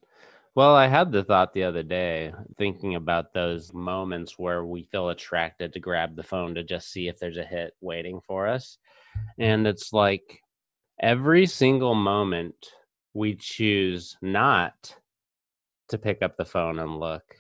Well, 0.54 0.74
I 0.74 0.88
had 0.88 1.12
the 1.12 1.22
thought 1.22 1.52
the 1.52 1.64
other 1.64 1.82
day 1.82 2.32
thinking 2.58 2.96
about 2.96 3.32
those 3.32 3.72
moments 3.72 4.38
where 4.38 4.64
we 4.64 4.82
feel 4.82 5.10
attracted 5.10 5.72
to 5.72 5.80
grab 5.80 6.16
the 6.16 6.22
phone 6.22 6.54
to 6.54 6.64
just 6.64 6.90
see 6.90 7.06
if 7.06 7.18
there's 7.18 7.36
a 7.36 7.44
hit 7.44 7.74
waiting 7.80 8.20
for 8.26 8.48
us. 8.48 8.78
And 9.38 9.66
it's 9.66 9.92
like 9.92 10.40
every 11.00 11.46
single 11.46 11.94
moment 11.94 12.54
we 13.14 13.36
choose 13.36 14.16
not 14.22 14.96
to 15.88 15.98
pick 15.98 16.22
up 16.22 16.36
the 16.36 16.44
phone 16.44 16.78
and 16.78 16.98
look 16.98 17.36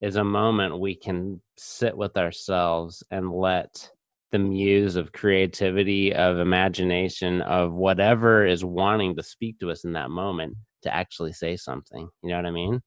is 0.00 0.16
a 0.16 0.24
moment 0.24 0.78
we 0.78 0.94
can 0.94 1.40
sit 1.56 1.96
with 1.96 2.16
ourselves 2.16 3.02
and 3.10 3.32
let 3.32 3.90
the 4.30 4.38
muse 4.38 4.96
of 4.96 5.12
creativity, 5.12 6.14
of 6.14 6.38
imagination, 6.38 7.40
of 7.42 7.72
whatever 7.72 8.46
is 8.46 8.64
wanting 8.64 9.16
to 9.16 9.22
speak 9.22 9.58
to 9.58 9.70
us 9.70 9.84
in 9.84 9.92
that 9.92 10.10
moment 10.10 10.56
to 10.82 10.94
actually 10.94 11.32
say 11.32 11.56
something. 11.56 12.08
You 12.22 12.30
know 12.30 12.36
what 12.36 12.46
I 12.46 12.50
mean? 12.50 12.80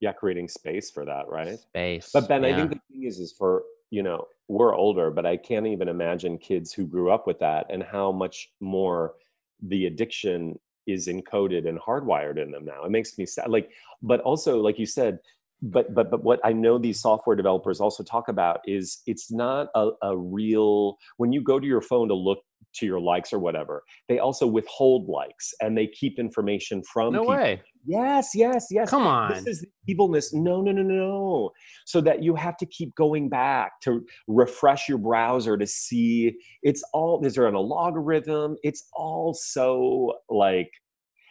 Yeah, 0.00 0.12
creating 0.12 0.48
space 0.48 0.90
for 0.90 1.04
that, 1.04 1.28
right? 1.28 1.58
Space. 1.58 2.10
But 2.12 2.28
Ben, 2.28 2.42
yeah. 2.42 2.50
I 2.50 2.56
think 2.56 2.70
the 2.70 2.80
thing 2.90 3.04
is, 3.04 3.18
is 3.18 3.32
for 3.32 3.64
you 3.90 4.02
know, 4.02 4.26
we're 4.48 4.74
older, 4.74 5.10
but 5.10 5.26
I 5.26 5.36
can't 5.36 5.66
even 5.66 5.88
imagine 5.88 6.38
kids 6.38 6.72
who 6.72 6.86
grew 6.86 7.10
up 7.10 7.26
with 7.26 7.38
that 7.40 7.66
and 7.70 7.82
how 7.82 8.12
much 8.12 8.50
more 8.60 9.14
the 9.62 9.86
addiction 9.86 10.58
is 10.86 11.08
encoded 11.08 11.68
and 11.68 11.78
hardwired 11.78 12.42
in 12.42 12.50
them 12.50 12.64
now. 12.64 12.84
It 12.84 12.90
makes 12.90 13.16
me 13.18 13.26
sad. 13.26 13.48
Like, 13.48 13.70
but 14.02 14.20
also, 14.20 14.60
like 14.60 14.78
you 14.78 14.86
said, 14.86 15.18
but 15.60 15.92
but 15.92 16.10
but 16.10 16.22
what 16.22 16.40
I 16.44 16.52
know 16.52 16.78
these 16.78 17.00
software 17.00 17.34
developers 17.34 17.80
also 17.80 18.04
talk 18.04 18.28
about 18.28 18.60
is 18.64 19.02
it's 19.06 19.32
not 19.32 19.68
a, 19.74 19.90
a 20.02 20.16
real 20.16 20.98
when 21.16 21.32
you 21.32 21.42
go 21.42 21.58
to 21.58 21.66
your 21.66 21.80
phone 21.80 22.08
to 22.08 22.14
look 22.14 22.44
to 22.78 22.86
your 22.86 23.00
likes 23.00 23.32
or 23.32 23.38
whatever 23.38 23.82
they 24.08 24.18
also 24.18 24.46
withhold 24.46 25.08
likes 25.08 25.52
and 25.60 25.76
they 25.76 25.86
keep 25.86 26.18
information 26.18 26.82
from 26.82 27.12
no 27.12 27.20
people. 27.20 27.34
way. 27.34 27.60
yes 27.86 28.30
yes 28.34 28.66
yes 28.70 28.88
Come 28.90 29.06
on. 29.06 29.32
this 29.32 29.46
is 29.46 29.66
evilness 29.86 30.32
no 30.32 30.60
no 30.60 30.72
no 30.72 30.82
no 30.82 30.94
no 30.94 31.50
so 31.86 32.00
that 32.00 32.22
you 32.22 32.34
have 32.34 32.56
to 32.58 32.66
keep 32.66 32.94
going 32.94 33.28
back 33.28 33.80
to 33.82 34.04
refresh 34.26 34.88
your 34.88 34.98
browser 34.98 35.56
to 35.56 35.66
see 35.66 36.36
it's 36.62 36.82
all 36.92 37.24
is 37.24 37.34
there 37.34 37.46
an 37.46 37.54
algorithm 37.56 38.56
it's 38.62 38.88
all 38.94 39.34
so 39.34 40.12
like 40.28 40.70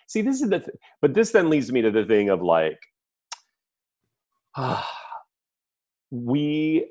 see 0.08 0.22
this 0.22 0.42
is 0.42 0.50
the 0.50 0.60
th- 0.60 0.78
but 1.02 1.14
this 1.14 1.32
then 1.32 1.50
leads 1.50 1.72
me 1.72 1.82
to 1.82 1.92
the 1.92 2.06
thing 2.06 2.30
of 2.30 2.42
like 2.42 2.80
we 6.12 6.90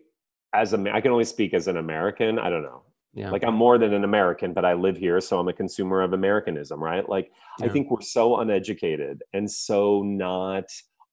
as 0.55 0.73
a 0.73 0.85
i 0.93 1.01
can 1.01 1.11
only 1.11 1.25
speak 1.25 1.53
as 1.55 1.67
an 1.69 1.77
american 1.77 2.39
i 2.39 2.49
don't 2.51 2.63
know 2.63 2.83
yeah. 3.17 3.31
like 3.31 3.43
i'm 3.45 3.55
more 3.55 3.79
than 3.79 3.93
an 3.93 4.05
american 4.05 4.53
but 4.53 4.65
i 4.65 4.75
live 4.75 4.97
here 4.97 5.21
so 5.21 5.39
i'm 5.41 5.49
a 5.49 5.53
consumer 5.53 6.03
of 6.03 6.13
americanism 6.13 6.83
right? 6.83 7.09
Like 7.09 7.33
i 7.63 7.69
think 7.69 7.91
we're 7.91 8.03
so 8.03 8.39
uneducated 8.39 9.23
and 9.33 9.51
so 9.51 10.03
not 10.03 10.67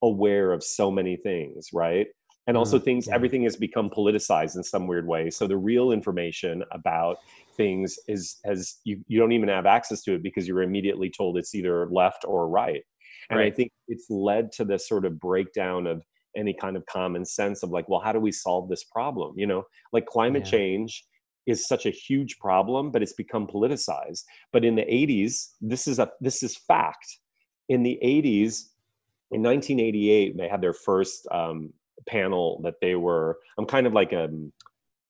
aware 0.03 0.51
of 0.51 0.63
so 0.63 0.91
many 0.91 1.15
things 1.15 1.69
right? 1.73 2.07
And 2.45 2.57
also 2.57 2.77
Mm, 2.77 2.83
things 2.83 3.07
yeah. 3.07 3.15
everything 3.15 3.43
has 3.43 3.55
become 3.55 3.89
politicized 3.89 4.57
in 4.57 4.63
some 4.63 4.85
weird 4.85 5.07
way. 5.07 5.29
So 5.29 5.47
the 5.47 5.55
real 5.55 5.93
information 5.93 6.61
about 6.73 7.19
things 7.55 7.97
is 8.09 8.39
has 8.43 8.81
you, 8.83 9.01
you 9.07 9.17
don't 9.17 9.31
even 9.31 9.47
have 9.47 9.65
access 9.65 10.01
to 10.03 10.15
it 10.15 10.23
because 10.23 10.45
you're 10.45 10.61
immediately 10.61 11.09
told 11.09 11.37
it's 11.37 11.55
either 11.55 11.87
left 11.89 12.25
or 12.25 12.49
right. 12.49 12.83
And 13.29 13.39
i 13.39 13.49
think 13.49 13.71
it's 13.87 14.07
led 14.09 14.51
to 14.57 14.65
this 14.65 14.89
sort 14.89 15.05
of 15.05 15.19
breakdown 15.21 15.87
of 15.87 16.03
any 16.35 16.53
kind 16.53 16.75
of 16.75 16.85
common 16.85 17.23
sense 17.25 17.63
of 17.63 17.69
like 17.69 17.87
well 17.87 18.01
how 18.01 18.11
do 18.11 18.19
we 18.19 18.31
solve 18.33 18.67
this 18.67 18.83
problem? 18.83 19.33
You 19.37 19.47
know 19.47 19.63
like 19.93 20.05
climate 20.05 20.43
Yeah. 20.43 20.51
change 20.51 21.05
is 21.45 21.67
such 21.67 21.86
a 21.86 21.91
huge 21.91 22.38
problem 22.39 22.91
but 22.91 23.01
it's 23.01 23.13
become 23.13 23.47
politicized. 23.47 24.23
But 24.51 24.65
in 24.65 24.75
the 24.75 24.84
80s 24.84 25.49
this 25.62 25.88
is 25.88 25.99
a 25.99 26.10
this 26.21 26.43
is 26.43 26.58
fact. 26.58 27.19
In 27.69 27.84
the 27.84 27.99
80s 28.03 28.69
in 29.32 29.41
1988 29.41 30.38
they 30.38 30.47
had 30.47 30.62
their 30.62 30.73
first 30.73 31.27
um, 31.32 31.73
panel 32.08 32.60
that 32.63 32.75
they 32.82 32.95
were 32.95 33.39
i'm 33.58 33.65
kind 33.65 33.88
of 33.88 33.93
like 33.93 34.13
um 34.13 34.51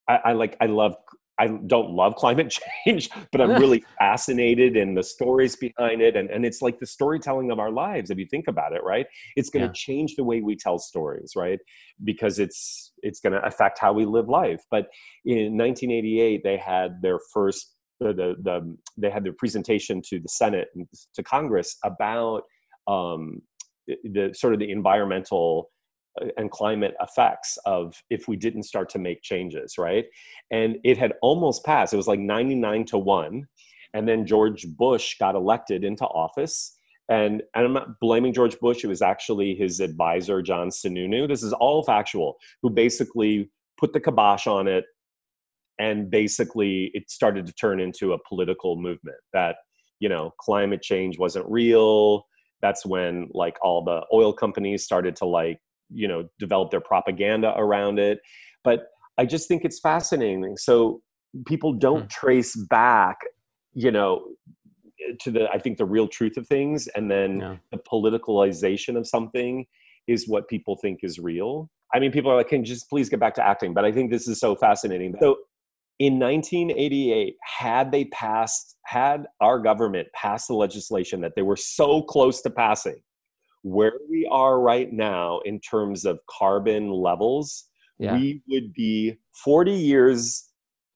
I, 0.08 0.16
I 0.26 0.34
like 0.34 0.58
i 0.62 0.66
love 0.66 0.96
i 1.40 1.48
don't 1.68 1.90
love 1.92 2.16
climate 2.16 2.54
change 2.86 3.10
but 3.32 3.42
i'm 3.42 3.56
really 3.56 3.84
fascinated 4.00 4.78
in 4.78 4.94
the 4.94 5.04
stories 5.04 5.56
behind 5.56 6.02
it 6.02 6.16
and, 6.16 6.30
and 6.30 6.46
it's 6.46 6.62
like 6.62 6.80
the 6.80 6.86
storytelling 6.86 7.52
of 7.52 7.60
our 7.60 7.72
lives 7.72 8.10
if 8.10 8.18
you 8.18 8.26
think 8.30 8.48
about 8.48 8.74
it 8.74 8.84
right? 8.84 9.06
It's 9.36 9.50
going 9.50 9.62
to 9.62 9.68
Yeah. 9.68 9.74
change 9.74 10.16
the 10.16 10.24
way 10.24 10.42
we 10.42 10.56
tell 10.56 10.78
stories 10.78 11.34
right? 11.36 11.60
Because 12.04 12.40
it's 12.40 12.92
it's 13.02 13.20
going 13.20 13.34
to 13.34 13.44
affect 13.46 13.80
how 13.80 13.94
we 13.94 14.06
live 14.06 14.30
life. 14.30 14.62
But 14.70 14.88
in 15.26 15.58
1988 15.58 16.42
they 16.44 16.58
had 16.58 17.02
their 17.02 17.20
first 17.34 17.76
the, 18.00 18.14
the, 18.14 18.36
the 18.42 18.78
they 18.98 19.10
had 19.10 19.24
their 19.24 19.34
presentation 19.34 20.02
to 20.10 20.20
the 20.20 20.28
senate 20.28 20.68
and 20.76 20.88
to 21.14 21.24
congress 21.24 21.78
about 21.86 22.42
um, 22.88 23.42
the, 23.88 23.96
the 24.04 24.34
sort 24.34 24.54
of 24.54 24.60
the 24.60 24.72
environmental 24.72 25.70
and 26.38 26.52
climate 26.52 26.96
effects 27.02 27.58
of 27.66 27.96
if 28.10 28.28
we 28.28 28.36
didn't 28.36 28.64
start 28.64 28.90
to 28.90 29.00
make 29.00 29.22
changes 29.24 29.76
right? 29.78 30.06
And 30.52 30.78
it 30.84 30.98
had 30.98 31.14
almost 31.22 31.66
passed. 31.66 31.94
It 31.94 31.98
was 31.98 32.08
like 32.08 32.20
99 32.20 32.86
to 32.86 32.98
1 32.98 33.48
and 33.96 34.08
then 34.08 34.26
george 34.26 34.66
bush 34.78 35.16
got 35.20 35.36
elected 35.36 35.84
into 35.84 36.06
office. 36.06 36.78
And, 37.10 37.44
and 37.56 37.66
i'm 37.66 37.74
not 37.74 38.00
blaming 38.00 38.34
george 38.34 38.58
bush. 38.60 38.84
It 38.84 38.88
was 38.88 39.02
actually 39.02 39.56
his 39.56 39.80
advisor 39.80 40.42
john 40.42 40.70
sununu. 40.70 41.28
This 41.28 41.44
is 41.44 41.54
all 41.54 41.84
factual 41.84 42.36
who 42.62 42.70
basically 42.70 43.50
put 43.80 43.94
the 43.94 44.00
kibosh 44.00 44.48
on 44.48 44.68
it. 44.68 44.86
And 45.80 46.10
basically 46.12 46.92
it 46.94 47.10
started 47.10 47.48
to 47.48 47.54
turn 47.54 47.80
into 47.80 48.14
a 48.14 48.20
political 48.28 48.76
movement 48.76 49.18
that 49.34 49.58
you 50.00 50.10
know 50.10 50.34
climate 50.40 50.82
change 50.82 51.18
wasn't 51.18 51.46
real. 51.50 52.26
That's 52.62 52.86
when 52.86 53.30
like 53.34 53.58
all 53.62 53.84
the 53.84 54.06
oil 54.14 54.32
companies 54.32 54.84
started 54.84 55.16
to 55.18 55.26
like 55.26 55.60
you 55.90 56.08
know 56.08 56.28
develop 56.40 56.72
their 56.72 56.82
propaganda 56.82 57.54
around 57.58 58.00
it. 58.00 58.20
But 58.64 58.88
i 59.18 59.26
just 59.26 59.48
think 59.48 59.64
it's 59.66 59.80
fascinating. 59.80 60.58
So 60.58 61.02
people 61.48 61.74
don't 61.74 62.02
Hmm. 62.04 62.08
trace 62.22 62.56
back 62.70 63.18
you 63.74 63.92
know 63.92 64.24
to 65.20 65.32
the 65.32 65.50
i 65.52 65.58
think 65.58 65.78
the 65.78 65.86
real 65.86 66.08
truth 66.08 66.38
of 66.38 66.48
things 66.48 66.88
and 66.96 67.10
then 67.10 67.40
Yeah. 67.40 67.56
the 67.72 67.78
politicalization 67.78 68.96
of 68.98 69.08
something 69.08 69.66
is 70.08 70.28
what 70.28 70.48
people 70.48 70.76
think 70.82 71.00
is 71.04 71.18
real. 71.20 71.70
I 71.94 72.00
mean 72.00 72.12
people 72.12 72.32
are 72.32 72.36
like 72.36 72.50
can 72.50 72.60
you 72.62 72.66
just 72.66 72.90
please 72.90 73.10
get 73.10 73.20
back 73.20 73.34
to 73.36 73.46
acting? 73.46 73.74
But 73.74 73.84
i 73.86 73.92
think 73.92 74.12
this 74.12 74.28
is 74.28 74.40
so 74.40 74.56
fascinating. 74.56 75.16
So 75.20 75.38
in 76.00 76.20
1988 76.20 77.36
had 77.62 77.92
they 77.92 78.06
passed 78.06 78.78
had 78.86 79.26
our 79.42 79.60
government 79.60 80.08
passed 80.14 80.48
the 80.48 80.56
legislation 80.56 81.22
that 81.22 81.34
they 81.36 81.42
were 81.44 81.56
so 81.56 82.02
close 82.02 82.42
to 82.42 82.50
passing 82.50 83.00
where 83.64 83.94
we 84.10 84.28
are 84.32 84.60
right 84.60 84.92
now 84.94 85.40
in 85.46 85.60
terms 85.60 86.06
of 86.06 86.20
carbon 86.30 86.90
levels 86.92 87.66
Yeah. 87.98 88.14
we 88.18 88.42
would 88.50 88.74
be 88.74 89.18
40 89.44 89.72
years 89.72 90.50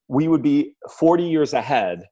we 0.10 0.28
would 0.30 0.42
be 0.44 0.76
40 1.00 1.24
years 1.24 1.54
ahead 1.54 2.04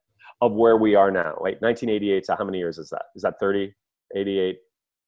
of 0.42 0.52
where 0.52 0.76
we 0.76 0.94
are 0.94 1.10
now. 1.10 1.34
Wait 1.40 1.60
1988 1.62 2.26
so 2.26 2.36
how 2.36 2.44
many 2.44 2.58
years 2.58 2.76
is 2.78 2.90
that? 2.90 3.04
Is 3.14 3.22
that 3.22 3.34
30 3.40 3.72
88 4.14 4.56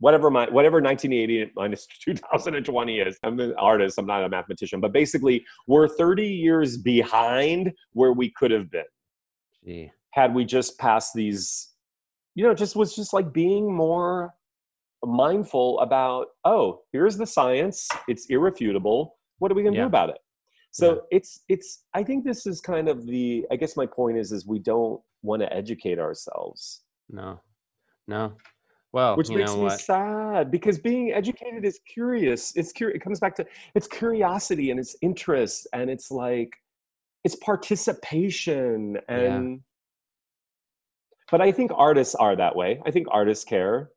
whatever 0.01 0.31
my 0.31 0.49
whatever 0.51 0.81
1988 0.81 1.53
minus 1.57 1.87
2020 2.05 3.01
is. 3.01 3.19
I'm 3.23 3.39
an 3.41 3.55
artist 3.59 3.99
i'm 3.99 4.07
not 4.07 4.25
a 4.25 4.29
mathematician 4.29 4.81
but 4.81 4.93
basically 4.93 5.45
we're 5.67 5.89
30 5.89 6.27
years 6.27 6.77
behind 6.79 7.73
where 7.93 8.13
we 8.13 8.31
could 8.31 8.51
have 8.51 8.71
been. 8.71 8.85
Gee. 9.65 9.91
had 10.13 10.35
we 10.35 10.45
just 10.45 10.79
passed 10.79 11.13
these 11.15 11.73
you 12.35 12.45
know 12.45 12.55
just 12.55 12.77
was 12.77 12.95
just 12.95 13.13
like 13.13 13.33
being 13.33 13.73
more 13.75 14.35
mindful 15.05 15.79
about 15.81 16.27
oh 16.45 16.81
here's 16.93 17.17
the 17.17 17.27
science 17.27 17.89
it's 18.09 18.27
irrefutable 18.27 19.17
what 19.39 19.51
are 19.51 19.55
we 19.55 19.63
going 19.63 19.73
to 19.73 19.79
Yeah. 19.79 19.85
do 19.85 19.89
about 19.89 20.11
it 20.11 20.19
so 20.73 20.95
Yeah. 20.95 21.01
it's 21.19 21.41
it's 21.49 21.85
i 21.95 22.03
think 22.03 22.25
this 22.25 22.47
is 22.47 22.61
kind 22.61 22.89
of 22.89 23.07
the 23.07 23.47
i 23.51 23.57
guess 23.57 23.77
my 23.77 23.87
point 23.87 24.19
is 24.19 24.33
is 24.33 24.47
we 24.47 24.59
don't 24.59 25.01
want 25.23 25.41
to 25.43 25.53
educate 25.53 25.99
ourselves 25.99 26.83
No. 27.11 27.41
No. 28.07 28.35
Well, 28.91 29.17
which 29.17 29.29
makes 29.29 29.55
me 29.55 29.65
what? 29.65 29.79
sad 29.81 30.51
because 30.51 30.79
being 30.79 31.13
educated 31.13 31.65
is 31.65 31.79
curious 31.93 32.57
it's 32.57 32.73
cur- 32.73 32.89
it 32.91 33.01
comes 33.03 33.21
back 33.21 33.35
to 33.37 33.47
it's 33.75 33.87
curiosity 33.87 34.71
and 34.71 34.81
it's 34.81 34.97
interest 35.03 35.67
and 35.75 35.91
it's 35.91 36.11
like 36.11 36.51
it's 37.25 37.37
participation 37.37 38.97
and 39.09 39.61
but 41.31 41.41
i 41.43 41.53
think 41.53 41.71
artists 41.75 42.15
are 42.15 42.35
that 42.35 42.57
way 42.57 42.81
i 42.87 42.91
think 42.91 43.07
artists 43.11 43.45
care 43.45 43.91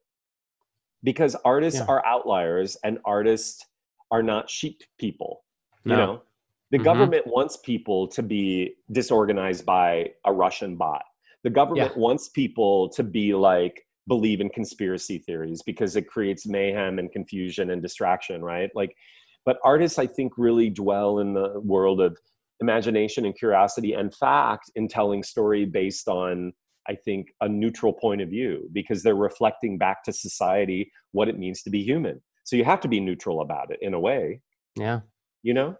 because 1.03 1.35
artists 1.45 1.79
Yeah. 1.79 1.85
are 1.87 2.05
outliers 2.05 2.77
and 2.83 2.99
artists 3.05 3.65
are 4.11 4.23
not 4.23 4.49
sheep 4.49 4.81
people 4.97 5.43
you 5.83 5.95
know? 5.95 6.21
The 6.69 6.77
Mhm. 6.77 6.83
government 6.83 7.27
wants 7.27 7.57
people 7.57 8.07
to 8.09 8.21
be 8.21 8.75
disorganized 8.91 9.65
by 9.65 10.13
a 10.25 10.31
russian 10.31 10.75
bot. 10.75 11.03
The 11.43 11.49
government 11.49 11.97
wants 11.97 12.29
people 12.29 12.87
to 12.89 13.03
be 13.03 13.33
like 13.33 13.85
believe 14.07 14.41
in 14.41 14.49
conspiracy 14.49 15.17
theories 15.17 15.61
because 15.63 15.95
it 15.95 16.07
creates 16.07 16.45
mayhem 16.45 16.99
and 16.99 17.11
confusion 17.11 17.71
and 17.71 17.81
distraction 17.81 18.43
right? 18.43 18.69
Like 18.75 18.95
but 19.43 19.57
artists 19.63 19.97
i 19.97 20.05
think 20.05 20.33
really 20.37 20.69
dwell 20.69 21.19
in 21.19 21.33
the 21.33 21.59
world 21.61 21.99
of 21.99 22.15
imagination 22.59 23.25
and 23.25 23.35
curiosity 23.35 23.93
and 23.93 24.13
fact 24.13 24.69
in 24.75 24.87
telling 24.87 25.23
story 25.23 25.65
based 25.65 26.07
on 26.07 26.53
i 26.87 26.95
think 26.95 27.27
a 27.41 27.47
neutral 27.49 27.93
point 27.93 28.21
of 28.21 28.29
view 28.29 28.69
because 28.73 29.03
they're 29.03 29.15
reflecting 29.15 29.77
back 29.77 30.03
to 30.03 30.11
society 30.13 30.91
what 31.11 31.27
it 31.29 31.37
means 31.39 31.61
to 31.63 31.69
be 31.69 31.81
human 31.83 32.21
so 32.43 32.55
you 32.55 32.63
have 32.63 32.81
to 32.81 32.87
be 32.87 32.99
neutral 32.99 33.41
about 33.41 33.71
it 33.71 33.79
in 33.81 33.93
a 33.93 33.99
way 33.99 34.41
Yeah. 34.77 35.01
you 35.43 35.53
know 35.53 35.75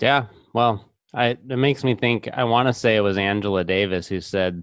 Yeah. 0.00 0.26
Well, 0.52 0.90
I 1.14 1.28
it 1.30 1.58
makes 1.58 1.82
me 1.84 1.94
think 1.94 2.28
I 2.32 2.44
want 2.44 2.68
to 2.68 2.72
say 2.74 2.96
it 2.96 3.00
was 3.00 3.16
Angela 3.18 3.64
Davis 3.64 4.06
who 4.08 4.20
said 4.20 4.62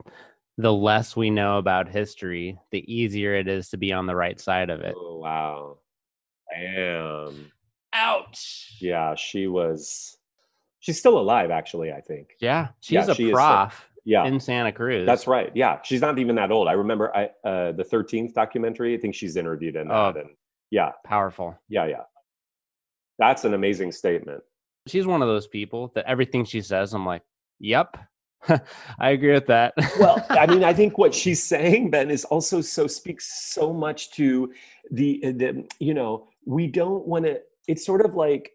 the 0.59 0.73
less 0.73 1.15
we 1.15 1.29
know 1.29 1.57
about 1.59 1.87
history, 1.89 2.57
the 2.71 2.83
easier 2.91 3.35
it 3.35 3.47
is 3.47 3.69
to 3.69 3.77
be 3.77 3.93
on 3.93 4.05
the 4.07 4.15
right 4.15 4.39
side 4.39 4.69
of 4.69 4.81
it. 4.81 4.95
oh 4.97 5.17
wow 5.19 5.77
damn 6.51 7.51
Ouch. 7.93 8.77
yeah 8.79 9.15
she 9.15 9.47
was 9.47 10.17
she's 10.79 10.99
still 10.99 11.17
alive 11.19 11.51
actually 11.51 11.91
i 11.91 12.01
think 12.01 12.29
Yeah. 12.39 12.69
She's 12.79 12.93
Yeah, 13.07 13.11
a 13.11 13.15
she 13.15 13.31
prof 13.31 13.89
yeah 14.07 14.23
in 14.25 14.39
Santa 14.39 14.71
Cruz. 14.71 15.05
That's 15.05 15.27
right. 15.27 15.51
Yeah, 15.53 15.79
she's 15.83 16.01
not 16.01 16.17
even 16.17 16.35
that 16.37 16.49
old. 16.51 16.67
I 16.67 16.71
remember 16.73 17.15
I 17.15 17.29
uh, 17.47 17.71
the 17.73 17.83
Thirteenth 17.83 18.33
documentary. 18.33 18.95
I 18.95 18.97
think 18.97 19.13
she's 19.13 19.35
interviewed 19.35 19.75
in 19.75 19.91
Oh. 19.91 20.11
that. 20.13 20.21
And 20.21 20.29
yeah, 20.71 20.91
Powerful. 21.05 21.59
yeah, 21.69 21.85
yeah. 21.85 22.03
That's 23.19 23.43
an 23.45 23.53
amazing 23.53 23.91
statement. 23.91 24.41
She's 24.87 25.05
one 25.05 25.21
of 25.21 25.27
those 25.27 25.47
people 25.47 25.91
that 25.95 26.05
everything 26.05 26.45
she 26.45 26.61
says, 26.61 26.93
I'm 26.93 27.05
like, 27.05 27.23
yep. 27.59 27.97
I 28.99 29.09
agree 29.09 29.33
with 29.33 29.47
that. 29.47 29.73
Well, 29.99 30.23
I 30.29 30.45
mean, 30.45 30.63
I 30.63 30.73
think 30.73 30.97
what 30.97 31.13
she's 31.21 31.41
saying, 31.43 31.89
Ben, 31.89 32.09
is 32.09 32.23
also 32.25 32.61
so 32.61 32.87
speaks 32.87 33.51
so 33.53 33.73
much 33.73 34.11
to 34.11 34.53
the, 34.91 35.19
uh, 35.25 35.31
the 35.31 35.67
you 35.79 35.93
know, 35.93 36.27
we 36.45 36.67
don't 36.67 37.05
want 37.05 37.25
to. 37.25 37.41
It's 37.67 37.85
sort 37.85 38.05
of 38.05 38.15
like, 38.15 38.51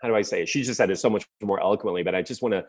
how 0.00 0.06
do 0.08 0.14
I 0.14 0.22
say 0.22 0.42
it? 0.42 0.48
She 0.48 0.62
just 0.62 0.76
said 0.76 0.90
it 0.90 0.96
so 0.98 1.10
much 1.10 1.26
more 1.42 1.60
eloquently, 1.60 2.02
but 2.04 2.14
I 2.14 2.22
just 2.22 2.42
want 2.42 2.52
to 2.52 2.64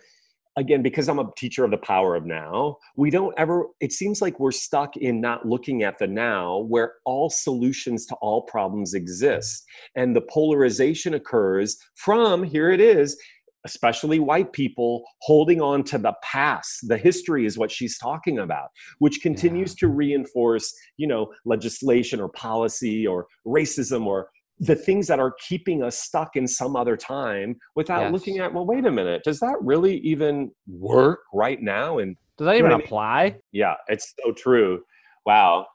again 0.57 0.81
because 0.81 1.07
i'm 1.07 1.19
a 1.19 1.31
teacher 1.37 1.63
of 1.63 1.71
the 1.71 1.77
power 1.77 2.15
of 2.15 2.25
now 2.25 2.75
we 2.95 3.09
don't 3.09 3.33
ever 3.37 3.65
it 3.79 3.91
seems 3.91 4.21
like 4.21 4.39
we're 4.39 4.51
stuck 4.51 4.97
in 4.97 5.21
not 5.21 5.47
looking 5.47 5.83
at 5.83 5.97
the 5.97 6.07
now 6.07 6.59
where 6.67 6.93
all 7.05 7.29
solutions 7.29 8.05
to 8.05 8.15
all 8.15 8.41
problems 8.43 8.93
exist 8.93 9.65
and 9.95 10.15
the 10.15 10.21
polarization 10.21 11.13
occurs 11.13 11.77
from 11.95 12.43
here 12.43 12.71
it 12.71 12.81
is 12.81 13.17
especially 13.65 14.19
white 14.19 14.53
people 14.53 15.03
holding 15.21 15.61
on 15.61 15.83
to 15.83 15.97
the 15.97 16.13
past 16.23 16.87
the 16.87 16.97
history 16.97 17.45
is 17.45 17.57
what 17.57 17.71
she's 17.71 17.97
talking 17.97 18.39
about 18.39 18.69
which 18.99 19.21
continues 19.21 19.71
yeah. 19.71 19.87
to 19.87 19.87
reinforce 19.87 20.73
you 20.97 21.07
know 21.07 21.31
legislation 21.45 22.19
or 22.19 22.29
policy 22.29 23.05
or 23.05 23.27
racism 23.45 24.05
or 24.05 24.29
the 24.59 24.75
things 24.75 25.07
that 25.07 25.19
are 25.19 25.33
keeping 25.47 25.81
us 25.83 25.97
stuck 25.97 26.35
in 26.35 26.47
some 26.47 26.75
other 26.75 26.97
time 26.97 27.55
without 27.75 28.01
yes. 28.01 28.11
looking 28.11 28.39
at 28.39 28.53
well 28.53 28.65
wait 28.65 28.85
a 28.85 28.91
minute 28.91 29.23
does 29.23 29.39
that 29.39 29.55
really 29.61 29.97
even 29.99 30.51
work 30.67 31.21
right 31.33 31.61
now 31.61 31.99
and 31.99 32.15
does 32.37 32.45
that 32.45 32.55
even 32.55 32.71
apply 32.71 33.21
I 33.21 33.23
mean? 33.25 33.41
yeah 33.51 33.75
it's 33.87 34.13
so 34.23 34.31
true 34.33 34.81
wow 35.25 35.67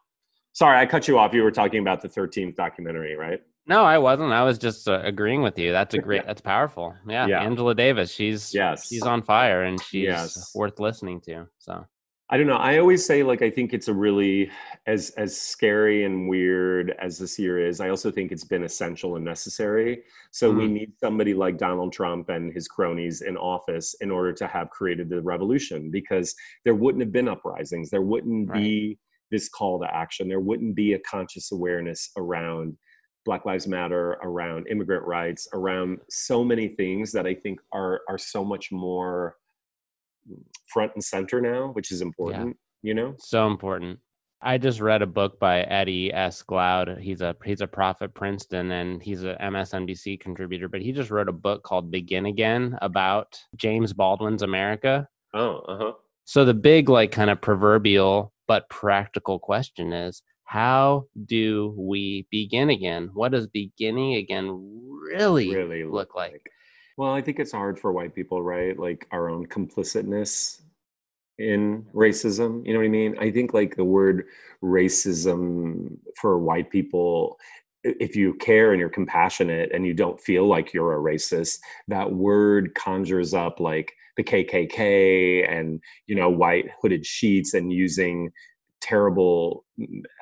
sorry 0.53 0.78
i 0.78 0.87
cut 0.87 1.09
you 1.09 1.18
off 1.18 1.32
you 1.32 1.43
were 1.43 1.51
talking 1.51 1.80
about 1.80 2.03
the 2.03 2.09
13th 2.09 2.57
documentary 2.57 3.16
right 3.16 3.41
no, 3.66 3.82
I 3.82 3.97
wasn't. 3.97 4.32
I 4.32 4.43
was 4.43 4.59
just 4.59 4.89
uh, 4.89 5.01
agreeing 5.05 5.43
with 5.43 5.59
you. 5.59 5.72
That's 5.72 5.95
a 5.95 5.99
great. 6.03 6.26
That's 6.26 6.41
powerful. 6.41 6.95
Yeah, 7.09 7.26
yeah. 7.26 7.41
Angela 7.41 7.74
Davis. 7.74 8.11
She's 8.12 8.53
yes. 8.53 8.89
She's 8.89 9.03
on 9.03 9.22
fire, 9.22 9.62
and 9.62 9.82
she's 9.82 10.03
yes. 10.03 10.53
worth 10.55 10.78
listening 10.80 11.20
to. 11.22 11.47
So 11.59 11.87
I 12.35 12.37
don't 12.37 12.49
know. 12.49 12.57
I 12.57 12.78
always 12.78 13.07
say 13.07 13.22
like 13.22 13.43
I 13.43 13.51
think 13.51 13.72
it's 13.72 13.87
a 13.87 13.95
really 13.95 14.51
as 14.89 15.11
as 15.11 15.41
scary 15.41 16.03
and 16.03 16.28
weird 16.28 16.93
as 17.01 17.16
this 17.16 17.39
year 17.39 17.64
is. 17.64 17.80
I 17.80 17.91
also 17.91 18.11
think 18.11 18.32
it's 18.32 18.43
been 18.43 18.64
essential 18.64 19.14
and 19.14 19.24
necessary. 19.24 20.03
So 20.32 20.51
mm-hmm. 20.51 20.59
we 20.59 20.66
need 20.66 20.93
somebody 20.99 21.32
like 21.32 21.59
Donald 21.59 21.93
Trump 21.93 22.30
and 22.30 22.53
his 22.53 22.66
cronies 22.66 23.22
in 23.22 23.37
office 23.37 23.95
in 24.01 24.11
order 24.11 24.32
to 24.32 24.49
have 24.49 24.68
created 24.70 25.09
the 25.11 25.22
revolution 25.22 25.93
because 25.93 26.35
there 26.64 26.74
wouldn't 26.74 27.03
have 27.03 27.12
been 27.12 27.28
uprisings. 27.28 27.89
There 27.89 28.03
wouldn't 28.03 28.51
right. 28.51 28.61
be 28.61 28.99
this 29.30 29.49
call 29.49 29.78
to 29.78 29.95
action. 29.95 30.26
There 30.26 30.41
wouldn't 30.41 30.74
be 30.74 30.95
a 30.95 30.99
conscious 31.09 31.53
awareness 31.53 32.11
around 32.16 32.76
Black 33.24 33.47
Lives 33.47 33.68
Matter, 33.68 34.18
around 34.24 34.66
immigrant 34.66 35.07
rights, 35.07 35.47
around 35.53 36.01
so 36.11 36.43
many 36.43 36.66
things 36.66 37.12
that 37.12 37.28
I 37.28 37.35
think 37.35 37.61
are 37.72 38.01
are 38.09 38.18
so 38.18 38.45
much 38.45 38.72
more 38.72 39.37
front 40.66 40.92
and 40.94 41.04
center 41.04 41.40
now, 41.40 41.68
which 41.72 41.90
is 41.90 42.00
important. 42.00 42.56
Yeah. 42.82 42.90
You 42.90 42.94
know, 42.94 43.14
so 43.18 43.46
important. 43.46 43.98
I 44.46 44.58
just 44.58 44.80
read 44.80 45.00
a 45.00 45.06
book 45.06 45.40
by 45.40 45.62
Eddie 45.62 46.12
S. 46.12 46.42
Glaude. 46.42 47.00
He's 47.00 47.22
a 47.22 47.34
he's 47.44 47.62
a 47.62 47.66
prof 47.66 48.02
at 48.02 48.12
Princeton 48.12 48.70
and 48.72 49.02
he's 49.02 49.24
a 49.24 49.36
MSNBC 49.40 50.20
contributor. 50.20 50.68
But 50.68 50.82
he 50.82 50.92
just 50.92 51.10
wrote 51.10 51.30
a 51.30 51.32
book 51.32 51.62
called 51.62 51.90
Begin 51.90 52.26
Again 52.26 52.76
about 52.82 53.40
James 53.56 53.94
Baldwin's 53.94 54.42
America. 54.42 55.08
Oh, 55.32 55.56
uh 55.60 55.78
huh. 55.78 55.92
So 56.26 56.44
the 56.44 56.52
big 56.52 56.90
like 56.90 57.10
kind 57.10 57.30
of 57.30 57.40
proverbial 57.40 58.34
but 58.46 58.68
practical 58.68 59.38
question 59.38 59.94
is 59.94 60.22
how 60.44 61.06
do 61.24 61.74
we 61.78 62.26
begin 62.30 62.68
again? 62.68 63.10
What 63.14 63.32
does 63.32 63.46
beginning 63.46 64.16
again 64.16 64.50
really, 65.10 65.54
really 65.54 65.84
look 65.84 66.14
like? 66.14 66.32
like? 66.32 66.50
Well, 66.97 67.12
I 67.12 67.22
think 67.22 67.38
it's 67.40 67.53
hard 67.53 67.78
for 67.78 67.92
white 67.92 68.14
people, 68.14 68.42
right? 68.42 68.78
Like 68.78 69.07
our 69.11 69.28
own 69.28 69.47
complicitness 69.47 70.62
in 71.38 71.84
racism. 71.92 72.64
You 72.64 72.72
know 72.72 72.78
what 72.78 72.86
I 72.86 72.88
mean? 72.88 73.16
I 73.18 73.30
think 73.30 73.53
like 73.53 73.76
the 73.76 73.84
word 73.84 74.26
racism 74.62 75.99
for 76.20 76.38
white 76.38 76.70
people, 76.70 77.38
if 77.82 78.14
you 78.14 78.34
care 78.34 78.70
and 78.72 78.78
you're 78.78 78.88
compassionate 78.88 79.72
and 79.72 79.84
you 79.84 79.92
don't 79.95 80.20
feel 80.20 80.47
like 80.47 80.72
you're 80.72 80.95
a 80.95 81.14
racist, 81.14 81.59
that 81.88 82.12
word 82.12 82.74
conjures 82.76 83.34
up 83.34 83.59
like 83.59 83.92
the 84.16 84.22
KKK 84.22 85.51
and, 85.51 85.80
you 86.07 86.14
know, 86.14 86.30
white 86.30 86.66
hooded 86.80 87.05
sheets 87.05 87.55
and 87.55 87.72
using 87.72 88.30
terrible 88.80 89.64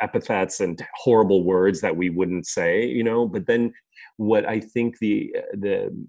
epithets 0.00 0.60
and 0.60 0.82
horrible 0.94 1.44
words 1.44 1.80
that 1.80 1.96
we 1.96 2.10
wouldn't 2.10 2.46
say 2.46 2.86
you 2.86 3.02
know 3.02 3.26
but 3.26 3.44
then 3.46 3.72
what 4.18 4.48
i 4.48 4.60
think 4.60 4.96
the 5.00 5.34
uh, 5.36 5.40
the 5.54 6.06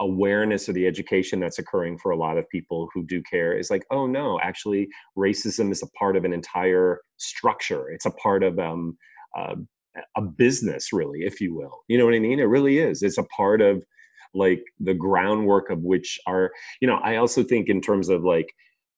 awareness 0.00 0.68
or 0.68 0.72
the 0.72 0.86
education 0.86 1.40
that's 1.40 1.58
occurring 1.58 1.98
for 1.98 2.10
a 2.10 2.16
lot 2.16 2.38
of 2.38 2.48
people 2.48 2.88
who 2.92 3.04
do 3.04 3.22
care 3.22 3.56
is 3.56 3.70
like 3.70 3.84
oh 3.90 4.06
no 4.06 4.38
actually 4.42 4.88
racism 5.16 5.70
is 5.72 5.82
a 5.82 5.98
part 5.98 6.16
of 6.16 6.24
an 6.24 6.32
entire 6.32 7.00
structure. 7.16 7.90
It's 7.90 8.06
a 8.06 8.10
part 8.10 8.42
of 8.42 8.58
um, 8.58 8.96
uh, 9.36 9.54
a 10.16 10.22
business 10.22 10.92
really 10.92 11.20
if 11.20 11.40
you 11.40 11.54
will. 11.54 11.82
You 11.88 11.98
know 11.98 12.04
what 12.04 12.14
i 12.14 12.18
mean? 12.18 12.40
It 12.40 12.44
really 12.44 12.78
is. 12.78 13.02
It's 13.02 13.18
a 13.18 13.24
part 13.24 13.60
of 13.60 13.84
like 14.34 14.62
the 14.80 14.94
groundwork 14.94 15.70
of 15.70 15.80
which 15.82 16.18
are 16.26 16.50
you 16.80 16.88
know 16.88 16.96
i 16.96 17.16
also 17.16 17.42
think 17.42 17.68
in 17.68 17.80
terms 17.80 18.10
of 18.10 18.22
like 18.22 18.48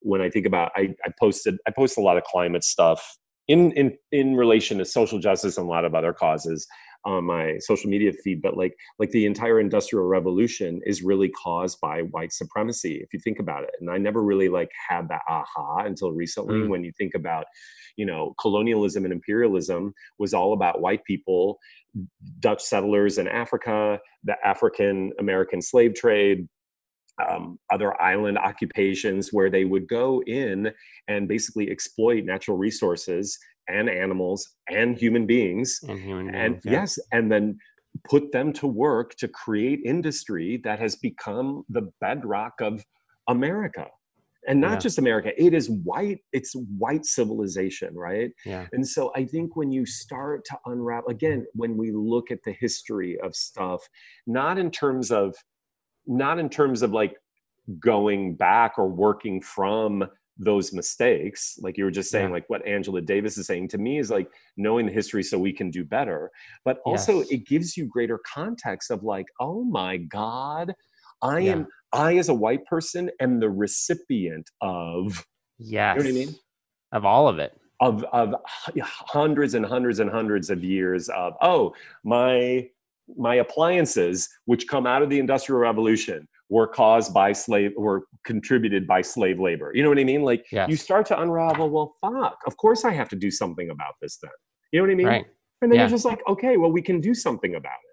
when 0.00 0.20
I 0.20 0.30
think 0.30 0.46
about 0.46 0.72
I, 0.76 0.94
I 1.04 1.10
posted 1.18 1.56
I 1.66 1.70
post 1.70 1.98
a 1.98 2.00
lot 2.02 2.16
of 2.16 2.24
climate 2.24 2.64
stuff 2.64 3.18
in 3.46 3.72
in 3.72 3.96
in 4.12 4.36
relation 4.36 4.78
to 4.78 4.84
social 4.84 5.18
justice 5.18 5.56
and 5.56 5.66
a 5.66 5.70
lot 5.70 5.84
of 5.84 5.94
other 5.94 6.12
causes 6.12 6.66
on 7.04 7.24
my 7.24 7.56
social 7.58 7.88
media 7.88 8.12
feed 8.12 8.42
but 8.42 8.56
like 8.56 8.74
like 8.98 9.10
the 9.10 9.24
entire 9.24 9.60
industrial 9.60 10.06
revolution 10.06 10.80
is 10.84 11.02
really 11.02 11.28
caused 11.28 11.80
by 11.80 12.00
white 12.02 12.32
supremacy 12.32 13.00
if 13.02 13.12
you 13.12 13.20
think 13.20 13.38
about 13.38 13.62
it 13.62 13.70
and 13.80 13.90
i 13.90 13.96
never 13.96 14.22
really 14.22 14.48
like 14.48 14.70
had 14.88 15.08
that 15.08 15.22
aha 15.28 15.84
until 15.84 16.12
recently 16.12 16.56
mm. 16.56 16.68
when 16.68 16.82
you 16.82 16.92
think 16.98 17.14
about 17.14 17.46
you 17.96 18.04
know 18.04 18.34
colonialism 18.40 19.04
and 19.04 19.12
imperialism 19.12 19.94
was 20.18 20.34
all 20.34 20.52
about 20.52 20.80
white 20.80 21.04
people 21.04 21.58
dutch 22.40 22.62
settlers 22.62 23.18
in 23.18 23.28
africa 23.28 23.98
the 24.24 24.34
african 24.44 25.12
american 25.18 25.62
slave 25.62 25.94
trade 25.94 26.48
um, 27.26 27.58
other 27.72 28.00
island 28.00 28.38
occupations 28.38 29.32
where 29.32 29.50
they 29.50 29.64
would 29.64 29.88
go 29.88 30.22
in 30.26 30.72
and 31.08 31.26
basically 31.26 31.68
exploit 31.68 32.24
natural 32.24 32.56
resources 32.56 33.38
and 33.68 33.88
animals 33.88 34.56
and 34.68 34.96
human 34.96 35.26
beings 35.26 35.80
and, 35.88 36.00
human 36.00 36.34
and 36.34 36.60
yeah. 36.64 36.72
yes 36.72 36.98
and 37.12 37.30
then 37.30 37.58
put 38.08 38.30
them 38.32 38.52
to 38.52 38.66
work 38.66 39.14
to 39.16 39.28
create 39.28 39.80
industry 39.84 40.60
that 40.64 40.78
has 40.78 40.96
become 40.96 41.64
the 41.68 41.90
bedrock 42.00 42.54
of 42.60 42.84
america 43.28 43.86
and 44.46 44.60
not 44.60 44.72
yeah. 44.72 44.78
just 44.78 44.98
america 44.98 45.30
it 45.42 45.52
is 45.52 45.68
white 45.84 46.18
it's 46.32 46.54
white 46.78 47.04
civilization 47.04 47.94
right 47.94 48.30
yeah 48.44 48.66
and 48.72 48.86
so 48.86 49.12
i 49.16 49.24
think 49.24 49.56
when 49.56 49.70
you 49.70 49.84
start 49.84 50.44
to 50.44 50.56
unravel 50.66 51.10
again 51.10 51.44
when 51.54 51.76
we 51.76 51.90
look 51.92 52.30
at 52.30 52.42
the 52.44 52.52
history 52.52 53.18
of 53.20 53.34
stuff 53.34 53.88
not 54.26 54.58
in 54.58 54.70
terms 54.70 55.10
of 55.10 55.34
not 56.06 56.38
in 56.38 56.48
terms 56.48 56.82
of 56.82 56.92
like 56.92 57.16
going 57.78 58.34
back 58.34 58.78
or 58.78 58.88
working 58.88 59.40
from 59.40 60.04
those 60.38 60.72
mistakes 60.72 61.58
like 61.60 61.76
you 61.76 61.84
were 61.84 61.90
just 61.90 62.10
saying 62.10 62.28
yeah. 62.28 62.34
like 62.34 62.44
what 62.48 62.66
angela 62.66 63.00
davis 63.00 63.36
is 63.36 63.46
saying 63.46 63.66
to 63.66 63.78
me 63.78 63.98
is 63.98 64.10
like 64.10 64.30
knowing 64.56 64.86
the 64.86 64.92
history 64.92 65.22
so 65.22 65.38
we 65.38 65.52
can 65.52 65.70
do 65.70 65.84
better 65.84 66.30
but 66.64 66.78
also 66.84 67.18
yes. 67.18 67.28
it 67.30 67.46
gives 67.46 67.76
you 67.76 67.86
greater 67.86 68.20
context 68.26 68.90
of 68.90 69.02
like 69.02 69.26
oh 69.40 69.64
my 69.64 69.96
god 69.96 70.72
i 71.22 71.38
yeah. 71.38 71.52
am 71.52 71.66
i 71.92 72.16
as 72.16 72.28
a 72.28 72.34
white 72.34 72.64
person 72.66 73.10
am 73.20 73.40
the 73.40 73.50
recipient 73.50 74.48
of 74.60 75.24
yes 75.58 75.96
you 75.96 76.04
know 76.04 76.10
what 76.10 76.22
i 76.22 76.26
mean 76.26 76.34
of 76.92 77.04
all 77.04 77.28
of 77.28 77.38
it 77.38 77.58
of 77.80 78.04
of 78.12 78.34
hundreds 78.76 79.54
and 79.54 79.66
hundreds 79.66 79.98
and 79.98 80.10
hundreds 80.10 80.50
of 80.50 80.62
years 80.62 81.08
of 81.10 81.34
oh 81.42 81.72
my 82.04 82.68
my 83.16 83.36
appliances, 83.36 84.28
which 84.44 84.68
come 84.68 84.86
out 84.86 85.02
of 85.02 85.10
the 85.10 85.18
Industrial 85.18 85.60
Revolution, 85.60 86.28
were 86.48 86.66
caused 86.66 87.12
by 87.12 87.32
slave, 87.32 87.72
were 87.76 88.04
contributed 88.24 88.86
by 88.86 89.02
slave 89.02 89.38
labor. 89.38 89.72
You 89.74 89.82
know 89.82 89.88
what 89.88 89.98
I 89.98 90.04
mean? 90.04 90.22
Like 90.22 90.46
yes. 90.50 90.68
you 90.70 90.76
start 90.76 91.06
to 91.06 91.20
unravel. 91.20 91.70
Well, 91.70 91.96
fuck. 92.00 92.38
Of 92.46 92.56
course, 92.56 92.84
I 92.84 92.92
have 92.92 93.08
to 93.10 93.16
do 93.16 93.30
something 93.30 93.70
about 93.70 93.94
this. 94.00 94.18
Then 94.22 94.30
you 94.72 94.80
know 94.80 94.86
what 94.86 94.92
I 94.92 94.94
mean? 94.94 95.06
Right. 95.06 95.26
And 95.60 95.70
then 95.70 95.76
yeah. 95.76 95.82
you're 95.84 95.90
just 95.90 96.04
like, 96.04 96.20
okay, 96.28 96.56
well, 96.56 96.70
we 96.70 96.82
can 96.82 97.00
do 97.00 97.14
something 97.14 97.54
about 97.54 97.72
it. 97.72 97.88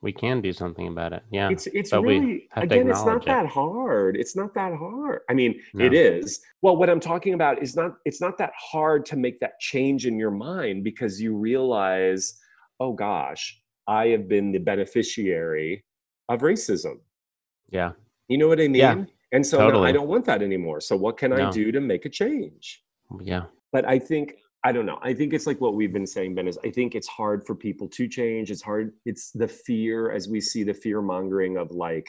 We 0.00 0.12
can 0.12 0.40
do 0.40 0.52
something 0.52 0.88
about 0.88 1.12
it. 1.12 1.22
Yeah. 1.30 1.48
It's 1.50 1.68
it's 1.68 1.90
but 1.90 2.02
really 2.02 2.48
again, 2.56 2.90
it's 2.90 3.04
not 3.04 3.22
it. 3.22 3.26
that 3.26 3.46
hard. 3.46 4.16
It's 4.16 4.34
not 4.34 4.52
that 4.54 4.74
hard. 4.76 5.20
I 5.30 5.34
mean, 5.34 5.60
no. 5.74 5.84
it 5.84 5.94
is. 5.94 6.40
Well, 6.60 6.76
what 6.76 6.90
I'm 6.90 6.98
talking 6.98 7.34
about 7.34 7.62
is 7.62 7.76
not. 7.76 7.92
It's 8.04 8.20
not 8.20 8.36
that 8.38 8.52
hard 8.58 9.06
to 9.06 9.16
make 9.16 9.38
that 9.40 9.60
change 9.60 10.06
in 10.06 10.18
your 10.18 10.32
mind 10.32 10.82
because 10.82 11.20
you 11.20 11.36
realize, 11.36 12.36
oh 12.80 12.92
gosh, 12.92 13.60
I 13.86 14.08
have 14.08 14.28
been 14.28 14.50
the 14.50 14.58
beneficiary 14.58 15.84
of 16.28 16.40
racism. 16.40 16.96
Yeah. 17.72 17.92
You 18.28 18.38
know 18.38 18.48
what 18.48 18.60
I 18.60 18.68
mean? 18.68 18.74
Yeah, 18.76 19.04
and 19.32 19.44
so 19.44 19.58
totally. 19.58 19.82
no, 19.82 19.88
I 19.88 19.92
don't 19.92 20.08
want 20.08 20.24
that 20.26 20.42
anymore. 20.42 20.80
So 20.80 20.96
what 20.96 21.16
can 21.16 21.30
no. 21.30 21.48
I 21.48 21.50
do 21.50 21.72
to 21.72 21.80
make 21.80 22.04
a 22.04 22.08
change? 22.08 22.82
Yeah. 23.20 23.44
But 23.72 23.88
I 23.88 23.98
think 23.98 24.36
I 24.64 24.70
don't 24.70 24.86
know. 24.86 24.98
I 25.02 25.12
think 25.12 25.32
it's 25.32 25.46
like 25.46 25.60
what 25.60 25.74
we've 25.74 25.92
been 25.92 26.06
saying, 26.06 26.36
Ben, 26.36 26.46
is 26.46 26.58
I 26.64 26.70
think 26.70 26.94
it's 26.94 27.08
hard 27.08 27.44
for 27.44 27.56
people 27.56 27.88
to 27.88 28.06
change. 28.06 28.50
It's 28.50 28.62
hard. 28.62 28.92
It's 29.04 29.32
the 29.32 29.48
fear 29.48 30.12
as 30.12 30.28
we 30.28 30.40
see 30.40 30.62
the 30.62 30.74
fear 30.74 31.02
mongering 31.02 31.56
of 31.56 31.72
like 31.72 32.08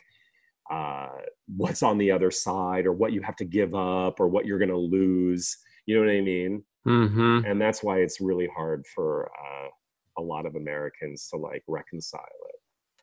uh, 0.71 1.09
what's 1.47 1.81
on 1.81 1.97
the 1.97 2.11
other 2.11 2.29
side 2.29 2.85
or 2.85 2.93
what 2.93 3.11
you 3.11 3.21
have 3.21 3.35
to 3.37 3.45
give 3.45 3.73
up 3.73 4.19
or 4.19 4.27
what 4.27 4.45
you're 4.45 4.59
going 4.59 4.69
to 4.69 4.77
lose. 4.77 5.57
You 5.87 5.95
know 5.95 6.05
what 6.05 6.15
I 6.15 6.21
mean? 6.21 6.63
Mm-hmm. 6.87 7.45
And 7.45 7.59
that's 7.59 7.81
why 7.81 7.99
it's 7.99 8.21
really 8.21 8.49
hard 8.55 8.85
for 8.93 9.31
uh, 9.31 9.69
a 10.17 10.21
lot 10.21 10.45
of 10.45 10.55
Americans 10.55 11.27
to 11.29 11.37
like 11.37 11.63
reconcile 11.67 12.21
it. 12.49 12.52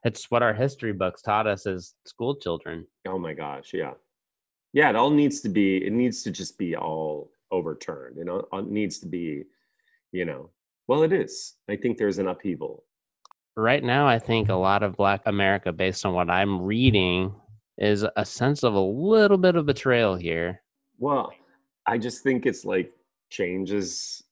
It's 0.05 0.31
what 0.31 0.43
our 0.43 0.55
history 0.55 0.93
books 0.93 1.21
taught 1.23 1.47
us 1.47 1.67
as 1.67 1.95
school 2.07 2.37
children. 2.37 2.87
Oh 3.07 3.19
my 3.19 3.35
gosh, 3.35 3.73
yeah. 3.75 3.93
yeah 4.73 4.89
it 4.89 4.97
all 4.97 5.11
needs 5.11 5.41
to 5.43 5.49
be 5.49 5.85
it 5.85 5.93
needs 5.93 6.23
to 6.23 6.31
just 6.31 6.57
be 6.59 6.77
all 6.77 7.33
overturned 7.53 8.17
you 8.17 8.25
know 8.25 8.47
it 8.53 8.67
needs 8.67 8.99
to 9.01 9.07
be 9.07 9.45
you 10.13 10.25
know. 10.25 10.51
Well 10.89 11.03
it 11.03 11.13
is. 11.13 11.55
I 11.69 11.77
think 11.77 11.99
there's 11.99 12.19
an 12.19 12.29
upheaval. 12.29 12.85
Right 13.57 13.85
now 13.85 14.07
i 14.07 14.19
think 14.19 14.49
a 14.49 14.55
lot 14.55 14.83
of 14.83 14.97
black 14.97 15.23
america 15.27 15.73
based 15.73 16.07
on 16.07 16.15
what 16.15 16.31
i'm 16.31 16.63
reading 16.63 17.35
is 17.77 18.07
a 18.17 18.25
sense 18.25 18.63
of 18.63 18.75
a 18.75 18.81
little 18.81 19.37
bit 19.37 19.57
of 19.57 19.67
betrayal 19.67 20.15
here. 20.15 20.63
Well 20.99 21.33
i 21.87 21.99
just 21.99 22.23
think 22.23 22.47
it's 22.47 22.65
like 22.65 22.93
change 23.29 23.73
is 23.73 24.23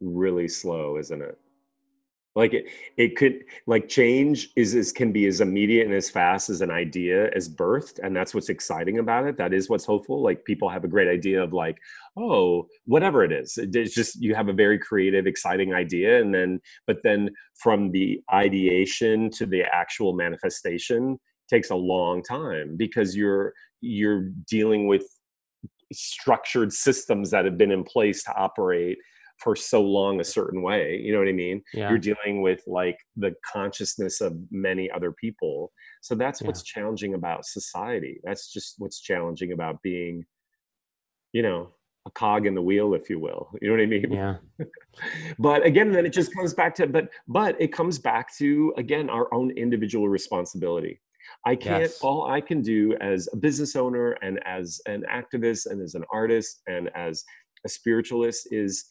really 0.00 0.48
slow 0.48 0.98
isn't 0.98 1.22
it 1.22 1.38
like 2.36 2.52
it 2.52 2.66
it 2.96 3.16
could 3.16 3.44
like 3.66 3.88
change 3.88 4.50
is, 4.54 4.74
is 4.74 4.92
can 4.92 5.10
be 5.10 5.26
as 5.26 5.40
immediate 5.40 5.86
and 5.86 5.94
as 5.94 6.10
fast 6.10 6.50
as 6.50 6.60
an 6.60 6.70
idea 6.70 7.28
is 7.30 7.48
birthed 7.48 7.98
and 8.02 8.14
that's 8.14 8.34
what's 8.34 8.50
exciting 8.50 8.98
about 8.98 9.26
it. 9.26 9.38
That 9.38 9.54
is 9.54 9.68
what's 9.68 9.86
hopeful. 9.86 10.22
Like 10.22 10.44
people 10.44 10.68
have 10.68 10.84
a 10.84 10.88
great 10.88 11.08
idea 11.08 11.42
of 11.42 11.52
like 11.52 11.78
oh 12.16 12.68
whatever 12.84 13.24
it 13.24 13.32
is. 13.32 13.58
It's 13.58 13.94
just 13.94 14.20
you 14.22 14.34
have 14.34 14.48
a 14.48 14.52
very 14.52 14.78
creative 14.78 15.26
exciting 15.26 15.74
idea 15.74 16.20
and 16.20 16.32
then 16.32 16.60
but 16.86 16.98
then 17.02 17.30
from 17.54 17.90
the 17.90 18.22
ideation 18.32 19.30
to 19.30 19.46
the 19.46 19.62
actual 19.62 20.12
manifestation 20.12 21.18
takes 21.48 21.70
a 21.70 21.74
long 21.74 22.22
time 22.22 22.76
because 22.76 23.16
you're 23.16 23.54
you're 23.80 24.28
dealing 24.46 24.86
with 24.86 25.06
structured 25.92 26.72
systems 26.72 27.30
that 27.30 27.44
have 27.44 27.56
been 27.56 27.70
in 27.70 27.84
place 27.84 28.24
to 28.24 28.34
operate 28.36 28.98
for 29.38 29.54
so 29.54 29.82
long 29.82 30.20
a 30.20 30.24
certain 30.24 30.62
way 30.62 30.98
you 31.02 31.12
know 31.12 31.18
what 31.18 31.28
i 31.28 31.32
mean? 31.32 31.62
Yeah. 31.72 31.88
you're 31.88 31.98
dealing 31.98 32.42
with 32.42 32.62
like 32.66 32.98
the 33.16 33.34
consciousness 33.44 34.20
of 34.20 34.36
many 34.50 34.90
other 34.90 35.12
people. 35.12 35.72
So 36.00 36.14
that's 36.14 36.40
yeah. 36.40 36.48
what's 36.48 36.62
challenging 36.62 37.14
about 37.14 37.44
society. 37.44 38.20
That's 38.24 38.52
just 38.52 38.74
what's 38.78 39.00
challenging 39.00 39.52
about 39.52 39.82
being 39.82 40.24
you 41.32 41.42
know 41.42 41.74
a 42.06 42.10
cog 42.10 42.46
in 42.46 42.54
the 42.54 42.62
wheel 42.62 42.94
if 42.94 43.10
you 43.10 43.18
will. 43.18 43.50
You 43.60 43.68
know 43.68 43.74
what 43.74 43.82
i 43.82 43.86
mean? 43.86 44.12
Yeah. 44.12 44.36
But 45.38 45.66
again 45.66 45.92
then 45.92 46.06
it 46.06 46.12
just 46.12 46.34
comes 46.34 46.54
back 46.54 46.74
to 46.76 46.86
but 46.86 47.08
but 47.28 47.60
it 47.60 47.72
comes 47.72 47.98
back 47.98 48.34
to 48.38 48.72
again 48.76 49.10
our 49.10 49.32
own 49.34 49.50
individual 49.52 50.08
responsibility. 50.08 51.00
I 51.44 51.56
can't, 51.56 51.82
yes. 51.82 52.00
all 52.02 52.30
I 52.30 52.40
can 52.40 52.62
do 52.62 52.96
as 53.00 53.28
a 53.32 53.36
business 53.36 53.74
owner 53.74 54.12
and 54.22 54.40
as 54.46 54.80
an 54.86 55.04
activist 55.10 55.66
and 55.66 55.82
as 55.82 55.96
an 55.96 56.04
artist 56.12 56.62
and 56.68 56.88
as 56.94 57.24
a 57.64 57.68
spiritualist 57.68 58.48
is 58.52 58.84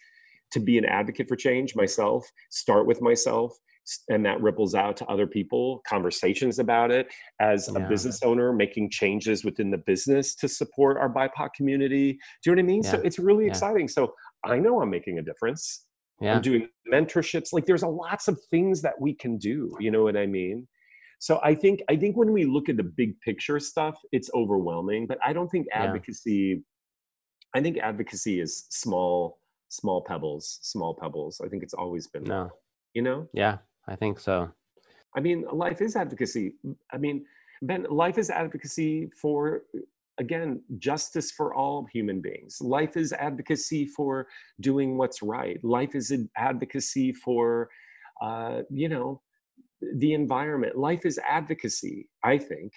to 0.55 0.61
be 0.61 0.77
an 0.77 0.85
advocate 0.85 1.27
for 1.27 1.35
change 1.35 1.75
myself, 1.75 2.25
start 2.49 2.87
with 2.87 3.01
myself, 3.01 3.53
and 4.07 4.25
that 4.25 4.41
ripples 4.41 4.73
out 4.73 4.95
to 4.97 5.05
other 5.07 5.27
people, 5.27 5.81
conversations 5.85 6.59
about 6.59 6.91
it. 6.91 7.13
As 7.41 7.67
a 7.67 7.77
yeah. 7.77 7.87
business 7.89 8.23
owner, 8.23 8.53
making 8.53 8.89
changes 8.89 9.43
within 9.43 9.69
the 9.69 9.77
business 9.79 10.33
to 10.35 10.47
support 10.47 10.97
our 10.97 11.09
BIPOC 11.09 11.49
community. 11.57 12.13
Do 12.13 12.49
you 12.49 12.55
know 12.55 12.61
what 12.61 12.65
I 12.65 12.67
mean? 12.67 12.83
Yeah. 12.83 12.91
So 12.91 13.01
it's 13.01 13.19
really 13.19 13.43
yeah. 13.43 13.51
exciting. 13.51 13.89
So 13.89 14.13
I 14.45 14.59
know 14.59 14.81
I'm 14.81 14.89
making 14.89 15.19
a 15.19 15.21
difference. 15.21 15.85
I'm 16.21 16.41
doing 16.41 16.69
mentorships. 16.91 17.51
Like 17.51 17.65
there's 17.65 17.83
a 17.83 17.89
lots 17.89 18.29
of 18.29 18.39
things 18.49 18.81
that 18.83 18.93
we 18.99 19.13
can 19.13 19.37
do. 19.37 19.75
You 19.81 19.91
know 19.91 20.03
what 20.03 20.15
I 20.15 20.25
mean? 20.25 20.65
So 21.19 21.41
I 21.43 21.53
think 21.53 21.81
I 21.89 21.97
think 21.97 22.15
when 22.15 22.31
we 22.31 22.45
look 22.45 22.69
at 22.69 22.77
the 22.77 22.83
big 22.83 23.19
picture 23.19 23.59
stuff, 23.59 23.95
it's 24.13 24.29
overwhelming. 24.33 25.05
But 25.05 25.17
I 25.23 25.33
don't 25.33 25.49
think 25.49 25.67
advocacy. 25.73 26.63
I 27.53 27.61
think 27.61 27.77
advocacy 27.79 28.39
is 28.39 28.65
small 28.69 29.37
small 29.69 30.03
pebbles, 30.03 30.59
small 30.61 30.95
pebbles. 30.95 31.41
I 31.43 31.47
think 31.47 31.63
it's 31.63 31.73
always 31.73 32.07
been. 32.07 32.23
No. 32.23 32.51
You 32.93 33.01
know? 33.01 33.27
Yeah, 33.33 33.57
I 33.87 33.95
think 33.95 34.19
so. 34.19 34.51
I 35.15 35.19
mean, 35.19 35.45
life 35.51 35.81
is 35.81 35.95
advocacy. 35.95 36.55
I 36.91 36.97
mean, 36.97 37.25
Ben, 37.61 37.85
life 37.89 38.17
is 38.17 38.29
advocacy 38.29 39.09
for 39.21 39.63
again 40.17 40.61
justice 40.77 41.31
for 41.31 41.53
all 41.53 41.85
human 41.91 42.21
beings 42.21 42.57
life 42.61 42.95
is 42.95 43.11
advocacy 43.13 43.85
for 43.85 44.27
doing 44.61 44.97
what's 44.97 45.21
right 45.21 45.59
life 45.63 45.93
is 45.93 46.11
an 46.11 46.29
advocacy 46.37 47.11
for 47.11 47.69
uh, 48.21 48.61
you 48.69 48.87
know 48.87 49.21
the 49.97 50.13
environment 50.13 50.77
life 50.77 51.05
is 51.05 51.19
advocacy 51.27 52.07
i 52.23 52.37
think 52.37 52.71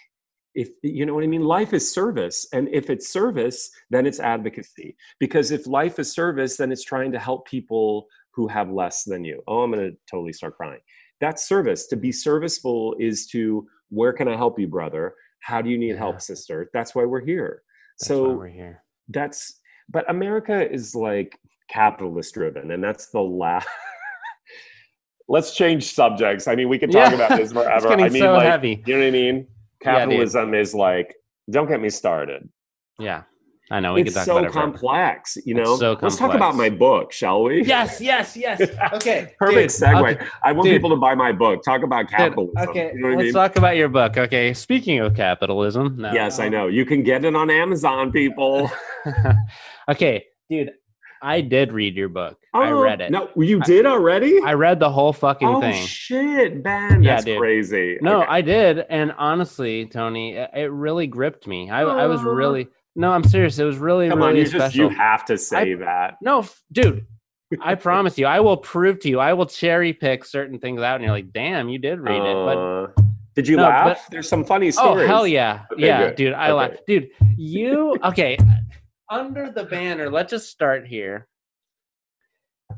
if 0.58 0.70
you 0.82 1.06
know 1.06 1.14
what 1.14 1.22
i 1.22 1.28
mean? 1.28 1.44
Life 1.44 1.72
is 1.72 1.90
service 1.90 2.46
and 2.52 2.68
if 2.72 2.90
it's 2.90 3.08
service 3.08 3.70
then 3.90 4.06
it's 4.06 4.18
advocacy. 4.18 4.96
Because 5.20 5.52
if 5.52 5.66
life 5.66 5.98
is 6.00 6.12
service 6.12 6.56
then 6.56 6.72
it's 6.72 6.84
trying 6.84 7.12
to 7.12 7.18
help 7.18 7.46
people 7.46 8.08
who 8.32 8.48
have 8.48 8.70
less 8.70 9.04
than 9.04 9.24
you. 9.24 9.40
Oh 9.46 9.62
i'm 9.62 9.70
going 9.70 9.90
to 9.90 9.96
totally 10.10 10.32
start 10.32 10.56
crying. 10.56 10.80
That's 11.20 11.48
service. 11.48 11.86
To 11.88 11.96
be 11.96 12.12
serviceful 12.12 12.96
is 12.98 13.26
to 13.28 13.66
where 13.90 14.12
can 14.12 14.26
i 14.26 14.36
help 14.36 14.58
you 14.58 14.66
brother? 14.66 15.14
How 15.40 15.62
do 15.62 15.70
you 15.70 15.78
need 15.78 15.92
yeah. 15.92 15.98
help 15.98 16.20
sister? 16.20 16.70
That's 16.72 16.92
why 16.94 17.04
we're 17.04 17.24
here. 17.24 17.62
That's 18.00 18.08
so 18.08 18.32
we're 18.32 18.48
here. 18.48 18.82
that's 19.08 19.60
but 19.88 20.08
america 20.10 20.70
is 20.70 20.94
like 20.94 21.38
capitalist 21.68 22.34
driven 22.34 22.70
and 22.72 22.82
that's 22.82 23.06
the 23.10 23.20
last 23.20 23.68
let's 25.28 25.54
change 25.54 25.92
subjects. 25.92 26.48
I 26.48 26.54
mean 26.56 26.68
we 26.68 26.78
could 26.78 26.90
talk 26.90 27.10
yeah. 27.10 27.16
about 27.16 27.36
this 27.38 27.52
forever. 27.58 27.92
i 27.92 28.08
mean 28.08 28.22
so 28.22 28.32
like 28.32 28.46
heavy. 28.46 28.82
you 28.86 28.94
know 28.94 29.00
what 29.00 29.08
i 29.08 29.10
mean 29.10 29.46
capitalism 29.82 30.54
yeah, 30.54 30.60
is 30.60 30.74
like 30.74 31.14
don't 31.50 31.68
get 31.68 31.80
me 31.80 31.90
started 31.90 32.48
yeah 32.98 33.22
I 33.70 33.80
know 33.80 33.94
we 33.94 34.02
it's 34.02 34.14
can 34.14 34.24
talk 34.24 34.26
so 34.26 34.38
about 34.38 34.52
complex, 34.52 35.36
you 35.44 35.52
know. 35.52 35.76
so 35.76 35.94
complex. 35.94 36.02
Let's 36.02 36.16
talk 36.16 36.34
about 36.34 36.54
my 36.54 36.70
book, 36.70 37.12
shall 37.12 37.42
we? 37.42 37.64
Yes, 37.64 38.00
yes, 38.00 38.34
yes. 38.36 38.62
Okay, 38.94 39.34
perfect 39.38 39.78
dude, 39.78 39.88
segue. 39.88 40.14
Okay. 40.14 40.26
I 40.42 40.52
want 40.52 40.64
dude. 40.64 40.76
people 40.76 40.90
to 40.90 40.96
buy 40.96 41.14
my 41.14 41.32
book. 41.32 41.62
Talk 41.62 41.82
about 41.82 42.08
capitalism. 42.08 42.54
Dude, 42.56 42.68
okay, 42.70 42.92
you 42.94 43.00
know 43.00 43.08
let's 43.08 43.20
I 43.20 43.24
mean? 43.24 43.32
talk 43.34 43.56
about 43.56 43.76
your 43.76 43.88
book. 43.88 44.16
Okay, 44.16 44.54
speaking 44.54 45.00
of 45.00 45.14
capitalism, 45.14 45.96
no, 45.98 46.12
yes, 46.12 46.38
I 46.38 46.48
know 46.48 46.68
you 46.68 46.86
can 46.86 47.02
get 47.02 47.26
it 47.26 47.36
on 47.36 47.50
Amazon, 47.50 48.10
people. 48.10 48.70
okay, 49.90 50.24
dude, 50.48 50.70
I 51.22 51.40
did 51.40 51.72
read 51.72 51.96
your 51.96 52.08
book. 52.08 52.38
Oh, 52.54 52.60
I 52.60 52.70
read 52.70 53.00
it. 53.00 53.10
No, 53.10 53.30
you 53.36 53.60
did 53.60 53.86
already? 53.86 54.40
I 54.42 54.54
read 54.54 54.80
the 54.80 54.90
whole 54.90 55.12
fucking 55.12 55.46
thing. 55.46 55.56
oh, 55.56 55.60
thing. 55.60 55.86
shit, 55.86 56.64
man. 56.64 57.02
Yeah, 57.02 57.14
that's 57.14 57.24
dude. 57.24 57.38
crazy. 57.38 57.98
No, 58.00 58.22
okay. 58.22 58.30
I 58.30 58.40
did. 58.40 58.78
And 58.90 59.12
honestly, 59.18 59.86
Tony, 59.86 60.34
it 60.34 60.70
really 60.70 61.06
gripped 61.06 61.46
me. 61.46 61.70
I, 61.70 61.82
I 61.82 62.06
was 62.06 62.22
really 62.22 62.68
no, 62.98 63.12
I'm 63.12 63.22
serious. 63.22 63.56
It 63.60 63.64
was 63.64 63.78
really, 63.78 64.08
Come 64.08 64.18
really 64.18 64.30
on, 64.30 64.36
you 64.36 64.46
special. 64.46 64.66
Just, 64.66 64.76
you 64.76 64.88
have 64.88 65.24
to 65.26 65.38
say 65.38 65.72
I, 65.72 65.76
that. 65.76 66.16
No, 66.20 66.44
dude. 66.72 67.06
I 67.62 67.74
promise 67.76 68.18
you, 68.18 68.26
I 68.26 68.40
will 68.40 68.56
prove 68.56 68.98
to 69.00 69.08
you. 69.08 69.20
I 69.20 69.34
will 69.34 69.46
cherry 69.46 69.92
pick 69.92 70.24
certain 70.24 70.58
things 70.58 70.82
out, 70.82 70.96
and 70.96 71.04
you're 71.04 71.12
like, 71.12 71.32
"Damn, 71.32 71.68
you 71.68 71.78
did 71.78 72.00
read 72.00 72.20
uh, 72.20 72.24
it." 72.24 72.34
But 72.34 72.58
uh, 72.58 73.02
did 73.36 73.46
you 73.46 73.56
no, 73.56 73.62
laugh? 73.62 73.86
But, 73.86 74.10
There's 74.10 74.28
some 74.28 74.44
funny 74.44 74.72
stories. 74.72 75.04
Oh 75.04 75.06
hell 75.06 75.28
yeah, 75.28 75.64
okay, 75.72 75.86
yeah, 75.86 76.06
good. 76.08 76.16
dude. 76.16 76.32
I 76.32 76.46
okay. 76.46 76.52
laugh, 76.54 76.70
dude. 76.88 77.10
You 77.36 77.96
okay? 78.02 78.36
Under 79.10 79.50
the 79.50 79.64
banner, 79.64 80.10
let's 80.10 80.30
just 80.30 80.50
start 80.50 80.86
here 80.86 81.26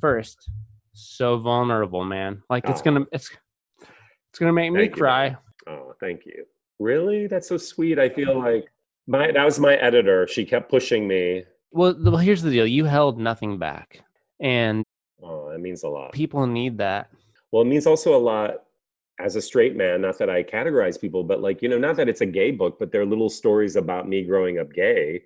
first. 0.01 0.51
So 0.93 1.39
vulnerable, 1.39 2.05
man. 2.05 2.43
Like 2.51 2.69
it's 2.69 2.81
oh. 2.81 2.85
gonna 2.85 3.07
it's 3.13 3.31
it's 3.81 4.39
gonna 4.39 4.53
make 4.53 4.73
me 4.73 4.89
cry. 4.89 5.37
Oh, 5.67 5.95
thank 6.01 6.27
you. 6.27 6.45
Really? 6.79 7.27
That's 7.27 7.49
so 7.49 7.57
sweet. 7.57 7.99
I 7.99 8.09
feel 8.09 8.39
like 8.39 8.67
my 9.07 9.31
that 9.33 9.45
was 9.45 9.59
my 9.59 9.75
editor. 9.77 10.27
She 10.27 10.45
kept 10.45 10.71
pushing 10.71 11.07
me. 11.07 11.45
Well, 11.73 11.95
well 12.01 12.17
here's 12.17 12.43
the 12.43 12.51
deal. 12.51 12.67
You 12.67 12.85
held 12.85 13.19
nothing 13.19 13.59
back. 13.59 14.03
And 14.41 14.85
oh, 15.23 15.51
that 15.51 15.61
means 15.61 15.83
a 15.83 15.89
lot. 15.89 16.13
People 16.13 16.47
need 16.47 16.79
that. 16.79 17.11
Well, 17.53 17.63
it 17.63 17.67
means 17.67 17.87
also 17.87 18.17
a 18.17 18.19
lot 18.19 18.65
as 19.19 19.37
a 19.37 19.43
straight 19.43 19.77
man, 19.77 20.01
not 20.01 20.19
that 20.19 20.31
I 20.31 20.43
categorize 20.43 20.99
people, 20.99 21.23
but 21.23 21.41
like, 21.41 21.61
you 21.63 21.69
know, 21.69 21.79
not 21.79 21.97
that 21.97 22.09
it's 22.09 22.23
a 22.23 22.27
gay 22.27 22.51
book, 22.51 22.79
but 22.79 22.91
they're 22.91 23.05
little 23.05 23.29
stories 23.29 23.77
about 23.77 24.09
me 24.09 24.25
growing 24.25 24.59
up 24.59 24.73
gay. 24.73 25.23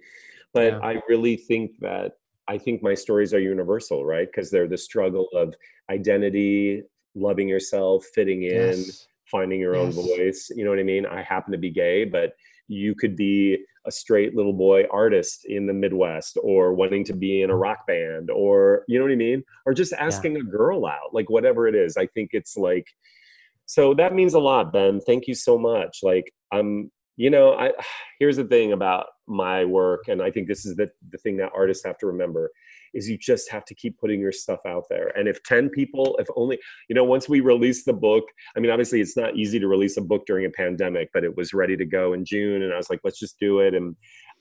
But 0.55 0.75
yeah. 0.75 0.79
I 0.83 1.03
really 1.09 1.37
think 1.37 1.73
that 1.81 2.13
I 2.47 2.59
think 2.59 2.83
my 2.83 2.95
stories 2.95 3.35
are 3.35 3.41
universal, 3.41 4.05
right? 4.05 4.27
Because 4.27 4.51
they're 4.51 4.69
the 4.69 4.79
struggle 4.79 5.29
of 5.35 5.55
identity, 5.91 6.83
loving 7.15 7.49
yourself, 7.49 8.05
fitting 8.15 8.45
in, 8.45 8.79
yes. 8.79 9.07
finding 9.31 9.61
your 9.61 9.75
yes. 9.77 9.85
own 9.85 9.93
voice. 9.93 10.51
You 10.55 10.65
know 10.65 10.71
what 10.71 10.79
I 10.79 10.85
mean? 10.85 11.07
I 11.07 11.23
happen 11.23 11.53
to 11.53 11.59
be 11.59 11.71
gay, 11.71 12.05
but 12.05 12.35
you 12.69 12.95
could 12.95 13.17
be 13.17 13.59
a 13.87 13.91
straight 13.91 14.35
little 14.35 14.53
boy 14.53 14.85
artist 14.91 15.45
in 15.47 15.67
the 15.67 15.73
Midwest 15.73 16.39
or 16.43 16.73
wanting 16.73 17.05
to 17.05 17.13
be 17.13 17.43
in 17.43 17.51
a 17.51 17.57
rock 17.57 17.87
band 17.87 18.31
or, 18.31 18.85
you 18.89 18.99
know 18.99 19.05
what 19.05 19.13
I 19.13 19.17
mean? 19.17 19.43
Or 19.67 19.75
just 19.75 19.93
asking 19.95 20.35
yeah. 20.35 20.41
a 20.41 20.45
girl 20.45 20.87
out, 20.87 21.13
like 21.13 21.29
whatever 21.29 21.67
it 21.67 21.75
is. 21.75 21.97
I 21.97 22.07
think 22.07 22.31
it's 22.33 22.57
like, 22.57 22.87
so 23.67 23.95
that 23.95 24.15
means 24.15 24.35
a 24.35 24.39
lot, 24.39 24.73
Ben. 24.73 25.01
Thank 25.01 25.27
you 25.27 25.35
so 25.35 25.59
much. 25.59 26.01
Like, 26.03 26.33
I'm 26.53 26.91
you 27.17 27.31
know 27.31 27.55
i 27.55 27.73
here's 28.19 28.37
the 28.37 28.45
thing 28.45 28.73
about 28.73 29.07
my 29.27 29.65
work 29.65 30.09
and 30.09 30.23
i 30.23 30.31
think 30.31 30.47
this 30.47 30.67
is 30.67 30.77
the, 30.77 30.89
the 31.11 31.19
thing 31.19 31.37
that 31.37 31.51
artists 31.55 31.85
have 31.85 31.99
to 31.99 32.07
remember 32.07 32.51
is 32.95 33.09
you 33.09 33.19
just 33.19 33.51
have 33.51 33.65
to 33.67 33.75
keep 33.75 33.99
putting 33.99 34.21
your 34.21 34.33
stuff 34.33 34.61
out 34.67 34.85
there. 34.89 35.13
And 35.17 35.29
if 35.29 35.43
10 35.43 35.69
people 35.71 36.17
if 36.19 36.29
only 36.37 36.59
you 36.89 36.95
know 36.95 37.05
once 37.05 37.29
we 37.29 37.41
release 37.41 37.85
the 37.85 37.93
book 37.93 38.25
i 38.57 38.61
mean 38.61 38.71
obviously 38.71 39.01
it's 39.01 39.17
not 39.17 39.37
easy 39.37 39.59
to 39.59 39.67
release 39.67 39.97
a 39.97 40.01
book 40.01 40.25
during 40.27 40.47
a 40.47 40.51
pandemic 40.51 41.11
but 41.13 41.25
it 41.25 41.37
was 41.37 41.53
ready 41.53 41.77
to 41.77 41.85
go 41.85 42.13
in 42.13 42.25
june 42.25 42.63
and 42.63 42.73
i 42.73 42.77
was 42.77 42.89
like 42.89 43.01
let's 43.05 43.19
just 43.19 43.39
do 43.39 43.61
it. 43.61 43.75
And 43.75 43.97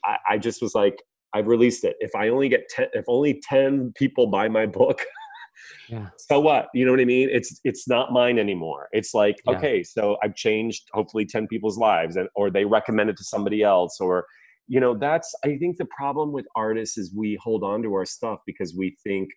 i, 0.06 0.18
I 0.30 0.38
just 0.38 0.62
was 0.62 0.76
like 0.76 1.02
i've 1.34 1.48
released 1.48 1.84
it. 1.84 1.96
If 2.00 2.16
i 2.16 2.30
only 2.30 2.50
get 2.50 2.70
10 2.70 2.88
if 2.94 3.06
only 3.08 3.42
10 3.50 3.94
people 3.96 4.28
buy 4.28 4.48
my 4.48 4.66
book 4.66 5.04
yeah. 5.90 6.08
so 6.18 6.40
what? 6.40 6.68
You 6.74 6.86
know 6.86 6.92
what 6.92 7.02
i 7.02 7.06
mean? 7.06 7.30
It's 7.32 7.60
it's 7.64 7.88
not 7.88 8.12
mine 8.12 8.38
anymore. 8.38 8.90
It's 8.92 9.14
like 9.14 9.38
yeah. 9.46 9.58
okay 9.58 9.84
so 9.84 10.18
i've 10.24 10.36
changed 10.36 10.84
hopefully 10.94 11.26
10 11.26 11.48
people's 11.48 11.78
lives 11.78 12.16
and 12.16 12.30
or 12.36 12.50
they 12.50 12.66
recommend 12.66 13.10
it 13.10 13.18
to 13.18 13.24
somebody 13.24 13.64
else 13.64 14.00
or 14.00 14.26
you 14.68 14.80
know 14.80 14.96
that's 14.96 15.34
i 15.44 15.58
think 15.58 15.78
the 15.78 15.86
problem 15.86 16.32
with 16.32 16.46
artists 16.56 16.98
is 16.98 17.14
we 17.16 17.38
hold 17.42 17.64
on 17.64 17.82
to 17.82 17.94
our 17.94 18.06
stuff 18.06 18.40
because 18.46 18.76
we 18.76 18.96
think 19.04 19.30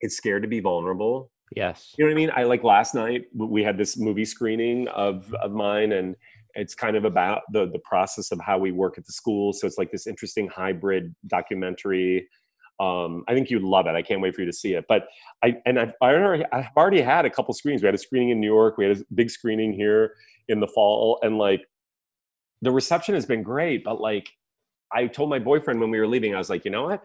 it's 0.00 0.16
scared 0.16 0.42
to 0.42 0.48
be 0.48 0.60
vulnerable 0.60 1.30
Yes. 1.56 1.94
you 1.96 2.04
know 2.04 2.10
what 2.10 2.12
i 2.12 2.16
mean 2.16 2.30
i 2.34 2.42
like 2.42 2.62
last 2.64 2.94
night 2.94 3.24
we 3.34 3.62
had 3.62 3.78
this 3.78 3.96
movie 3.98 4.24
screening 4.24 4.88
of 4.88 5.32
of 5.42 5.52
mine 5.52 5.92
and 5.92 6.14
it's 6.54 6.74
kind 6.74 6.96
of 6.96 7.04
about 7.04 7.42
the 7.52 7.68
the 7.70 7.78
process 7.84 8.32
of 8.32 8.40
how 8.40 8.58
we 8.58 8.70
work 8.72 8.98
at 8.98 9.06
the 9.06 9.12
school 9.12 9.52
so 9.52 9.66
it's 9.66 9.78
like 9.78 9.90
this 9.90 10.06
interesting 10.06 10.48
hybrid 10.48 11.14
documentary 11.26 12.28
um, 12.80 13.24
I 13.26 13.34
think 13.34 13.50
you'd 13.50 13.62
love 13.62 13.86
it. 13.86 13.96
I 13.96 14.02
can't 14.02 14.20
wait 14.20 14.34
for 14.36 14.42
you 14.42 14.46
to 14.46 14.52
see 14.52 14.74
it. 14.74 14.84
But 14.88 15.08
I 15.42 15.56
and 15.66 15.80
I've, 15.80 15.92
I 16.00 16.14
already, 16.14 16.44
I've 16.52 16.68
already 16.76 17.00
had 17.00 17.24
a 17.24 17.30
couple 17.30 17.52
screens. 17.54 17.82
We 17.82 17.86
had 17.86 17.94
a 17.94 17.98
screening 17.98 18.30
in 18.30 18.40
New 18.40 18.46
York. 18.46 18.78
We 18.78 18.86
had 18.86 18.98
a 18.98 19.04
big 19.14 19.30
screening 19.30 19.72
here 19.72 20.14
in 20.48 20.60
the 20.60 20.68
fall, 20.68 21.18
and 21.22 21.38
like 21.38 21.60
the 22.62 22.70
reception 22.70 23.14
has 23.14 23.26
been 23.26 23.42
great. 23.42 23.82
But 23.82 24.00
like 24.00 24.28
I 24.92 25.06
told 25.06 25.30
my 25.30 25.38
boyfriend 25.38 25.80
when 25.80 25.90
we 25.90 25.98
were 25.98 26.06
leaving, 26.06 26.34
I 26.34 26.38
was 26.38 26.48
like, 26.50 26.64
you 26.64 26.70
know 26.70 26.84
what? 26.84 27.02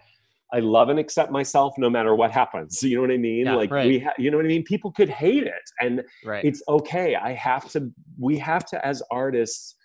I 0.53 0.59
love 0.59 0.89
and 0.89 0.99
accept 0.99 1.31
myself 1.31 1.73
no 1.77 1.89
matter 1.89 2.13
what 2.15 2.31
happens. 2.31 2.79
You 2.83 2.95
know 2.95 3.01
what 3.01 3.11
I 3.11 3.17
mean? 3.17 3.45
Yeah, 3.47 3.55
like 3.55 3.71
right. 3.71 3.87
we, 3.87 3.99
ha- 3.99 4.13
you 4.17 4.29
know 4.31 4.37
what 4.37 4.45
I 4.45 4.49
mean? 4.49 4.63
People 4.63 4.91
could 4.91 5.09
hate 5.09 5.43
it, 5.43 5.69
and 5.79 6.03
Right. 6.23 6.45
it's 6.45 6.61
okay. 6.67 7.15
I 7.15 7.33
have 7.33 7.69
to. 7.71 7.91
We 8.19 8.37
have 8.37 8.65
to, 8.67 8.85
as 8.85 9.01
artists, 9.09 9.75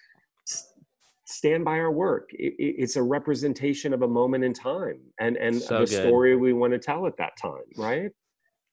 stand 1.27 1.65
by 1.65 1.79
our 1.79 1.91
work. 1.91 2.31
It, 2.33 2.55
it- 2.59 2.77
it's 2.79 2.97
a 2.97 3.03
representation 3.03 3.93
of 3.95 4.03
a 4.03 4.09
moment 4.09 4.45
in 4.45 4.53
time, 4.53 5.01
and 5.21 5.37
and 5.37 5.61
So 5.61 5.81
the 5.81 5.87
good. 5.87 6.03
story 6.07 6.37
we 6.37 6.53
want 6.53 6.73
to 6.75 6.79
tell 6.79 7.07
at 7.07 7.17
that 7.17 7.33
time, 7.41 7.65
right? 7.77 8.11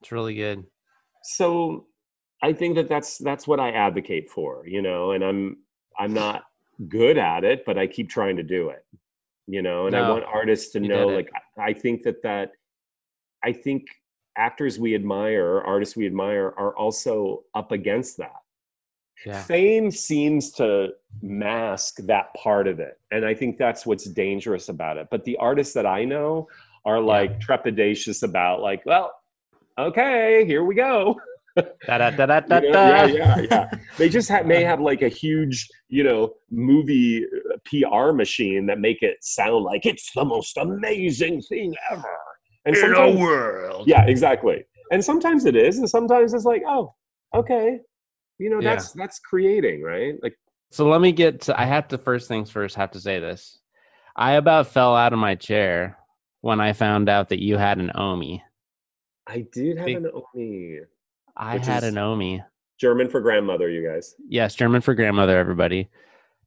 It's 0.01 0.11
really 0.11 0.35
good. 0.35 0.65
So, 1.23 1.87
I 2.43 2.53
think 2.53 2.75
that 2.75 2.89
that's 2.89 3.17
that's 3.17 3.47
what 3.47 3.59
I 3.59 3.71
advocate 3.71 4.29
for. 4.29 4.67
You 4.67 4.81
know, 4.81 5.11
and 5.11 5.23
I'm 5.23 5.57
I'm 5.97 6.13
not 6.13 6.43
good 6.89 7.17
at 7.17 7.43
it, 7.45 7.63
but 7.65 7.77
I 7.77 7.87
keep 7.87 8.09
trying 8.09 8.35
to 8.35 8.43
do 8.43 8.69
it. 8.69 8.83
You 9.47 9.61
know, 9.61 9.87
and 9.87 9.95
I 9.95 10.09
want 10.09 10.23
artists 10.23 10.71
to 10.73 10.79
know, 10.79 11.07
like 11.07 11.29
I 11.57 11.65
I 11.65 11.73
think 11.73 12.03
that 12.03 12.23
that 12.23 12.51
I 13.43 13.53
think 13.53 13.87
actors 14.37 14.79
we 14.79 14.95
admire, 14.95 15.61
artists 15.61 15.95
we 15.95 16.05
admire, 16.05 16.53
are 16.57 16.75
also 16.75 17.43
up 17.53 17.71
against 17.71 18.17
that. 18.17 18.35
Yeah. 19.25 19.41
Fame 19.43 19.91
seems 19.91 20.51
to 20.53 20.89
mask 21.21 21.97
that 22.07 22.33
part 22.33 22.67
of 22.67 22.79
it. 22.79 22.99
And 23.11 23.25
I 23.25 23.33
think 23.33 23.57
that's 23.57 23.85
what's 23.85 24.05
dangerous 24.05 24.69
about 24.69 24.97
it. 24.97 25.07
But 25.09 25.23
the 25.23 25.37
artists 25.37 25.73
that 25.73 25.85
I 25.85 26.03
know 26.03 26.47
are 26.85 26.99
like 26.99 27.39
trepidatious 27.39 28.23
about, 28.23 28.61
like, 28.61 28.83
well, 28.85 29.13
okay, 29.77 30.43
here 30.45 30.63
we 30.63 30.75
go. 30.75 31.15
Da, 31.55 31.97
da, 31.97 32.09
da, 32.09 32.25
da, 32.25 32.39
da, 32.41 32.59
You 32.59 32.71
know? 32.71 32.87
yeah, 32.87 33.05
yeah, 33.05 33.39
yeah. 33.49 33.69
They 33.97 34.09
just 34.09 34.27
have, 34.29 34.45
may 34.45 34.63
have 34.71 34.81
like 34.81 35.01
a 35.01 35.07
huge, 35.07 35.69
you 35.87 36.03
know, 36.03 36.33
movie 36.51 37.25
PR 37.65 38.11
machine 38.11 38.65
that 38.67 38.79
make 38.79 39.01
it 39.01 39.17
sound 39.21 39.63
like 39.63 39.85
it's 39.85 40.11
the 40.13 40.25
most 40.25 40.57
amazing 40.57 41.41
thing 41.41 41.73
ever. 41.91 42.03
And 42.65 42.75
sometimes, 42.75 43.19
world. 43.19 43.87
yeah, 43.87 44.05
exactly. 44.07 44.63
And 44.91 45.03
sometimes 45.03 45.45
it 45.45 45.55
is, 45.55 45.77
and 45.77 45.89
sometimes 45.89 46.33
it's 46.33 46.45
like, 46.45 46.63
oh, 46.67 46.93
okay, 47.35 47.79
you 48.39 48.49
know, 48.49 48.59
Yeah. 48.59 48.71
that's 48.75 48.91
that's 48.93 49.19
creating, 49.19 49.81
right? 49.83 50.15
Like, 50.23 50.35
So 50.71 50.87
let 50.87 51.01
me 51.01 51.11
get 51.11 51.41
to, 51.41 51.59
I 51.59 51.65
have 51.65 51.87
to 51.89 51.97
first 51.97 52.27
things 52.27 52.49
first 52.51 52.75
have 52.75 52.91
to 52.91 52.99
say 52.99 53.19
this. 53.19 53.59
I 54.15 54.33
about 54.33 54.67
fell 54.67 54.95
out 54.95 55.13
of 55.13 55.19
my 55.19 55.35
chair 55.35 55.97
when 56.41 56.59
I 56.59 56.73
found 56.73 57.09
out 57.09 57.29
that 57.29 57.41
you 57.41 57.57
had 57.57 57.79
an 57.79 57.91
Omi. 57.95 58.43
I 59.27 59.45
did 59.51 59.77
have 59.77 59.87
an 59.87 60.09
Omi, 60.13 60.79
I 61.35 61.57
had 61.57 61.83
an 61.83 61.97
Omi. 61.97 62.43
German 62.79 63.09
for 63.09 63.21
grandmother, 63.21 63.69
you 63.69 63.87
guys. 63.87 64.15
Yes, 64.27 64.53
German 64.55 64.81
for 64.81 64.93
grandmother, 64.93 65.37
everybody. 65.37 65.89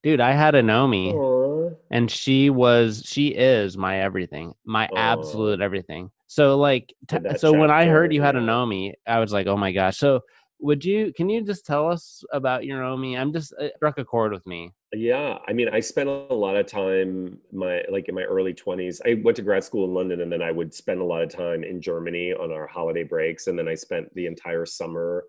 Dude, 0.02 0.20
I 0.20 0.32
had 0.32 0.54
a 0.54 0.72
Omi 0.72 1.12
Aw. 1.12 1.70
and 1.90 2.10
she 2.10 2.50
was 2.50 3.02
she 3.04 3.28
is 3.28 3.76
my 3.76 4.00
everything, 4.00 4.54
my 4.64 4.86
Aw. 4.86 4.96
absolute 4.96 5.60
everything. 5.60 6.10
So 6.26 6.56
like 6.56 6.94
t- 7.08 7.18
so 7.36 7.52
when 7.52 7.70
I 7.70 7.86
heard 7.86 8.12
you 8.12 8.22
had 8.22 8.36
a 8.36 8.40
yeah. 8.40 8.60
Omi, 8.60 8.94
I 9.06 9.18
was 9.18 9.32
like, 9.32 9.46
"Oh 9.46 9.56
my 9.56 9.72
gosh." 9.72 9.98
So 9.98 10.20
would 10.60 10.84
you 10.84 11.12
can 11.12 11.28
you 11.28 11.42
just 11.42 11.64
tell 11.64 11.88
us 11.88 12.22
about 12.32 12.64
your 12.64 12.82
Omi? 12.82 13.16
I'm 13.16 13.32
just 13.32 13.54
struck 13.76 13.98
a 13.98 14.04
chord 14.04 14.32
with 14.32 14.46
me. 14.46 14.72
Yeah, 14.92 15.38
I 15.46 15.52
mean, 15.52 15.68
I 15.68 15.80
spent 15.80 16.08
a 16.08 16.12
lot 16.12 16.56
of 16.56 16.66
time 16.66 17.38
my 17.52 17.82
like 17.90 18.08
in 18.08 18.14
my 18.14 18.22
early 18.22 18.54
20s. 18.54 19.00
I 19.06 19.20
went 19.22 19.36
to 19.36 19.42
grad 19.42 19.64
school 19.64 19.84
in 19.84 19.94
London 19.94 20.22
and 20.22 20.32
then 20.32 20.42
I 20.42 20.50
would 20.50 20.72
spend 20.72 21.00
a 21.00 21.04
lot 21.04 21.22
of 21.22 21.30
time 21.30 21.62
in 21.62 21.80
Germany 21.80 22.32
on 22.32 22.52
our 22.52 22.66
holiday 22.66 23.02
breaks 23.04 23.46
and 23.46 23.58
then 23.58 23.68
I 23.68 23.74
spent 23.74 24.12
the 24.14 24.26
entire 24.26 24.64
summer 24.64 25.24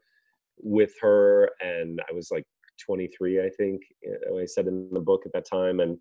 with 0.61 0.93
her 1.01 1.51
and 1.61 2.01
I 2.09 2.13
was 2.13 2.31
like 2.31 2.45
23, 2.79 3.41
I 3.41 3.49
think. 3.49 3.81
uh, 4.07 4.35
I 4.37 4.45
said 4.45 4.67
in 4.67 4.89
the 4.91 4.99
book 4.99 5.23
at 5.25 5.33
that 5.33 5.45
time 5.45 5.79
and 5.79 5.97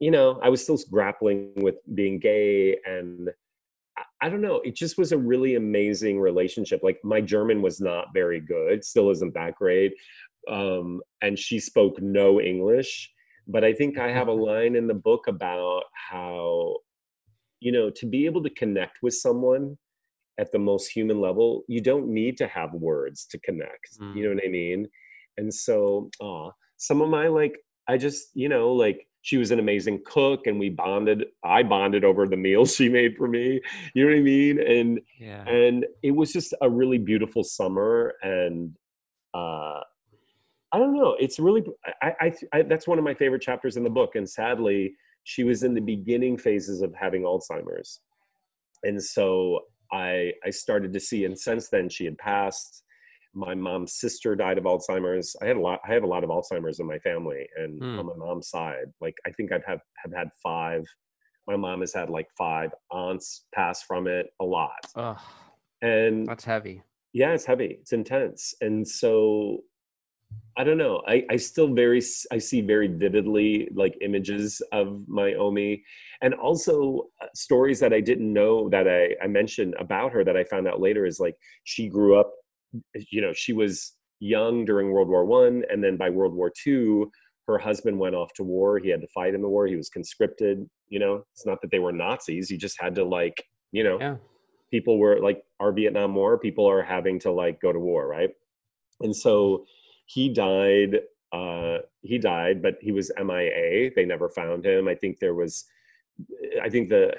you 0.00 0.12
know, 0.12 0.38
I 0.42 0.48
was 0.48 0.62
still 0.62 0.78
grappling 0.92 1.52
with 1.56 1.74
being 1.94 2.20
gay 2.20 2.78
and 2.86 3.30
I- 3.96 4.26
I 4.26 4.28
don't 4.28 4.40
know, 4.40 4.60
it 4.60 4.76
just 4.76 4.96
was 4.96 5.10
a 5.12 5.18
really 5.18 5.56
amazing 5.56 6.20
relationship. 6.20 6.80
Like 6.84 6.98
my 7.02 7.20
German 7.20 7.62
was 7.62 7.80
not 7.80 8.06
very 8.14 8.40
good, 8.40 8.84
still 8.84 9.10
isn't 9.10 9.34
that 9.34 9.54
great 9.56 9.92
um, 10.48 11.02
and 11.20 11.38
she 11.38 11.58
spoke 11.58 12.00
no 12.00 12.40
English. 12.40 13.12
But 13.46 13.64
I 13.64 13.72
think 13.72 13.98
I 13.98 14.08
have 14.12 14.28
a 14.28 14.32
line 14.50 14.76
in 14.76 14.86
the 14.86 14.94
book 14.94 15.26
about 15.26 15.82
how, 15.94 16.76
you 17.60 17.72
know, 17.72 17.90
to 17.90 18.06
be 18.06 18.24
able 18.26 18.42
to 18.44 18.50
connect 18.50 18.98
with 19.02 19.14
someone 19.14 19.76
at 20.38 20.52
the 20.52 20.58
most 20.58 20.88
human 20.88 21.20
level, 21.20 21.64
you 21.66 21.80
don't 21.80 22.06
need 22.08 22.36
to 22.38 22.46
have 22.46 22.72
words 22.72 23.26
to 23.26 23.38
connect. 23.40 23.88
You 24.16 24.22
know 24.28 24.34
what 24.36 24.44
I 24.46 24.48
mean? 24.48 24.86
And 25.38 25.52
so, 25.52 26.10
aw, 26.20 26.50
some 26.76 27.00
of 27.00 27.08
my 27.08 27.28
like, 27.28 27.58
I 27.88 27.96
just, 27.96 28.28
you 28.34 28.50
know, 28.50 28.72
like 28.72 29.06
she 29.22 29.38
was 29.38 29.50
an 29.50 29.58
amazing 29.58 30.02
cook 30.04 30.46
and 30.46 30.58
we 30.58 30.68
bonded. 30.68 31.24
I 31.42 31.62
bonded 31.62 32.04
over 32.04 32.26
the 32.26 32.36
meals 32.36 32.74
she 32.76 32.90
made 32.90 33.16
for 33.16 33.28
me. 33.28 33.60
You 33.94 34.04
know 34.04 34.10
what 34.10 34.18
I 34.18 34.22
mean? 34.22 34.60
And 34.60 35.00
Yeah. 35.18 35.44
and 35.46 35.86
it 36.02 36.10
was 36.10 36.32
just 36.32 36.52
a 36.60 36.68
really 36.68 36.98
beautiful 36.98 37.42
summer 37.42 38.14
and 38.22 38.76
uh 39.34 39.80
i 40.72 40.78
don't 40.78 40.94
know 40.94 41.16
it's 41.18 41.38
really 41.38 41.62
I, 42.02 42.12
I 42.20 42.32
i 42.52 42.62
that's 42.62 42.88
one 42.88 42.98
of 42.98 43.04
my 43.04 43.14
favorite 43.14 43.42
chapters 43.42 43.76
in 43.76 43.84
the 43.84 43.90
book 43.90 44.14
and 44.14 44.28
sadly 44.28 44.94
she 45.24 45.44
was 45.44 45.62
in 45.62 45.74
the 45.74 45.80
beginning 45.80 46.38
phases 46.38 46.80
of 46.80 46.94
having 46.94 47.22
alzheimer's 47.22 48.00
and 48.84 49.02
so 49.02 49.60
i 49.92 50.32
i 50.46 50.50
started 50.50 50.92
to 50.94 51.00
see 51.00 51.26
and 51.26 51.38
since 51.38 51.68
then 51.68 51.90
she 51.90 52.06
had 52.06 52.16
passed 52.16 52.84
my 53.38 53.54
mom's 53.54 53.94
sister 53.94 54.34
died 54.34 54.58
of 54.58 54.64
alzheimer's. 54.64 55.36
I 55.40 55.46
had 55.46 55.56
a 55.56 55.60
lot 55.60 55.78
i 55.88 55.92
have 55.92 56.02
a 56.02 56.12
lot 56.14 56.24
of 56.24 56.30
alzheimer's 56.30 56.80
in 56.80 56.86
my 56.86 56.98
family 56.98 57.42
and 57.56 57.80
Hmm. 57.82 57.98
on 58.00 58.06
my 58.06 58.16
mom's 58.16 58.48
side. 58.50 58.88
Like 59.00 59.14
i 59.26 59.30
think 59.30 59.52
i've 59.52 59.64
have, 59.64 59.80
have 60.02 60.12
had 60.20 60.28
five. 60.42 60.82
My 61.46 61.56
mom 61.56 61.80
has 61.80 61.94
had 61.94 62.10
like 62.10 62.28
five 62.36 62.70
aunts 62.90 63.46
pass 63.54 63.82
from 63.82 64.06
it 64.06 64.26
a 64.40 64.44
lot. 64.44 64.82
Ugh, 64.96 65.18
and 65.80 66.26
that's 66.28 66.44
heavy. 66.44 66.82
yeah 67.12 67.32
it's 67.36 67.46
heavy. 67.52 67.70
It's 67.80 67.92
intense. 67.92 68.54
And 68.60 68.86
so 68.86 69.60
i 70.58 70.64
don't 70.64 70.76
know. 70.84 70.96
I 71.06 71.16
i 71.30 71.36
still 71.36 71.70
very 71.84 72.02
I 72.32 72.38
see 72.48 72.60
very 72.74 72.88
vividly 73.04 73.68
like 73.82 73.94
images 74.08 74.60
of 74.72 74.86
my 75.20 75.28
omi. 75.34 75.72
And 76.22 76.34
also 76.34 76.74
uh, 77.22 77.26
stories 77.46 77.78
that 77.82 77.92
i 77.98 78.00
didn't 78.10 78.32
know 78.40 78.68
that 78.74 78.86
i 78.98 79.02
i 79.24 79.28
mentioned 79.40 79.74
about 79.84 80.10
her 80.14 80.22
that 80.24 80.36
i 80.36 80.44
found 80.52 80.66
out 80.70 80.80
later 80.88 81.02
is 81.06 81.18
like 81.26 81.36
she 81.72 81.84
grew 81.96 82.12
up 82.20 82.30
you 83.10 83.20
know 83.20 83.32
she 83.32 83.52
was 83.52 83.94
young 84.20 84.64
during 84.64 84.90
world 84.90 85.08
war 85.08 85.24
one 85.24 85.62
and 85.70 85.82
then 85.82 85.96
by 85.96 86.10
world 86.10 86.34
war 86.34 86.50
two 86.50 87.10
her 87.46 87.56
husband 87.58 87.98
went 87.98 88.14
off 88.14 88.32
to 88.34 88.42
war 88.42 88.78
he 88.78 88.88
had 88.90 89.00
to 89.00 89.06
fight 89.14 89.34
in 89.34 89.40
the 89.42 89.48
war 89.48 89.66
he 89.66 89.76
was 89.76 89.88
conscripted 89.88 90.68
you 90.88 90.98
know 90.98 91.22
it's 91.32 91.46
not 91.46 91.60
that 91.62 91.70
they 91.70 91.78
were 91.78 91.92
nazis 91.92 92.50
you 92.50 92.58
just 92.58 92.80
had 92.80 92.94
to 92.94 93.04
like 93.04 93.42
you 93.72 93.82
know 93.84 93.98
Yeah. 94.00 94.16
people 94.70 94.98
were 94.98 95.20
like 95.20 95.42
our 95.60 95.72
Vietnam 95.72 96.14
War, 96.14 96.38
people 96.38 96.66
are 96.68 96.82
having 96.82 97.18
to 97.20 97.32
like 97.32 97.60
go 97.60 97.72
to 97.72 97.80
war, 97.80 98.06
right? 98.06 98.30
And 99.00 99.14
so 99.16 99.64
he 100.06 100.28
died. 100.32 101.00
Uh, 101.32 101.78
he 102.02 102.16
died, 102.18 102.62
but 102.62 102.76
he 102.80 102.92
was 102.92 103.10
MIA. 103.18 103.90
They 103.96 104.04
never 104.04 104.28
found 104.28 104.64
him. 104.64 104.86
I 104.86 104.94
think 104.94 105.18
there 105.18 105.34
was. 105.34 105.64
I 106.62 106.68
think 106.68 106.88
the. 106.90 107.12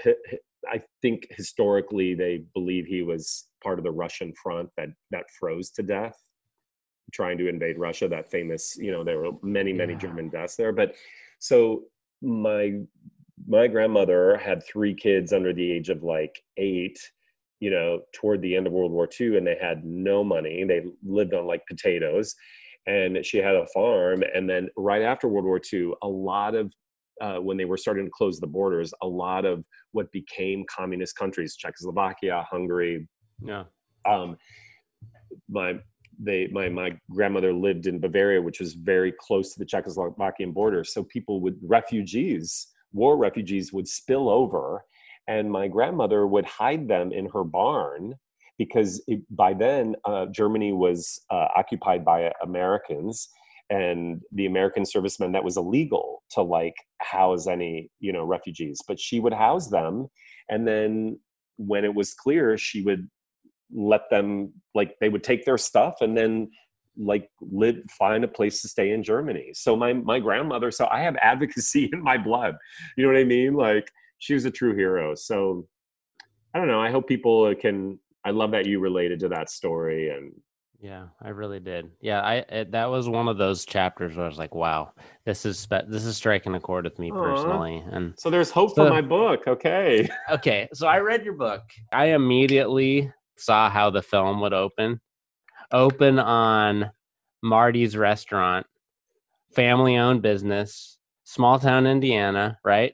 I 0.72 0.82
think 1.02 1.28
historically 1.32 2.14
they 2.16 2.44
believe 2.54 2.86
he 2.86 3.02
was 3.02 3.49
part 3.62 3.80
of 3.80 3.84
the 3.84 3.92
Russian 3.92 4.34
front 4.42 4.70
that 4.78 4.90
that 5.12 5.26
froze 5.40 5.70
to 5.72 5.84
death, 5.84 6.18
trying 7.14 7.38
to 7.38 7.48
invade 7.48 7.78
Russia. 7.78 8.08
That 8.08 8.30
famous, 8.32 8.76
you 8.78 8.92
know, 8.92 9.04
there 9.04 9.20
were 9.20 9.32
many 9.42 9.74
many 9.74 9.94
Yeah. 9.94 10.00
German 10.00 10.30
deaths 10.30 10.56
there. 10.56 10.72
But 10.74 10.96
so 11.40 11.86
my 12.22 12.80
my 13.48 13.68
grandmother 13.68 14.38
had 14.38 14.64
three 14.66 14.94
kids 14.94 15.34
under 15.34 15.54
the 15.54 15.72
age 15.72 15.90
of 15.90 16.04
like 16.04 16.42
eight 16.58 17.00
you 17.60 17.70
know, 17.70 18.02
toward 18.14 18.42
the 18.42 18.56
end 18.56 18.68
of 18.68 18.74
World 18.74 18.92
War 18.92 19.10
II, 19.20 19.38
and 19.38 19.46
they 19.46 19.58
had 19.60 19.84
no 19.84 20.24
money. 20.24 20.64
They 20.64 20.86
lived 21.06 21.34
on 21.34 21.46
like 21.46 21.62
potatoes, 21.68 22.36
and 22.88 23.26
she 23.26 23.38
had 23.38 23.56
a 23.56 23.68
farm. 23.68 24.24
And 24.34 24.50
then 24.50 24.70
right 24.78 25.02
after 25.02 25.28
World 25.28 25.46
War 25.46 25.62
II, 25.72 25.94
a 26.02 26.08
lot 26.08 26.56
of 26.56 26.72
uh, 27.22 27.36
when 27.36 27.58
they 27.58 27.66
were 27.66 27.76
starting 27.76 28.06
to 28.06 28.12
close 28.12 28.40
the 28.40 28.48
borders, 28.48 28.94
a 29.04 29.08
lot 29.08 29.44
of 29.44 29.66
what 29.92 30.10
became 30.14 30.64
communist 30.74 31.18
countries, 31.18 31.58
Czechoslovakia, 31.58 32.46
Hungary, 32.50 33.10
Yeah. 33.42 33.64
um, 34.06 34.38
my 35.50 35.80
they 36.22 36.48
my 36.48 36.68
my 36.70 36.98
grandmother 37.10 37.54
lived 37.54 37.88
in 37.88 38.00
Bavaria, 38.00 38.42
which 38.42 38.60
was 38.60 38.74
very 38.74 39.12
close 39.12 39.54
to 39.54 39.60
the 39.60 39.66
Czechoslovakian 39.66 40.54
border. 40.54 40.84
So 40.84 41.04
people 41.04 41.40
would 41.42 41.58
refugees 41.62 42.68
war 42.94 43.18
refugees 43.18 43.72
would 43.72 43.88
spill 43.88 44.30
over 44.30 44.84
and 45.28 45.52
my 45.52 45.68
grandmother 45.68 46.26
would 46.26 46.46
hide 46.46 46.88
them 46.88 47.12
in 47.12 47.30
her 47.30 47.44
barn 47.44 48.16
because 48.58 49.02
it, 49.08 49.22
by 49.30 49.54
then 49.54 49.96
uh, 50.06 50.26
Germany 50.28 50.74
was 50.74 51.22
uh, 51.30 51.48
occupied 51.56 52.04
by 52.04 52.32
Americans 52.42 53.30
and 53.70 54.22
the 54.32 54.48
American 54.48 54.86
servicemen 54.86 55.32
that 55.32 55.44
was 55.44 55.58
illegal 55.58 56.24
to 56.32 56.42
like 56.42 56.74
house 57.02 57.48
any 57.48 57.90
you 58.00 58.12
know 58.12 58.24
refugees 58.24 58.80
but 58.88 59.00
she 59.00 59.20
would 59.20 59.34
house 59.34 59.70
them 59.70 60.08
and 60.50 60.68
then 60.68 61.20
when 61.58 61.86
it 61.86 61.94
was 61.94 62.14
clear 62.14 62.58
she 62.58 62.82
would 62.82 63.08
let 63.74 64.10
them 64.10 64.54
like 64.74 64.96
they 65.00 65.10
would 65.10 65.24
take 65.24 65.46
their 65.46 65.58
stuff 65.58 65.96
and 66.02 66.18
then 66.18 66.50
like 66.98 67.30
live 67.40 67.78
find 67.90 68.24
a 68.24 68.28
place 68.28 68.62
to 68.62 68.68
stay 68.68 68.92
in 68.92 69.04
Germany. 69.04 69.52
So 69.54 69.76
my 69.76 69.94
my 69.94 70.20
grandmother, 70.20 70.72
so 70.72 70.88
I 70.92 71.02
have 71.02 71.16
advocacy 71.18 71.90
in 71.94 72.02
my 72.04 72.18
blood. 72.18 72.56
You 72.98 73.06
know 73.06 73.12
what 73.12 73.20
I 73.20 73.24
mean? 73.24 73.54
Like 73.54 73.90
she 74.20 74.34
was 74.34 74.46
a 74.46 74.52
true 74.52 74.76
hero. 74.76 75.16
So 75.16 75.68
I 76.54 76.60
don't 76.60 76.68
know. 76.68 76.82
I 76.82 76.92
hope 76.92 77.08
people 77.08 77.54
can. 77.56 78.00
I 78.26 78.32
love 78.32 78.52
that 78.52 78.66
you 78.66 78.80
related 78.80 79.20
to 79.22 79.30
that 79.30 79.50
story 79.50 80.10
and. 80.10 80.34
Yeah, 80.82 81.08
I 81.22 81.30
really 81.30 81.60
did. 81.60 81.90
Yeah, 82.00 82.22
I 82.22 82.36
it, 82.36 82.72
that 82.72 82.90
was 82.90 83.10
one 83.10 83.28
of 83.28 83.38
those 83.38 83.66
chapters 83.66 84.16
where 84.16 84.26
I 84.26 84.30
was 84.30 84.38
like, 84.38 84.56
"Wow, 84.56 84.94
this 85.26 85.46
is 85.46 85.68
this 85.90 86.06
is 86.06 86.16
striking 86.16 86.56
a 86.56 86.60
chord 86.60 86.86
with 86.86 86.98
me 86.98 87.12
Aww. 87.12 87.22
personally." 87.22 87.84
And 87.92 88.14
so 88.18 88.30
there's 88.30 88.50
hope 88.50 88.76
so, 88.76 88.86
for 88.86 88.90
my 88.90 89.02
book. 89.02 89.42
Okay. 89.46 90.08
okay, 90.30 90.70
so 90.74 90.88
I 90.88 91.00
read 91.00 91.26
your 91.26 91.34
book. 91.34 91.64
I 91.92 92.06
immediately 92.06 93.12
saw 93.40 93.70
how 93.70 93.90
the 93.90 94.02
film 94.02 94.42
would 94.42 94.54
open. 94.54 95.00
Open 95.72 96.20
on 96.20 96.92
Marty's 97.42 97.96
restaurant, 97.96 98.66
family 99.54 99.98
owned 99.98 100.22
business, 100.22 100.98
small 101.24 101.60
town 101.60 101.88
Indiana, 101.88 102.58
right? 102.64 102.94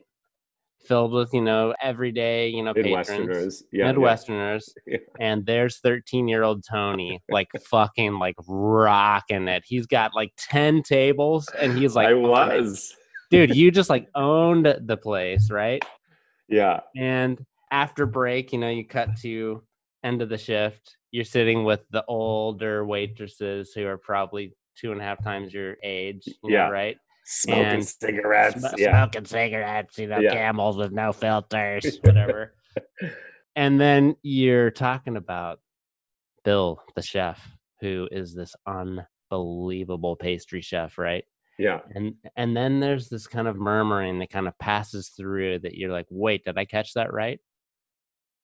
Filled 0.86 1.12
with, 1.12 1.32
you 1.32 1.40
know, 1.40 1.74
everyday, 1.82 2.48
you 2.48 2.62
know, 2.62 2.72
Midwesterners. 2.72 3.26
Patrons, 3.26 3.62
yeah, 3.72 3.92
Midwesterners. 3.92 4.68
Yeah. 4.86 4.98
And 5.18 5.44
there's 5.44 5.78
13 5.78 6.28
year 6.28 6.44
old 6.44 6.64
Tony, 6.68 7.22
like 7.28 7.48
fucking 7.64 8.18
like 8.18 8.36
rocking 8.46 9.48
it. 9.48 9.64
He's 9.66 9.86
got 9.86 10.14
like 10.14 10.32
10 10.38 10.82
tables 10.82 11.48
and 11.58 11.76
he's 11.76 11.96
like, 11.96 12.08
I 12.08 12.14
was. 12.14 12.94
Dude, 13.30 13.56
you 13.56 13.72
just 13.72 13.90
like 13.90 14.08
owned 14.14 14.72
the 14.82 14.96
place, 14.96 15.50
right? 15.50 15.82
Yeah. 16.48 16.80
And 16.94 17.44
after 17.72 18.06
break, 18.06 18.52
you 18.52 18.58
know, 18.60 18.70
you 18.70 18.86
cut 18.86 19.16
to 19.22 19.62
end 20.06 20.22
of 20.22 20.28
the 20.28 20.38
shift, 20.38 20.96
you're 21.10 21.24
sitting 21.24 21.64
with 21.64 21.80
the 21.90 22.00
mm-hmm. 22.00 22.12
older 22.12 22.84
waitresses 22.84 23.72
who 23.74 23.86
are 23.86 23.98
probably 23.98 24.54
two 24.78 24.92
and 24.92 25.00
a 25.00 25.04
half 25.04 25.22
times 25.22 25.52
your 25.52 25.76
age, 25.82 26.26
you 26.26 26.52
yeah. 26.52 26.66
know, 26.66 26.70
right? 26.70 26.96
Smoking 27.24 27.64
and 27.64 27.86
cigarettes, 27.86 28.60
sm- 28.60 28.78
yeah. 28.78 29.02
smoking 29.02 29.24
cigarettes, 29.24 29.98
you 29.98 30.06
know, 30.06 30.20
yeah. 30.20 30.32
camels 30.32 30.76
with 30.76 30.92
no 30.92 31.12
filters, 31.12 31.98
whatever. 32.02 32.54
and 33.56 33.80
then 33.80 34.14
you're 34.22 34.70
talking 34.70 35.16
about 35.16 35.58
Bill, 36.44 36.80
the 36.94 37.02
chef, 37.02 37.40
who 37.80 38.08
is 38.12 38.34
this 38.34 38.54
unbelievable 38.66 40.14
pastry 40.14 40.60
chef, 40.60 40.98
right? 40.98 41.24
Yeah. 41.58 41.80
And 41.94 42.14
and 42.36 42.56
then 42.56 42.80
there's 42.80 43.08
this 43.08 43.26
kind 43.26 43.48
of 43.48 43.56
murmuring 43.56 44.18
that 44.18 44.30
kind 44.30 44.46
of 44.46 44.58
passes 44.58 45.08
through 45.08 45.60
that 45.60 45.74
you're 45.74 45.90
like, 45.90 46.06
wait, 46.10 46.44
did 46.44 46.58
I 46.58 46.66
catch 46.66 46.92
that 46.94 47.12
right? 47.12 47.40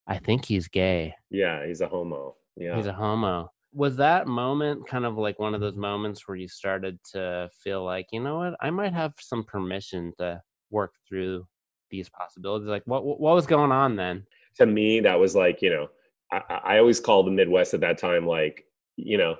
I 0.06 0.18
think 0.18 0.44
he's 0.44 0.68
gay. 0.68 1.14
Yeah, 1.30 1.66
he's 1.66 1.80
a 1.80 1.88
homo. 1.88 2.36
Yeah. 2.56 2.76
He's 2.76 2.86
a 2.86 2.92
homo. 2.92 3.50
Was 3.72 3.96
that 3.96 4.26
moment 4.26 4.86
kind 4.86 5.06
of 5.06 5.16
like 5.16 5.38
one 5.38 5.54
of 5.54 5.60
those 5.60 5.76
moments 5.76 6.28
where 6.28 6.36
you 6.36 6.48
started 6.48 6.98
to 7.12 7.48
feel 7.62 7.84
like, 7.84 8.06
you 8.12 8.20
know 8.20 8.36
what, 8.36 8.54
I 8.60 8.70
might 8.70 8.92
have 8.92 9.14
some 9.18 9.44
permission 9.44 10.12
to 10.18 10.42
work 10.70 10.92
through 11.08 11.46
these 11.90 12.10
possibilities? 12.10 12.68
Like, 12.68 12.82
what 12.86 13.04
what 13.04 13.34
was 13.34 13.46
going 13.46 13.72
on 13.72 13.96
then? 13.96 14.26
To 14.58 14.66
me, 14.66 15.00
that 15.00 15.18
was 15.18 15.34
like, 15.34 15.62
you 15.62 15.70
know, 15.70 15.88
I, 16.30 16.42
I 16.64 16.78
always 16.78 17.00
call 17.00 17.22
the 17.22 17.30
Midwest 17.30 17.72
at 17.72 17.80
that 17.80 17.98
time 17.98 18.26
like, 18.26 18.66
you 18.96 19.16
know, 19.16 19.36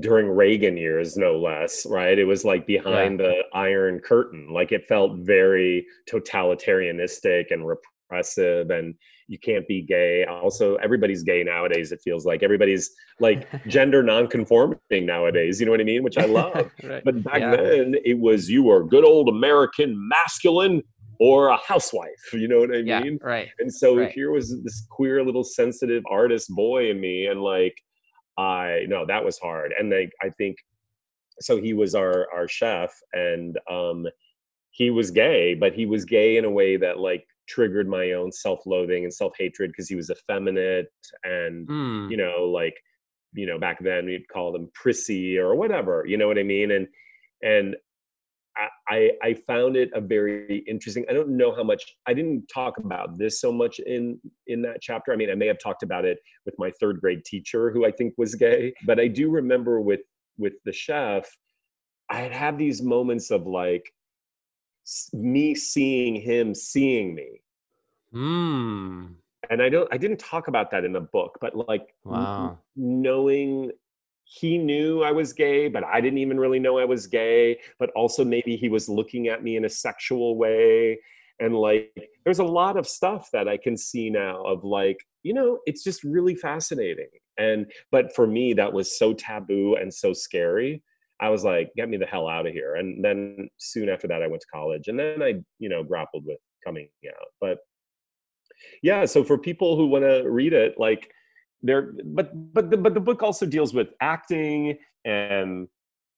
during 0.00 0.28
Reagan 0.28 0.76
years, 0.76 1.16
no 1.16 1.38
less, 1.38 1.86
right? 1.86 2.18
It 2.18 2.24
was 2.24 2.44
like 2.44 2.66
behind 2.66 3.20
yeah. 3.20 3.26
the 3.26 3.42
Iron 3.52 4.00
Curtain. 4.00 4.48
Like 4.50 4.72
it 4.72 4.88
felt 4.88 5.18
very 5.18 5.86
totalitarianistic 6.10 7.50
and 7.50 7.66
repressive 8.04 8.70
and 8.70 8.94
you 9.28 9.38
can't 9.38 9.66
be 9.66 9.82
gay 9.82 10.24
also 10.26 10.76
everybody's 10.76 11.22
gay 11.22 11.42
nowadays 11.42 11.92
it 11.92 12.00
feels 12.02 12.24
like 12.24 12.42
everybody's 12.42 12.90
like 13.20 13.48
gender 13.66 14.02
non-conforming 14.02 14.78
nowadays 14.92 15.60
you 15.60 15.66
know 15.66 15.72
what 15.72 15.80
i 15.80 15.84
mean 15.84 16.02
which 16.02 16.18
i 16.18 16.24
love 16.26 16.70
right. 16.82 17.02
but 17.04 17.22
back 17.22 17.40
yeah. 17.40 17.56
then 17.56 17.94
it 18.04 18.18
was 18.18 18.48
you 18.48 18.62
were 18.62 18.84
good 18.84 19.04
old 19.04 19.28
american 19.28 19.96
masculine 20.08 20.82
or 21.20 21.48
a 21.48 21.56
housewife 21.56 22.32
you 22.32 22.48
know 22.48 22.60
what 22.60 22.74
i 22.74 22.78
yeah, 22.78 23.00
mean 23.00 23.18
right 23.22 23.48
and 23.58 23.72
so 23.72 23.96
right. 23.96 24.12
here 24.12 24.30
was 24.30 24.60
this 24.62 24.86
queer 24.90 25.24
little 25.24 25.44
sensitive 25.44 26.02
artist 26.10 26.48
boy 26.50 26.90
in 26.90 27.00
me 27.00 27.26
and 27.26 27.40
like 27.40 27.74
i 28.38 28.84
no 28.88 29.06
that 29.06 29.24
was 29.24 29.38
hard 29.38 29.72
and 29.78 29.90
like 29.90 30.10
i 30.22 30.28
think 30.30 30.56
so 31.40 31.60
he 31.60 31.72
was 31.72 31.94
our 31.94 32.26
our 32.32 32.48
chef 32.48 32.92
and 33.12 33.58
um 33.70 34.06
he 34.70 34.90
was 34.90 35.12
gay 35.12 35.54
but 35.54 35.72
he 35.72 35.86
was 35.86 36.04
gay 36.04 36.36
in 36.36 36.44
a 36.44 36.50
way 36.50 36.76
that 36.76 36.98
like 36.98 37.24
triggered 37.48 37.88
my 37.88 38.12
own 38.12 38.32
self-loathing 38.32 39.04
and 39.04 39.12
self-hatred 39.12 39.70
because 39.70 39.88
he 39.88 39.94
was 39.94 40.10
effeminate 40.10 40.86
and 41.24 41.68
mm. 41.68 42.10
you 42.10 42.16
know 42.16 42.44
like 42.44 42.76
you 43.32 43.46
know 43.46 43.58
back 43.58 43.78
then 43.82 44.06
we'd 44.06 44.28
call 44.28 44.52
them 44.52 44.70
prissy 44.74 45.38
or 45.38 45.54
whatever 45.54 46.04
you 46.06 46.16
know 46.16 46.26
what 46.26 46.38
i 46.38 46.42
mean 46.42 46.70
and 46.70 46.86
and 47.42 47.76
I, 48.88 49.10
I 49.22 49.34
found 49.34 49.76
it 49.76 49.90
a 49.94 50.00
very 50.00 50.62
interesting. 50.68 51.04
I 51.10 51.12
don't 51.12 51.36
know 51.36 51.54
how 51.54 51.64
much 51.64 51.82
I 52.06 52.14
didn't 52.14 52.46
talk 52.46 52.78
about 52.78 53.18
this 53.18 53.40
so 53.40 53.50
much 53.50 53.80
in 53.80 54.20
in 54.46 54.62
that 54.62 54.80
chapter. 54.80 55.12
I 55.12 55.16
mean, 55.16 55.30
I 55.30 55.34
may 55.34 55.46
have 55.46 55.58
talked 55.58 55.82
about 55.82 56.04
it 56.04 56.18
with 56.46 56.54
my 56.58 56.70
third 56.78 57.00
grade 57.00 57.24
teacher, 57.24 57.70
who 57.70 57.84
I 57.84 57.90
think 57.90 58.14
was 58.16 58.34
gay, 58.34 58.74
but 58.86 59.00
I 59.00 59.08
do 59.08 59.30
remember 59.30 59.80
with 59.80 60.00
with 60.38 60.54
the 60.64 60.72
chef, 60.72 61.28
I'd 62.10 62.32
have 62.32 62.58
these 62.58 62.82
moments 62.82 63.30
of 63.30 63.46
like, 63.46 63.92
me 65.12 65.54
seeing 65.54 66.16
him 66.16 66.54
seeing 66.54 67.14
me. 67.14 67.42
Hmm. 68.12 69.06
And 69.50 69.62
I 69.62 69.68
don't 69.68 69.88
I 69.92 69.98
didn't 69.98 70.18
talk 70.18 70.48
about 70.48 70.70
that 70.70 70.84
in 70.84 70.92
the 70.92 71.00
book, 71.00 71.38
but 71.40 71.54
like 71.68 71.94
wow. 72.04 72.58
knowing 72.76 73.72
he 74.24 74.56
knew 74.56 75.02
I 75.02 75.12
was 75.12 75.32
gay, 75.32 75.68
but 75.68 75.84
I 75.84 76.00
didn't 76.00 76.18
even 76.18 76.40
really 76.40 76.58
know 76.58 76.78
I 76.78 76.84
was 76.84 77.06
gay, 77.06 77.58
but 77.78 77.90
also 77.90 78.24
maybe 78.24 78.56
he 78.56 78.68
was 78.68 78.88
looking 78.88 79.28
at 79.28 79.42
me 79.42 79.56
in 79.56 79.66
a 79.66 79.68
sexual 79.68 80.38
way 80.38 80.98
and 81.40 81.54
like 81.54 81.90
there's 82.24 82.38
a 82.38 82.44
lot 82.44 82.76
of 82.76 82.86
stuff 82.86 83.30
that 83.32 83.48
I 83.48 83.56
can 83.56 83.76
see 83.76 84.08
now 84.08 84.42
of 84.42 84.64
like, 84.64 84.98
you 85.22 85.34
know, 85.34 85.58
it's 85.66 85.82
just 85.82 86.04
really 86.04 86.34
fascinating. 86.34 87.08
And 87.38 87.66
but 87.90 88.14
for 88.14 88.26
me 88.26 88.52
that 88.54 88.72
was 88.72 88.96
so 88.96 89.12
taboo 89.12 89.76
and 89.76 89.92
so 89.92 90.12
scary 90.12 90.82
I 91.20 91.28
was 91.28 91.44
like, 91.44 91.70
get 91.76 91.88
me 91.88 91.96
the 91.96 92.06
hell 92.06 92.28
out 92.28 92.46
of 92.46 92.52
here. 92.52 92.74
And 92.74 93.04
then 93.04 93.48
soon 93.58 93.88
after 93.88 94.08
that, 94.08 94.22
I 94.22 94.26
went 94.26 94.42
to 94.42 94.48
college 94.52 94.88
and 94.88 94.98
then 94.98 95.22
I, 95.22 95.34
you 95.58 95.68
know, 95.68 95.84
grappled 95.84 96.24
with 96.26 96.38
coming 96.64 96.88
out. 97.08 97.28
But 97.40 97.58
yeah, 98.82 99.04
so 99.04 99.22
for 99.22 99.38
people 99.38 99.76
who 99.76 99.86
want 99.86 100.04
to 100.04 100.28
read 100.28 100.52
it, 100.52 100.74
like 100.78 101.10
there, 101.62 101.94
but, 102.04 102.30
but, 102.52 102.70
the, 102.70 102.76
but 102.76 102.94
the 102.94 103.00
book 103.00 103.22
also 103.22 103.46
deals 103.46 103.72
with 103.72 103.88
acting 104.00 104.76
and 105.04 105.68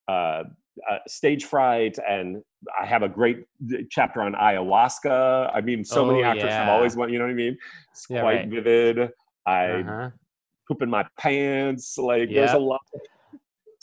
uh, 0.09 0.45
uh, 0.91 0.99
stage 1.07 1.45
fright. 1.45 1.99
And 2.09 2.43
I 2.81 2.87
have 2.87 3.03
a 3.03 3.09
great 3.09 3.45
chapter 3.91 4.23
on 4.23 4.33
ayahuasca. 4.33 5.55
I 5.55 5.61
mean, 5.61 5.85
so 5.85 6.05
oh, 6.05 6.07
many 6.07 6.23
actors 6.23 6.45
yeah. 6.45 6.65
have 6.65 6.69
always 6.69 6.97
want, 6.97 7.13
you 7.13 7.19
know 7.19 7.27
what 7.27 7.33
I 7.33 7.35
mean? 7.35 7.59
It's 7.93 8.07
yeah, 8.09 8.23
quite 8.23 8.37
right. 8.37 8.49
vivid. 8.49 9.11
I 9.45 9.67
uh-huh. 9.67 10.11
poop 10.67 10.83
in 10.83 10.91
my 10.91 11.07
pants. 11.19 11.99
Like 11.99 12.31
there's 12.31 12.53
a 12.53 12.59
lot 12.59 12.81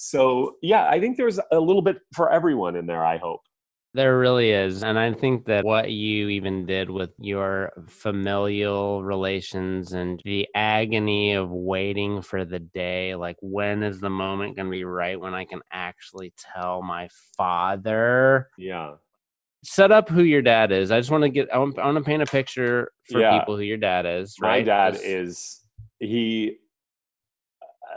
so 0.09 0.55
yeah 0.61 0.87
i 0.89 0.99
think 0.99 1.17
there's 1.17 1.39
a 1.51 1.59
little 1.59 1.81
bit 1.81 1.97
for 2.13 2.31
everyone 2.31 2.75
in 2.75 2.85
there 2.85 3.05
i 3.05 3.17
hope 3.17 3.41
there 3.95 4.17
really 4.17 4.49
is. 4.49 4.83
And 4.83 4.97
I 4.97 5.13
think 5.13 5.45
that 5.45 5.63
what 5.63 5.91
you 5.91 6.29
even 6.29 6.65
did 6.65 6.89
with 6.89 7.11
your 7.19 7.71
familial 7.87 9.03
relations 9.03 9.93
and 9.93 10.19
the 10.25 10.47
agony 10.55 11.33
of 11.33 11.51
waiting 11.51 12.21
for 12.23 12.43
the 12.43 12.59
day 12.59 13.13
like, 13.13 13.37
when 13.41 13.83
is 13.83 13.99
the 13.99 14.09
moment 14.09 14.55
going 14.55 14.65
to 14.65 14.71
be 14.71 14.83
right 14.83 15.19
when 15.19 15.35
I 15.35 15.45
can 15.45 15.61
actually 15.71 16.33
tell 16.37 16.81
my 16.81 17.07
father? 17.37 18.49
Yeah. 18.57 18.95
Set 19.63 19.91
up 19.91 20.09
who 20.09 20.23
your 20.23 20.41
dad 20.41 20.71
is. 20.71 20.89
I 20.89 20.99
just 20.99 21.11
want 21.11 21.23
to 21.23 21.29
get, 21.29 21.53
I 21.53 21.59
want, 21.59 21.77
I 21.77 21.85
want 21.85 21.97
to 21.97 22.03
paint 22.03 22.23
a 22.23 22.25
picture 22.25 22.91
for 23.11 23.19
yeah. 23.19 23.39
people 23.39 23.55
who 23.55 23.63
your 23.63 23.77
dad 23.77 24.07
is. 24.07 24.35
Right? 24.41 24.59
My 24.59 24.63
dad 24.63 24.93
just, 24.93 25.05
is, 25.05 25.61
he 25.99 26.57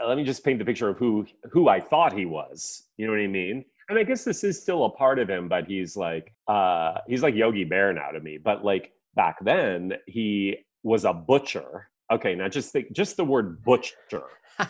let 0.05 0.17
me 0.17 0.23
just 0.23 0.43
paint 0.43 0.59
the 0.59 0.65
picture 0.65 0.89
of 0.89 0.97
who 0.97 1.25
who 1.51 1.69
I 1.69 1.79
thought 1.79 2.13
he 2.13 2.25
was. 2.25 2.83
You 2.97 3.07
know 3.07 3.13
what 3.13 3.21
I 3.21 3.27
mean? 3.27 3.65
And 3.89 3.97
I 3.97 4.03
guess 4.03 4.23
this 4.23 4.43
is 4.43 4.61
still 4.61 4.85
a 4.85 4.89
part 4.89 5.19
of 5.19 5.29
him, 5.29 5.47
but 5.47 5.65
he's 5.65 5.95
like 5.95 6.33
uh 6.47 6.99
he's 7.07 7.23
like 7.23 7.35
Yogi 7.35 7.63
Bear 7.63 7.93
now 7.93 8.11
to 8.11 8.19
me. 8.19 8.37
But 8.37 8.63
like 8.63 8.91
back 9.15 9.37
then, 9.43 9.93
he 10.07 10.57
was 10.83 11.05
a 11.05 11.13
butcher. 11.13 11.89
Okay, 12.11 12.35
now 12.35 12.47
just 12.47 12.71
think 12.71 12.91
just 12.91 13.17
the 13.17 13.25
word 13.25 13.63
butcher. 13.63 14.23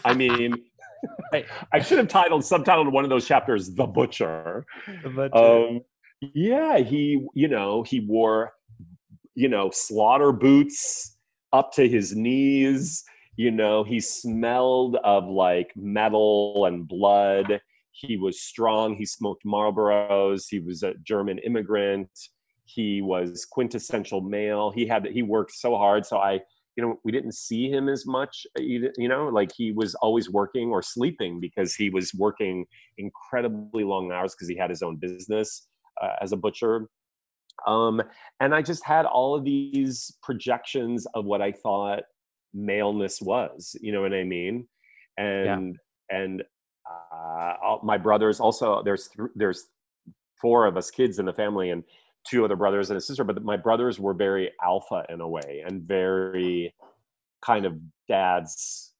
I 0.06 0.14
mean 0.14 0.56
I, 1.34 1.46
I, 1.72 1.80
should 1.80 2.00
have 2.00 2.08
titled 2.08 2.42
subtitled 2.42 2.92
one 2.92 3.04
of 3.04 3.12
those 3.12 3.28
chapters 3.28 3.74
"The 3.76 3.86
Butcher." 3.86 4.66
The 5.04 5.10
butcher. 5.10 5.38
Um, 5.38 5.82
yeah, 6.34 6.80
he 6.80 7.24
you 7.36 7.48
know 7.48 7.84
he 7.84 8.00
wore 8.00 8.54
you 9.38 9.48
know, 9.48 9.70
slaughter 9.72 10.32
boots 10.32 11.16
up 11.54 11.72
to 11.72 11.88
his 11.88 12.16
knees. 12.16 13.04
You 13.38 13.52
know, 13.52 13.84
he 13.84 14.00
smelled 14.00 14.98
of 15.04 15.26
like 15.26 15.72
metal 15.76 16.66
and 16.66 16.88
blood. 16.88 17.62
He 17.92 18.18
was 18.18 18.42
strong. 18.42 18.96
He 18.96 19.06
smoked 19.06 19.46
Marlboros. 19.46 20.46
He 20.50 20.60
was 20.60 20.84
a 20.84 20.96
German 21.04 21.38
immigrant. 21.40 22.10
He 22.66 23.02
was 23.02 23.46
quintessential 23.50 24.22
male. 24.22 24.72
He 24.72 24.88
had 24.88 25.06
he 25.06 25.24
worked 25.24 25.54
so 25.54 25.78
hard. 25.78 26.06
So 26.06 26.18
I, 26.18 26.42
you 26.76 26.84
know, 26.84 27.00
we 27.06 27.12
didn't 27.12 27.36
see 27.36 27.70
him 27.70 27.88
as 27.88 28.06
much. 28.06 28.46
You 28.58 28.92
know, 28.98 29.30
like 29.30 29.52
he 29.56 29.72
was 29.72 29.96
always 29.96 30.30
working 30.30 30.70
or 30.70 30.82
sleeping 30.82 31.40
because 31.40 31.76
he 31.76 31.90
was 31.90 32.14
working 32.14 32.66
incredibly 32.98 33.84
long 33.84 34.12
hours 34.12 34.36
because 34.36 34.50
he 34.50 34.58
had 34.58 34.70
his 34.70 34.82
own 34.82 34.98
business 34.98 35.68
uh, 36.02 36.14
as 36.22 36.34
a 36.34 36.38
butcher 36.38 36.90
um, 37.66 38.02
and 38.40 38.54
I 38.54 38.62
just 38.62 38.86
had 38.86 39.06
all 39.06 39.36
of 39.36 39.44
these 39.44 40.16
projections 40.22 41.08
of 41.16 41.26
what 41.26 41.42
I 41.42 41.52
thought 41.52 42.04
maleness 42.58 43.22
was. 43.22 43.76
You 43.82 43.92
know 43.92 44.02
what 44.02 44.14
I 44.14 44.24
mean? 44.24 44.68
And 45.18 45.78
yeah. 46.10 46.18
and 46.18 46.44
uh, 47.14 47.78
my 47.84 47.98
brothers 47.98 48.40
also 48.40 48.82
there's 48.84 49.10
th- 49.10 49.30
there's 49.36 49.68
four 50.42 50.66
of 50.66 50.78
us 50.78 50.92
kids 50.92 51.20
in 51.20 51.26
the 51.26 51.34
family 51.34 51.72
and 51.72 51.84
two 52.26 52.44
other 52.44 52.56
brothers 52.56 52.90
and 52.90 52.98
a 52.98 53.02
sister 53.02 53.24
but 53.24 53.44
my 53.44 53.58
brothers 53.58 54.00
were 54.00 54.14
very 54.14 54.52
alpha 54.64 55.04
in 55.10 55.22
a 55.22 55.28
way 55.28 55.64
and 55.66 55.84
very 55.84 56.74
kind 57.42 57.66
of 57.66 57.78
dad's 58.08 58.94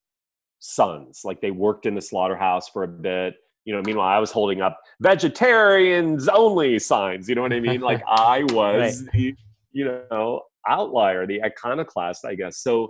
sons 0.60 1.22
like 1.24 1.40
they 1.40 1.50
worked 1.50 1.86
in 1.86 1.94
the 1.94 2.00
slaughterhouse 2.00 2.68
for 2.68 2.82
a 2.82 2.88
bit 2.88 3.34
you 3.64 3.74
know 3.74 3.82
meanwhile 3.84 4.08
i 4.08 4.18
was 4.18 4.30
holding 4.30 4.60
up 4.60 4.80
vegetarians 5.00 6.28
only 6.28 6.78
signs 6.78 7.28
you 7.28 7.34
know 7.34 7.42
what 7.42 7.52
i 7.52 7.60
mean 7.60 7.80
like 7.80 8.02
i 8.08 8.42
was 8.44 9.02
right. 9.02 9.12
the 9.12 9.34
you 9.72 9.84
know 9.84 10.42
outlier 10.66 11.26
the 11.26 11.42
iconoclast 11.42 12.24
i 12.24 12.34
guess 12.34 12.58
so 12.58 12.88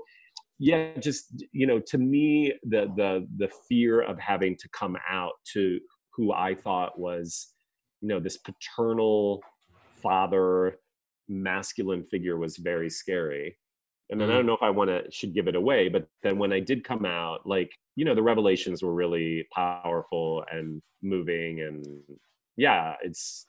yeah 0.59 0.90
just 0.98 1.44
you 1.52 1.66
know 1.66 1.78
to 1.78 1.98
me 1.98 2.52
the 2.64 2.90
the 2.96 3.26
the 3.36 3.50
fear 3.68 4.00
of 4.00 4.18
having 4.18 4.56
to 4.56 4.68
come 4.70 4.96
out 5.09 5.32
to 5.52 5.78
who 6.12 6.32
i 6.32 6.54
thought 6.54 6.98
was 6.98 7.48
you 8.00 8.09
know 8.09 8.20
this 8.20 8.38
paternal 8.38 9.42
father 10.02 10.78
masculine 11.28 12.04
figure 12.11 12.36
was 12.38 12.56
very 12.56 12.90
scary 12.90 13.56
and 14.11 14.20
then 14.20 14.28
mm-hmm. 14.28 14.34
I 14.34 14.36
don't 14.38 14.46
know 14.46 14.54
if 14.54 14.62
I 14.62 14.70
want 14.70 14.88
to 14.90 15.11
should 15.11 15.34
give 15.34 15.48
it 15.48 15.54
away, 15.54 15.88
but 15.88 16.09
then 16.22 16.38
when 16.38 16.52
I 16.52 16.61
did 16.61 16.84
come 16.84 17.04
out, 17.04 17.46
like 17.46 17.70
you 17.96 18.04
know, 18.04 18.14
the 18.14 18.22
revelations 18.22 18.82
were 18.82 18.94
really 18.94 19.46
powerful 19.52 20.44
and 20.50 20.80
moving, 21.02 21.61
and 21.61 21.86
yeah, 22.56 22.94
it's. 23.02 23.46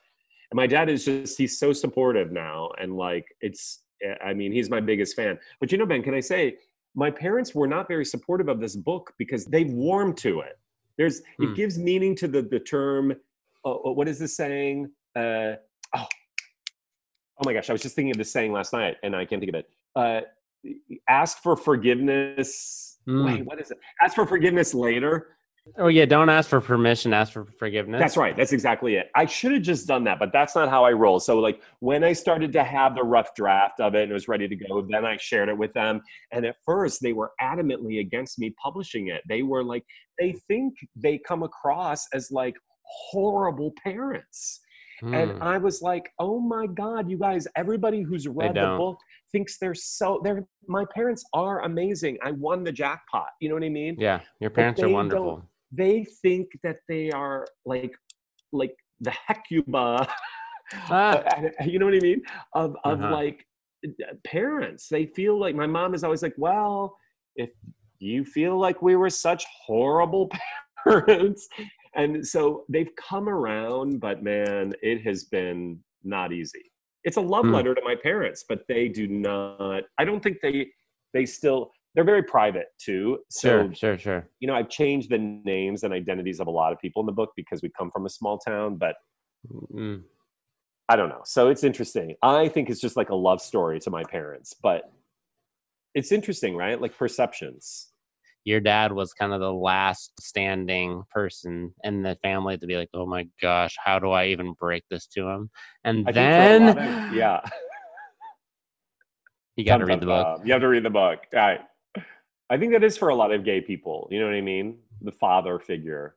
And 0.51 0.57
my 0.57 0.65
dad 0.65 0.89
is 0.89 1.05
just 1.05 1.37
he's 1.37 1.59
so 1.59 1.71
supportive 1.71 2.31
now, 2.31 2.69
and 2.79 2.97
like 2.97 3.25
it's. 3.41 3.83
Eh, 4.03 4.15
I 4.23 4.33
mean, 4.33 4.51
he's 4.51 4.69
my 4.69 4.81
biggest 4.81 5.15
fan. 5.15 5.39
But 5.59 5.71
you 5.71 5.77
know, 5.77 5.85
Ben, 5.85 6.03
can 6.03 6.13
I 6.13 6.19
say 6.19 6.57
my 6.95 7.11
parents 7.11 7.53
were 7.53 7.67
not 7.67 7.87
very 7.87 8.05
supportive 8.05 8.47
of 8.47 8.59
this 8.59 8.75
book 8.75 9.13
because 9.17 9.45
they've 9.45 9.71
warmed 9.71 10.17
to 10.17 10.41
it. 10.41 10.57
There's 10.97 11.21
it 11.39 11.55
gives 11.55 11.77
meaning 11.77 12.15
to 12.17 12.27
the 12.27 12.41
the 12.41 12.59
term. 12.59 13.13
Uh, 13.63 13.73
what 13.73 14.07
is 14.07 14.19
this 14.19 14.35
saying? 14.35 14.91
Uh, 15.15 15.55
oh, 15.95 16.05
oh 16.05 17.45
my 17.45 17.53
gosh! 17.53 17.69
I 17.69 17.73
was 17.73 17.81
just 17.81 17.95
thinking 17.95 18.11
of 18.11 18.17
this 18.17 18.31
saying 18.31 18.51
last 18.51 18.73
night, 18.73 18.97
and 19.01 19.15
I 19.15 19.25
can't 19.25 19.41
think 19.41 19.53
of 19.53 19.59
it. 19.59 19.69
Uh, 19.95 20.21
ask 21.07 21.41
for 21.41 21.55
forgiveness. 21.55 22.97
Mm. 23.07 23.25
Wait, 23.25 23.45
what 23.45 23.61
is 23.61 23.71
it? 23.71 23.79
Ask 24.01 24.15
for 24.15 24.25
forgiveness 24.25 24.73
later. 24.73 25.37
Oh 25.77 25.87
yeah, 25.87 26.05
don't 26.05 26.29
ask 26.29 26.49
for 26.49 26.61
permission, 26.61 27.13
ask 27.13 27.33
for 27.33 27.45
forgiveness. 27.57 27.99
That's 27.99 28.17
right. 28.17 28.35
That's 28.35 28.53
exactly 28.53 28.95
it. 28.95 29.09
I 29.15 29.25
should 29.25 29.51
have 29.51 29.61
just 29.61 29.87
done 29.87 30.03
that, 30.05 30.19
but 30.19 30.31
that's 30.31 30.55
not 30.55 30.69
how 30.69 30.83
I 30.85 30.91
roll. 30.91 31.19
So 31.19 31.39
like 31.39 31.61
when 31.79 32.03
I 32.03 32.13
started 32.13 32.51
to 32.53 32.63
have 32.63 32.95
the 32.95 33.03
rough 33.03 33.33
draft 33.35 33.79
of 33.79 33.95
it 33.95 34.03
and 34.03 34.11
it 34.11 34.13
was 34.13 34.27
ready 34.27 34.47
to 34.47 34.55
go, 34.55 34.81
then 34.81 35.05
I 35.05 35.17
shared 35.17 35.49
it 35.49 35.57
with 35.57 35.73
them. 35.73 36.01
And 36.31 36.45
at 36.45 36.55
first 36.65 37.01
they 37.01 37.13
were 37.13 37.31
adamantly 37.41 37.99
against 37.99 38.39
me 38.39 38.53
publishing 38.61 39.07
it. 39.07 39.21
They 39.27 39.41
were 39.41 39.63
like 39.63 39.83
they 40.19 40.33
think 40.47 40.73
they 40.95 41.17
come 41.17 41.43
across 41.43 42.07
as 42.13 42.31
like 42.31 42.55
horrible 42.83 43.73
parents. 43.83 44.61
And 45.01 45.31
hmm. 45.31 45.43
I 45.43 45.57
was 45.57 45.81
like, 45.81 46.09
"Oh 46.19 46.41
my 46.41 46.67
god, 46.67 47.09
you 47.09 47.17
guys, 47.17 47.47
everybody 47.55 48.01
who's 48.01 48.27
read 48.27 48.55
the 48.55 48.75
book 48.77 48.97
thinks 49.31 49.57
they're 49.57 49.75
so 49.75 50.19
they're 50.23 50.45
my 50.67 50.85
parents 50.93 51.23
are 51.33 51.63
amazing. 51.63 52.17
I 52.23 52.31
won 52.31 52.63
the 52.63 52.71
jackpot. 52.71 53.29
You 53.39 53.49
know 53.49 53.55
what 53.55 53.63
I 53.63 53.69
mean? 53.69 53.95
Yeah, 53.97 54.19
your 54.39 54.49
parents 54.49 54.81
are 54.81 54.89
wonderful. 54.89 55.48
They 55.71 56.05
think 56.21 56.47
that 56.63 56.77
they 56.87 57.11
are 57.11 57.45
like 57.65 57.93
like 58.51 58.75
the 58.99 59.13
hecuba. 59.27 60.07
Ah. 60.91 61.23
you 61.65 61.79
know 61.79 61.85
what 61.85 61.95
I 61.95 61.99
mean? 61.99 62.21
Of 62.53 62.75
of 62.83 63.01
uh-huh. 63.01 63.11
like 63.11 63.43
parents. 64.23 64.87
They 64.87 65.07
feel 65.07 65.39
like 65.39 65.55
my 65.55 65.65
mom 65.65 65.95
is 65.95 66.03
always 66.03 66.21
like, 66.21 66.35
well, 66.37 66.95
if 67.35 67.49
you 67.97 68.23
feel 68.23 68.55
like 68.55 68.79
we 68.79 68.95
were 68.95 69.09
such 69.09 69.43
horrible 69.65 70.29
parents. 70.83 71.47
And 71.95 72.23
so 72.25 72.65
they've 72.69 72.95
come 72.97 73.27
around, 73.27 73.99
but 73.99 74.21
man, 74.21 74.73
it 74.83 75.01
has 75.01 75.23
been 75.23 75.79
not 76.03 76.31
easy 76.31 76.69
it's 77.03 77.17
a 77.17 77.21
love 77.21 77.45
mm. 77.45 77.53
letter 77.53 77.73
to 77.73 77.81
my 77.83 77.95
parents 77.95 78.43
but 78.47 78.63
they 78.67 78.87
do 78.87 79.07
not 79.07 79.83
i 79.97 80.03
don't 80.03 80.21
think 80.21 80.37
they 80.41 80.67
they 81.13 81.25
still 81.25 81.71
they're 81.95 82.03
very 82.03 82.23
private 82.23 82.67
too 82.79 83.19
so 83.29 83.49
sure 83.49 83.75
sure 83.75 83.97
sure 83.97 84.29
you 84.39 84.47
know 84.47 84.55
i've 84.55 84.69
changed 84.69 85.09
the 85.09 85.17
names 85.17 85.83
and 85.83 85.93
identities 85.93 86.39
of 86.39 86.47
a 86.47 86.51
lot 86.51 86.71
of 86.71 86.79
people 86.79 87.01
in 87.01 87.05
the 87.05 87.11
book 87.11 87.31
because 87.35 87.61
we 87.61 87.69
come 87.77 87.89
from 87.91 88.05
a 88.05 88.09
small 88.09 88.37
town 88.37 88.75
but 88.75 88.95
mm. 89.73 90.01
i 90.87 90.95
don't 90.95 91.09
know 91.09 91.21
so 91.25 91.49
it's 91.49 91.63
interesting 91.63 92.15
i 92.21 92.47
think 92.47 92.69
it's 92.69 92.81
just 92.81 92.97
like 92.97 93.09
a 93.09 93.15
love 93.15 93.41
story 93.41 93.79
to 93.79 93.89
my 93.89 94.03
parents 94.03 94.53
but 94.61 94.91
it's 95.95 96.11
interesting 96.11 96.55
right 96.55 96.79
like 96.79 96.95
perceptions 96.97 97.89
your 98.45 98.59
dad 98.59 98.91
was 98.91 99.13
kind 99.13 99.33
of 99.33 99.39
the 99.39 99.53
last 99.53 100.13
standing 100.19 101.03
person 101.11 101.73
in 101.83 102.01
the 102.01 102.17
family 102.23 102.57
to 102.57 102.65
be 102.65 102.77
like, 102.77 102.89
oh 102.93 103.05
my 103.05 103.27
gosh, 103.41 103.75
how 103.83 103.99
do 103.99 104.11
I 104.11 104.27
even 104.27 104.53
break 104.53 104.83
this 104.89 105.07
to 105.07 105.27
him? 105.27 105.49
And 105.83 106.07
I 106.07 106.11
then, 106.11 106.69
of, 106.69 107.13
yeah, 107.13 107.41
you 109.55 109.65
got 109.65 109.77
to 109.77 109.85
read 109.85 110.01
the 110.01 110.05
book. 110.05 110.41
You 110.45 110.53
have 110.53 110.61
to 110.61 110.67
read 110.67 110.83
the 110.83 110.89
book. 110.89 111.19
I, 111.33 111.59
I 112.49 112.57
think 112.57 112.73
that 112.73 112.83
is 112.83 112.97
for 112.97 113.09
a 113.09 113.15
lot 113.15 113.31
of 113.31 113.43
gay 113.43 113.61
people. 113.61 114.07
You 114.11 114.19
know 114.19 114.25
what 114.25 114.35
I 114.35 114.41
mean? 114.41 114.79
The 115.01 115.11
father 115.11 115.59
figure. 115.59 116.15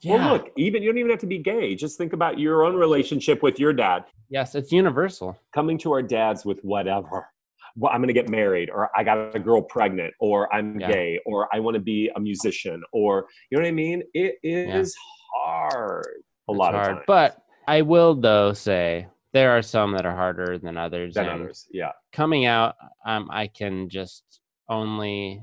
Yeah. 0.00 0.16
Well, 0.16 0.32
look, 0.32 0.52
even 0.56 0.82
you 0.82 0.90
don't 0.90 0.98
even 0.98 1.10
have 1.10 1.20
to 1.20 1.26
be 1.26 1.38
gay. 1.38 1.76
Just 1.76 1.96
think 1.96 2.12
about 2.12 2.38
your 2.38 2.64
own 2.64 2.74
relationship 2.74 3.42
with 3.42 3.60
your 3.60 3.72
dad. 3.72 4.04
Yes, 4.30 4.54
it's 4.54 4.72
universal. 4.72 5.38
Coming 5.54 5.78
to 5.78 5.92
our 5.92 6.02
dads 6.02 6.44
with 6.44 6.60
whatever 6.62 7.28
well, 7.76 7.92
I'm 7.92 8.00
going 8.00 8.08
to 8.08 8.14
get 8.14 8.28
married, 8.28 8.70
or 8.70 8.90
I 8.96 9.02
got 9.04 9.34
a 9.34 9.38
girl 9.38 9.62
pregnant, 9.62 10.14
or 10.20 10.52
I'm 10.54 10.78
yeah. 10.78 10.90
gay, 10.90 11.20
or 11.24 11.48
I 11.54 11.60
want 11.60 11.74
to 11.74 11.80
be 11.80 12.10
a 12.14 12.20
musician, 12.20 12.82
or 12.92 13.26
you 13.50 13.58
know 13.58 13.62
what 13.62 13.68
I 13.68 13.72
mean? 13.72 14.02
It 14.14 14.36
is 14.42 14.94
yeah. 14.94 15.42
hard 15.44 16.06
a 16.48 16.52
it's 16.52 16.58
lot 16.58 16.74
hard. 16.74 16.88
of 16.88 16.94
times. 16.96 17.04
But 17.06 17.38
I 17.66 17.82
will 17.82 18.14
though 18.14 18.52
say 18.52 19.06
there 19.32 19.56
are 19.56 19.62
some 19.62 19.92
that 19.92 20.04
are 20.04 20.14
harder 20.14 20.58
than 20.58 20.76
others. 20.76 21.14
Than 21.14 21.28
others, 21.28 21.66
yeah. 21.72 21.92
Coming 22.12 22.44
out, 22.44 22.76
um, 23.06 23.28
I 23.32 23.46
can 23.46 23.88
just 23.88 24.24
only 24.68 25.42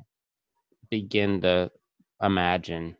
begin 0.89 1.41
to 1.41 1.71
imagine 2.21 2.95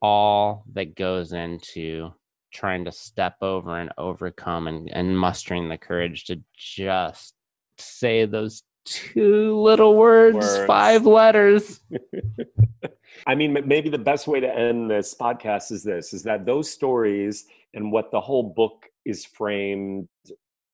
all 0.00 0.64
that 0.74 0.94
goes 0.94 1.32
into 1.32 2.12
trying 2.52 2.84
to 2.84 2.92
step 2.92 3.36
over 3.42 3.78
and 3.78 3.90
overcome 3.98 4.68
and, 4.68 4.88
and 4.90 5.18
mustering 5.18 5.68
the 5.68 5.76
courage 5.76 6.24
to 6.24 6.40
just 6.56 7.34
say 7.78 8.24
those 8.24 8.62
two 8.84 9.58
little 9.58 9.96
words, 9.96 10.36
words. 10.36 10.66
five 10.66 11.04
letters. 11.04 11.80
I 13.26 13.34
mean, 13.34 13.56
maybe 13.66 13.88
the 13.88 13.98
best 13.98 14.26
way 14.26 14.40
to 14.40 14.54
end 14.54 14.90
this 14.90 15.14
podcast 15.14 15.72
is 15.72 15.82
this 15.82 16.12
is 16.12 16.22
that 16.22 16.46
those 16.46 16.70
stories 16.70 17.46
and 17.74 17.90
what 17.90 18.10
the 18.10 18.20
whole 18.20 18.42
book 18.42 18.86
is 19.04 19.24
framed 19.24 20.08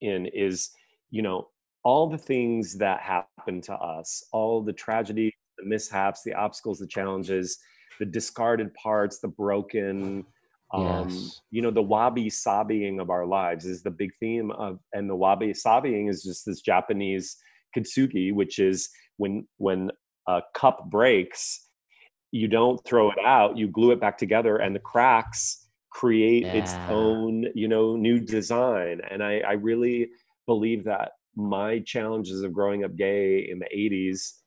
in 0.01 0.27
is, 0.27 0.71
you 1.11 1.23
know, 1.23 1.49
all 1.85 2.09
the 2.09 2.19
things 2.19 2.79
that 2.79 3.01
happen 3.01 3.61
to 3.63 3.75
us, 3.75 4.25
all 4.33 4.63
the 4.63 4.73
tragedies, 4.73 5.33
the 5.63 5.69
mishaps, 5.69 6.23
the 6.25 6.35
obstacles, 6.35 6.79
the 6.79 6.87
challenges, 6.87 7.59
the 7.99 8.07
discarded 8.07 8.73
parts, 8.75 9.21
the 9.21 9.29
broken, 9.29 10.25
um, 10.73 11.09
yes. 11.11 11.41
you 11.51 11.61
know 11.61 11.71
the 11.71 11.83
wabi 11.83 12.31
sabiing 12.31 13.01
of 13.01 13.11
our 13.11 13.27
lives 13.27 13.67
is 13.67 13.83
the 13.83 13.91
big 13.91 14.11
theme 14.19 14.51
of 14.53 14.79
and 14.93 15.09
the 15.09 15.15
wabi 15.15 15.53
sabiing 15.53 16.09
is 16.09 16.23
just 16.23 16.47
this 16.47 16.63
japanese 16.63 17.37
kintsugi 17.77 18.33
which 18.33 18.59
is 18.59 18.89
when 19.19 19.47
when 19.59 19.91
a 20.29 20.41
cup 20.55 20.89
breaks 20.91 21.69
you 22.31 22.49
don't 22.49 22.83
throw 22.87 23.11
it 23.11 23.19
out 23.25 23.59
you 23.59 23.69
glue 23.69 23.91
it 23.91 24.01
back 24.01 24.17
together 24.17 24.57
and 24.57 24.75
the 24.75 24.81
cracks 24.81 25.69
create 25.91 26.45
yeah. 26.45 26.55
its 26.55 26.73
own 26.89 27.45
you 27.55 27.69
know 27.69 27.95
new 27.97 28.19
design 28.19 29.01
and 29.11 29.23
i 29.23 29.41
i 29.41 29.53
really 29.53 30.09
believe 30.47 30.85
that 30.85 31.13
my 31.37 31.81
challenges 31.81 32.43
of 32.43 32.53
growing 32.53 32.85
up 32.85 32.97
gay 32.97 33.47
in 33.51 33.59
the 33.59 33.69
80s 33.77 34.42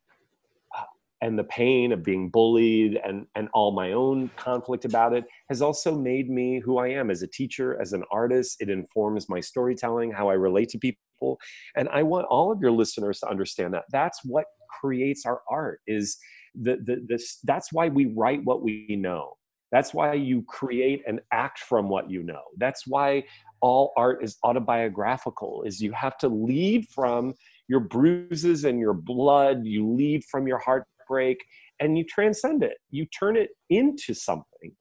and 1.25 1.39
the 1.39 1.43
pain 1.45 1.91
of 1.91 2.03
being 2.03 2.29
bullied 2.29 2.99
and 3.03 3.25
and 3.33 3.49
all 3.51 3.71
my 3.71 3.93
own 3.93 4.29
conflict 4.37 4.85
about 4.85 5.11
it 5.11 5.25
has 5.49 5.59
also 5.59 5.97
made 5.97 6.29
me 6.29 6.59
who 6.59 6.77
I 6.77 6.89
am 6.89 7.09
as 7.09 7.23
a 7.23 7.27
teacher, 7.27 7.81
as 7.81 7.93
an 7.93 8.03
artist. 8.11 8.57
It 8.59 8.69
informs 8.69 9.27
my 9.27 9.39
storytelling, 9.39 10.11
how 10.11 10.29
I 10.29 10.33
relate 10.33 10.69
to 10.69 10.77
people, 10.77 11.39
and 11.75 11.89
I 11.89 12.03
want 12.03 12.27
all 12.27 12.51
of 12.51 12.61
your 12.61 12.69
listeners 12.69 13.21
to 13.21 13.27
understand 13.27 13.73
that. 13.73 13.85
That's 13.91 14.19
what 14.23 14.45
creates 14.79 15.25
our 15.25 15.41
art. 15.49 15.79
Is 15.87 16.17
the 16.53 16.75
the 16.75 17.03
this 17.07 17.39
that's 17.43 17.73
why 17.73 17.87
we 17.89 18.05
write 18.05 18.43
what 18.43 18.61
we 18.61 18.95
know. 18.95 19.33
That's 19.71 19.95
why 19.95 20.13
you 20.13 20.43
create 20.43 21.01
and 21.07 21.21
act 21.31 21.57
from 21.57 21.89
what 21.89 22.07
you 22.07 22.21
know. 22.21 22.43
That's 22.57 22.85
why 22.85 23.23
all 23.61 23.93
art 23.97 24.23
is 24.23 24.37
autobiographical. 24.43 25.63
Is 25.63 25.81
you 25.81 25.91
have 25.93 26.19
to 26.19 26.27
lead 26.27 26.87
from 26.89 27.33
your 27.67 27.79
bruises 27.79 28.63
and 28.63 28.79
your 28.79 28.93
blood. 28.93 29.65
You 29.65 29.89
lead 29.89 30.23
from 30.25 30.47
your 30.47 30.59
heart 30.59 30.85
break 31.07 31.43
and 31.79 31.97
you 31.97 32.03
transcend 32.03 32.63
it. 32.63 32.77
You 32.89 33.05
turn 33.05 33.37
it 33.37 33.49
into 33.69 34.13
something. 34.13 34.71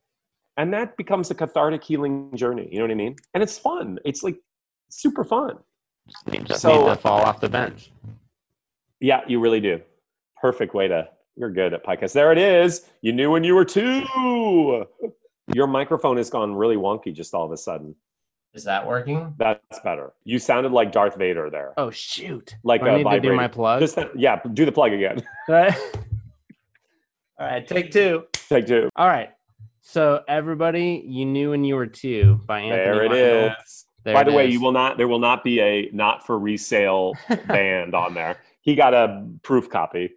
And 0.56 0.72
that 0.72 0.96
becomes 0.96 1.30
a 1.30 1.34
cathartic 1.34 1.82
healing 1.82 2.30
journey 2.36 2.68
you 2.70 2.78
know 2.78 2.84
what 2.84 2.92
i 2.92 2.94
mean? 2.94 3.16
And 3.34 3.42
it's 3.42 3.58
fun. 3.58 3.98
It's 4.04 4.22
like 4.22 4.36
super 4.90 5.24
fun. 5.24 5.58
Just 6.08 6.26
need, 6.28 6.46
just 6.46 6.62
so, 6.62 6.86
need 6.86 6.94
to 6.94 6.96
fall 6.96 7.20
off 7.20 7.40
the 7.40 7.48
bench. 7.48 7.90
Yeah 9.00 9.22
you 9.26 9.40
really 9.40 9.60
do. 9.60 9.80
Perfect 10.40 10.74
way 10.74 10.88
to 10.88 11.08
you're 11.36 11.50
good 11.50 11.74
at 11.74 11.84
podcasts. 11.84 12.12
There 12.12 12.30
it 12.30 12.38
is. 12.38 12.86
You 13.02 13.12
knew 13.12 13.30
when 13.30 13.42
you 13.42 13.54
were 13.54 13.64
two. 13.64 14.86
Your 15.52 15.66
microphone 15.66 16.16
has 16.16 16.30
gone 16.30 16.54
really 16.54 16.76
wonky 16.76 17.12
just 17.12 17.34
all 17.34 17.44
of 17.44 17.50
a 17.50 17.56
sudden. 17.56 17.96
Is 18.54 18.64
that 18.64 18.86
working? 18.86 19.34
That's 19.36 19.80
better. 19.80 20.12
You 20.22 20.38
sounded 20.38 20.70
like 20.70 20.92
Darth 20.92 21.16
Vader 21.16 21.50
there. 21.50 21.74
Oh 21.76 21.90
shoot! 21.90 22.54
Like 22.62 22.82
do 22.82 22.86
I 22.86 22.96
need 22.98 23.10
to 23.10 23.20
do 23.20 23.34
my 23.34 23.48
plug. 23.48 23.80
Just, 23.80 23.98
yeah, 24.14 24.40
do 24.54 24.64
the 24.64 24.72
plug 24.72 24.92
again. 24.92 25.22
All 27.38 27.46
right, 27.46 27.66
take 27.66 27.90
two. 27.90 28.24
Take 28.48 28.66
two. 28.66 28.88
All 28.94 29.08
right. 29.08 29.30
So 29.80 30.22
everybody, 30.28 31.04
you 31.06 31.26
knew 31.26 31.50
when 31.50 31.64
you 31.64 31.74
were 31.74 31.86
two 31.86 32.40
by 32.46 32.60
Anthony. 32.60 32.84
There 32.84 33.04
it 33.04 33.10
Meindl. 33.10 33.56
is. 33.60 33.84
There 34.04 34.14
by 34.14 34.22
the 34.22 34.32
way, 34.32 34.46
is. 34.46 34.52
you 34.52 34.60
will 34.60 34.72
not. 34.72 34.98
There 34.98 35.08
will 35.08 35.18
not 35.18 35.42
be 35.42 35.60
a 35.60 35.90
not 35.92 36.24
for 36.24 36.38
resale 36.38 37.14
band 37.48 37.94
on 37.94 38.14
there. 38.14 38.38
He 38.60 38.76
got 38.76 38.94
a 38.94 39.26
proof 39.42 39.68
copy. 39.68 40.12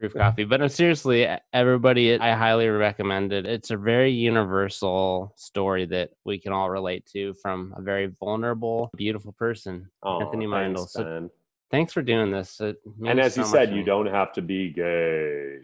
proof 0.00 0.12
copy. 0.14 0.44
But 0.44 0.60
no, 0.60 0.66
seriously, 0.66 1.28
everybody, 1.52 2.18
I 2.18 2.32
highly 2.32 2.68
recommend 2.68 3.32
it. 3.32 3.46
It's 3.46 3.70
a 3.70 3.76
very 3.76 4.10
universal 4.10 5.34
story 5.36 5.86
that 5.86 6.10
we 6.24 6.38
can 6.38 6.52
all 6.52 6.68
relate 6.68 7.06
to 7.12 7.32
from 7.34 7.74
a 7.76 7.82
very 7.82 8.06
vulnerable, 8.06 8.90
beautiful 8.96 9.32
person, 9.32 9.88
oh, 10.02 10.20
Anthony 10.20 10.46
Meindl. 10.46 10.88
So 10.88 11.30
thanks 11.70 11.92
for 11.92 12.02
doing 12.02 12.32
this. 12.32 12.60
and 12.60 13.20
as 13.20 13.34
so 13.34 13.42
you 13.42 13.46
said, 13.46 13.74
you 13.74 13.84
don't 13.84 14.06
have 14.06 14.32
to 14.32 14.42
be 14.42 14.72
gay 14.72 15.58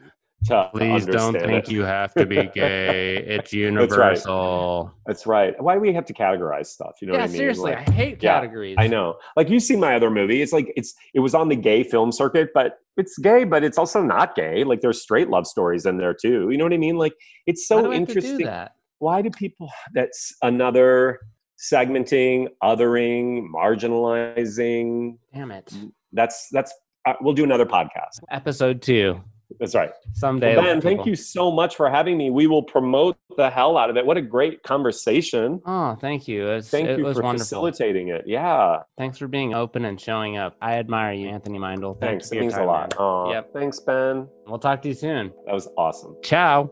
to 0.47 0.71
Please 0.75 1.07
don't 1.07 1.35
think 1.35 1.69
it. 1.69 1.71
you 1.71 1.83
have 1.83 2.13
to 2.15 2.27
be 2.27 2.45
gay. 2.55 3.17
It's 3.17 3.53
universal. 3.53 4.93
That's 5.07 5.27
right. 5.27 5.53
That's 5.53 5.59
right. 5.59 5.63
Why 5.63 5.75
do 5.75 5.81
we 5.81 5.93
have 5.93 6.05
to 6.07 6.15
categorize 6.15 6.67
stuff? 6.67 6.97
You 7.01 7.09
know 7.09 7.15
yeah, 7.15 7.21
what 7.21 7.25
I 7.25 7.29
mean? 7.29 7.37
Seriously, 7.37 7.73
like, 7.73 7.89
I 7.89 7.93
hate 7.93 8.21
categories. 8.21 8.75
Yeah, 8.79 8.85
I 8.85 8.87
know. 8.89 9.19
Like 9.37 9.49
you 9.49 9.61
see 9.61 9.77
my 9.77 9.95
other 9.95 10.11
movie. 10.11 10.43
It's 10.43 10.53
like 10.53 10.73
it's 10.77 10.95
it 11.15 11.21
was 11.21 11.35
on 11.35 11.49
the 11.49 11.57
gay 11.57 11.83
film 11.85 12.13
circuit, 12.13 12.51
but 12.55 12.79
it's 12.97 13.19
gay, 13.19 13.45
but 13.45 13.65
it's 13.65 13.79
also 13.79 14.03
not 14.03 14.35
gay. 14.35 14.65
Like 14.65 14.81
there's 14.81 15.01
straight 15.01 15.29
love 15.29 15.47
stories 15.47 15.87
in 15.87 15.99
there 15.99 16.15
too. 16.15 16.51
You 16.51 16.59
know 16.59 16.65
what 16.65 16.73
I 16.73 16.79
mean? 16.79 16.97
Like 16.97 17.15
it's 17.47 17.67
so 17.67 17.93
interesting. 17.93 18.39
Do 18.39 18.45
that? 18.45 18.73
Why 18.99 19.23
do 19.23 19.31
people 19.31 19.71
that's 19.95 20.35
another 20.43 21.19
segmenting, 21.59 22.49
othering, 22.63 23.47
marginalizing? 23.55 25.19
Damn 25.35 25.51
it. 25.51 25.73
That's 26.13 26.49
that's 26.53 26.73
uh, 27.07 27.15
we'll 27.21 27.35
do 27.35 27.45
another 27.45 27.67
podcast. 27.67 28.21
Episode 28.31 28.81
2. 28.83 29.21
That's 29.59 29.75
right. 29.75 29.91
Someday. 30.13 30.57
Well, 30.57 30.65
ben, 30.65 30.81
thank 30.81 31.07
you 31.07 31.17
so 31.17 31.51
much 31.51 31.77
for 31.77 31.91
having 31.91 32.17
me. 32.17 32.31
We 32.31 32.47
will 32.47 32.63
promote 32.63 33.17
the 33.37 33.51
hell 33.51 33.77
out 33.77 33.91
of 33.91 33.97
it. 33.97 34.05
What 34.05 34.17
a 34.17 34.23
great 34.23 34.63
conversation. 34.63 35.61
Oh, 35.67 35.97
thank 36.01 36.29
you. 36.29 36.49
It's, 36.49 36.69
thank 36.69 36.89
it 36.89 36.99
you 36.99 37.05
was 37.05 37.17
for 37.17 37.23
wonderful. 37.23 37.45
facilitating 37.45 38.09
it. 38.09 38.25
Yeah. 38.27 38.79
Thanks 38.99 39.19
for 39.19 39.29
being 39.29 39.55
open 39.55 39.85
and 39.85 40.01
showing 40.01 40.37
up. 40.37 40.57
I 40.61 40.75
admire 40.75 41.13
you, 41.15 41.29
Anthony 41.29 41.59
Meindl. 41.59 41.99
Thanks. 42.01 42.29
Thanks 42.29 42.33
it 42.33 42.41
means 42.41 42.55
time, 42.55 42.63
a 42.65 42.67
lot. 42.99 43.31
Yep. 43.31 43.53
Thanks, 43.53 43.81
Ben. 43.81 44.29
We'll 44.47 44.59
talk 44.59 44.83
to 44.83 44.89
you 44.89 44.95
soon. 44.95 45.33
That 45.47 45.55
was 45.55 45.69
awesome. 45.77 46.17
Ciao. 46.23 46.71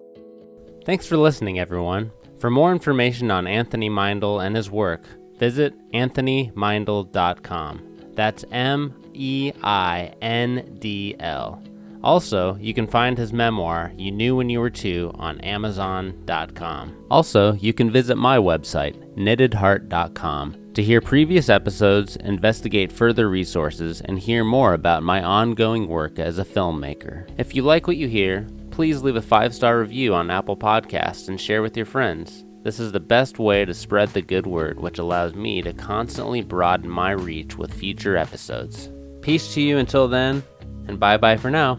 Thanks 0.85 1.07
for 1.07 1.17
listening, 1.17 1.59
everyone. 1.59 2.11
For 2.39 2.51
more 2.51 2.73
information 2.73 3.31
on 3.31 3.47
Anthony 3.47 3.91
Meindl 3.91 4.45
and 4.45 4.57
his 4.57 4.71
work, 4.71 5.05
visit 5.39 5.75
anthonymeindl.com. 5.93 7.87
That's 8.15 8.45
M 8.51 8.95
E 9.15 9.53
I 9.63 10.15
N 10.21 10.77
D 10.79 11.17
L. 11.21 11.63
Also, 12.03 12.57
you 12.57 12.73
can 12.73 12.87
find 12.87 13.19
his 13.19 13.33
memoir, 13.33 13.93
You 13.97 14.11
Knew 14.11 14.37
When 14.37 14.49
You 14.49 14.61
Were 14.61 14.71
Two, 14.71 15.11
on 15.15 15.41
Amazon.com. 15.41 17.07
Also, 17.11 17.53
you 17.55 17.73
can 17.73 17.91
visit 17.91 18.17
my 18.17 18.39
website, 18.39 18.97
knittedheart.com, 19.17 20.73
to 20.75 20.83
hear 20.83 21.01
previous 21.01 21.49
episodes, 21.49 22.17
investigate 22.17 22.93
further 22.93 23.29
resources, 23.29 24.01
and 24.01 24.19
hear 24.19 24.45
more 24.45 24.73
about 24.73 25.03
my 25.03 25.23
ongoing 25.23 25.89
work 25.89 26.19
as 26.19 26.39
a 26.39 26.45
filmmaker. 26.45 27.29
If 27.39 27.55
you 27.55 27.63
like 27.63 27.87
what 27.87 27.97
you 27.97 28.09
hear, 28.09 28.47
please 28.71 29.03
leave 29.03 29.17
a 29.17 29.23
five 29.23 29.55
star 29.55 29.81
review 29.81 30.15
on 30.15 30.31
Apple 30.31 30.57
Podcasts 30.57 31.29
and 31.29 31.41
share 31.41 31.61
with 31.61 31.77
your 31.77 31.87
friends. 31.87 32.45
This 32.63 32.79
is 32.79 32.93
the 32.93 33.01
best 33.01 33.39
way 33.39 33.65
to 33.65 33.75
spread 33.75 34.11
the 34.11 34.23
good 34.23 34.47
word, 34.47 34.79
which 34.79 34.99
allows 34.99 35.35
me 35.35 35.63
to 35.63 35.73
constantly 35.73 36.43
broaden 36.43 36.91
my 36.91 37.11
reach 37.11 37.57
with 37.57 37.73
future 37.73 38.17
episodes. 38.17 38.91
Peace 39.23 39.55
to 39.55 39.61
you 39.61 39.79
until 39.79 40.09
then, 40.09 40.43
and 40.91 41.01
bye 41.01 41.17
bye 41.17 41.37
for 41.37 41.51
now. 41.51 41.79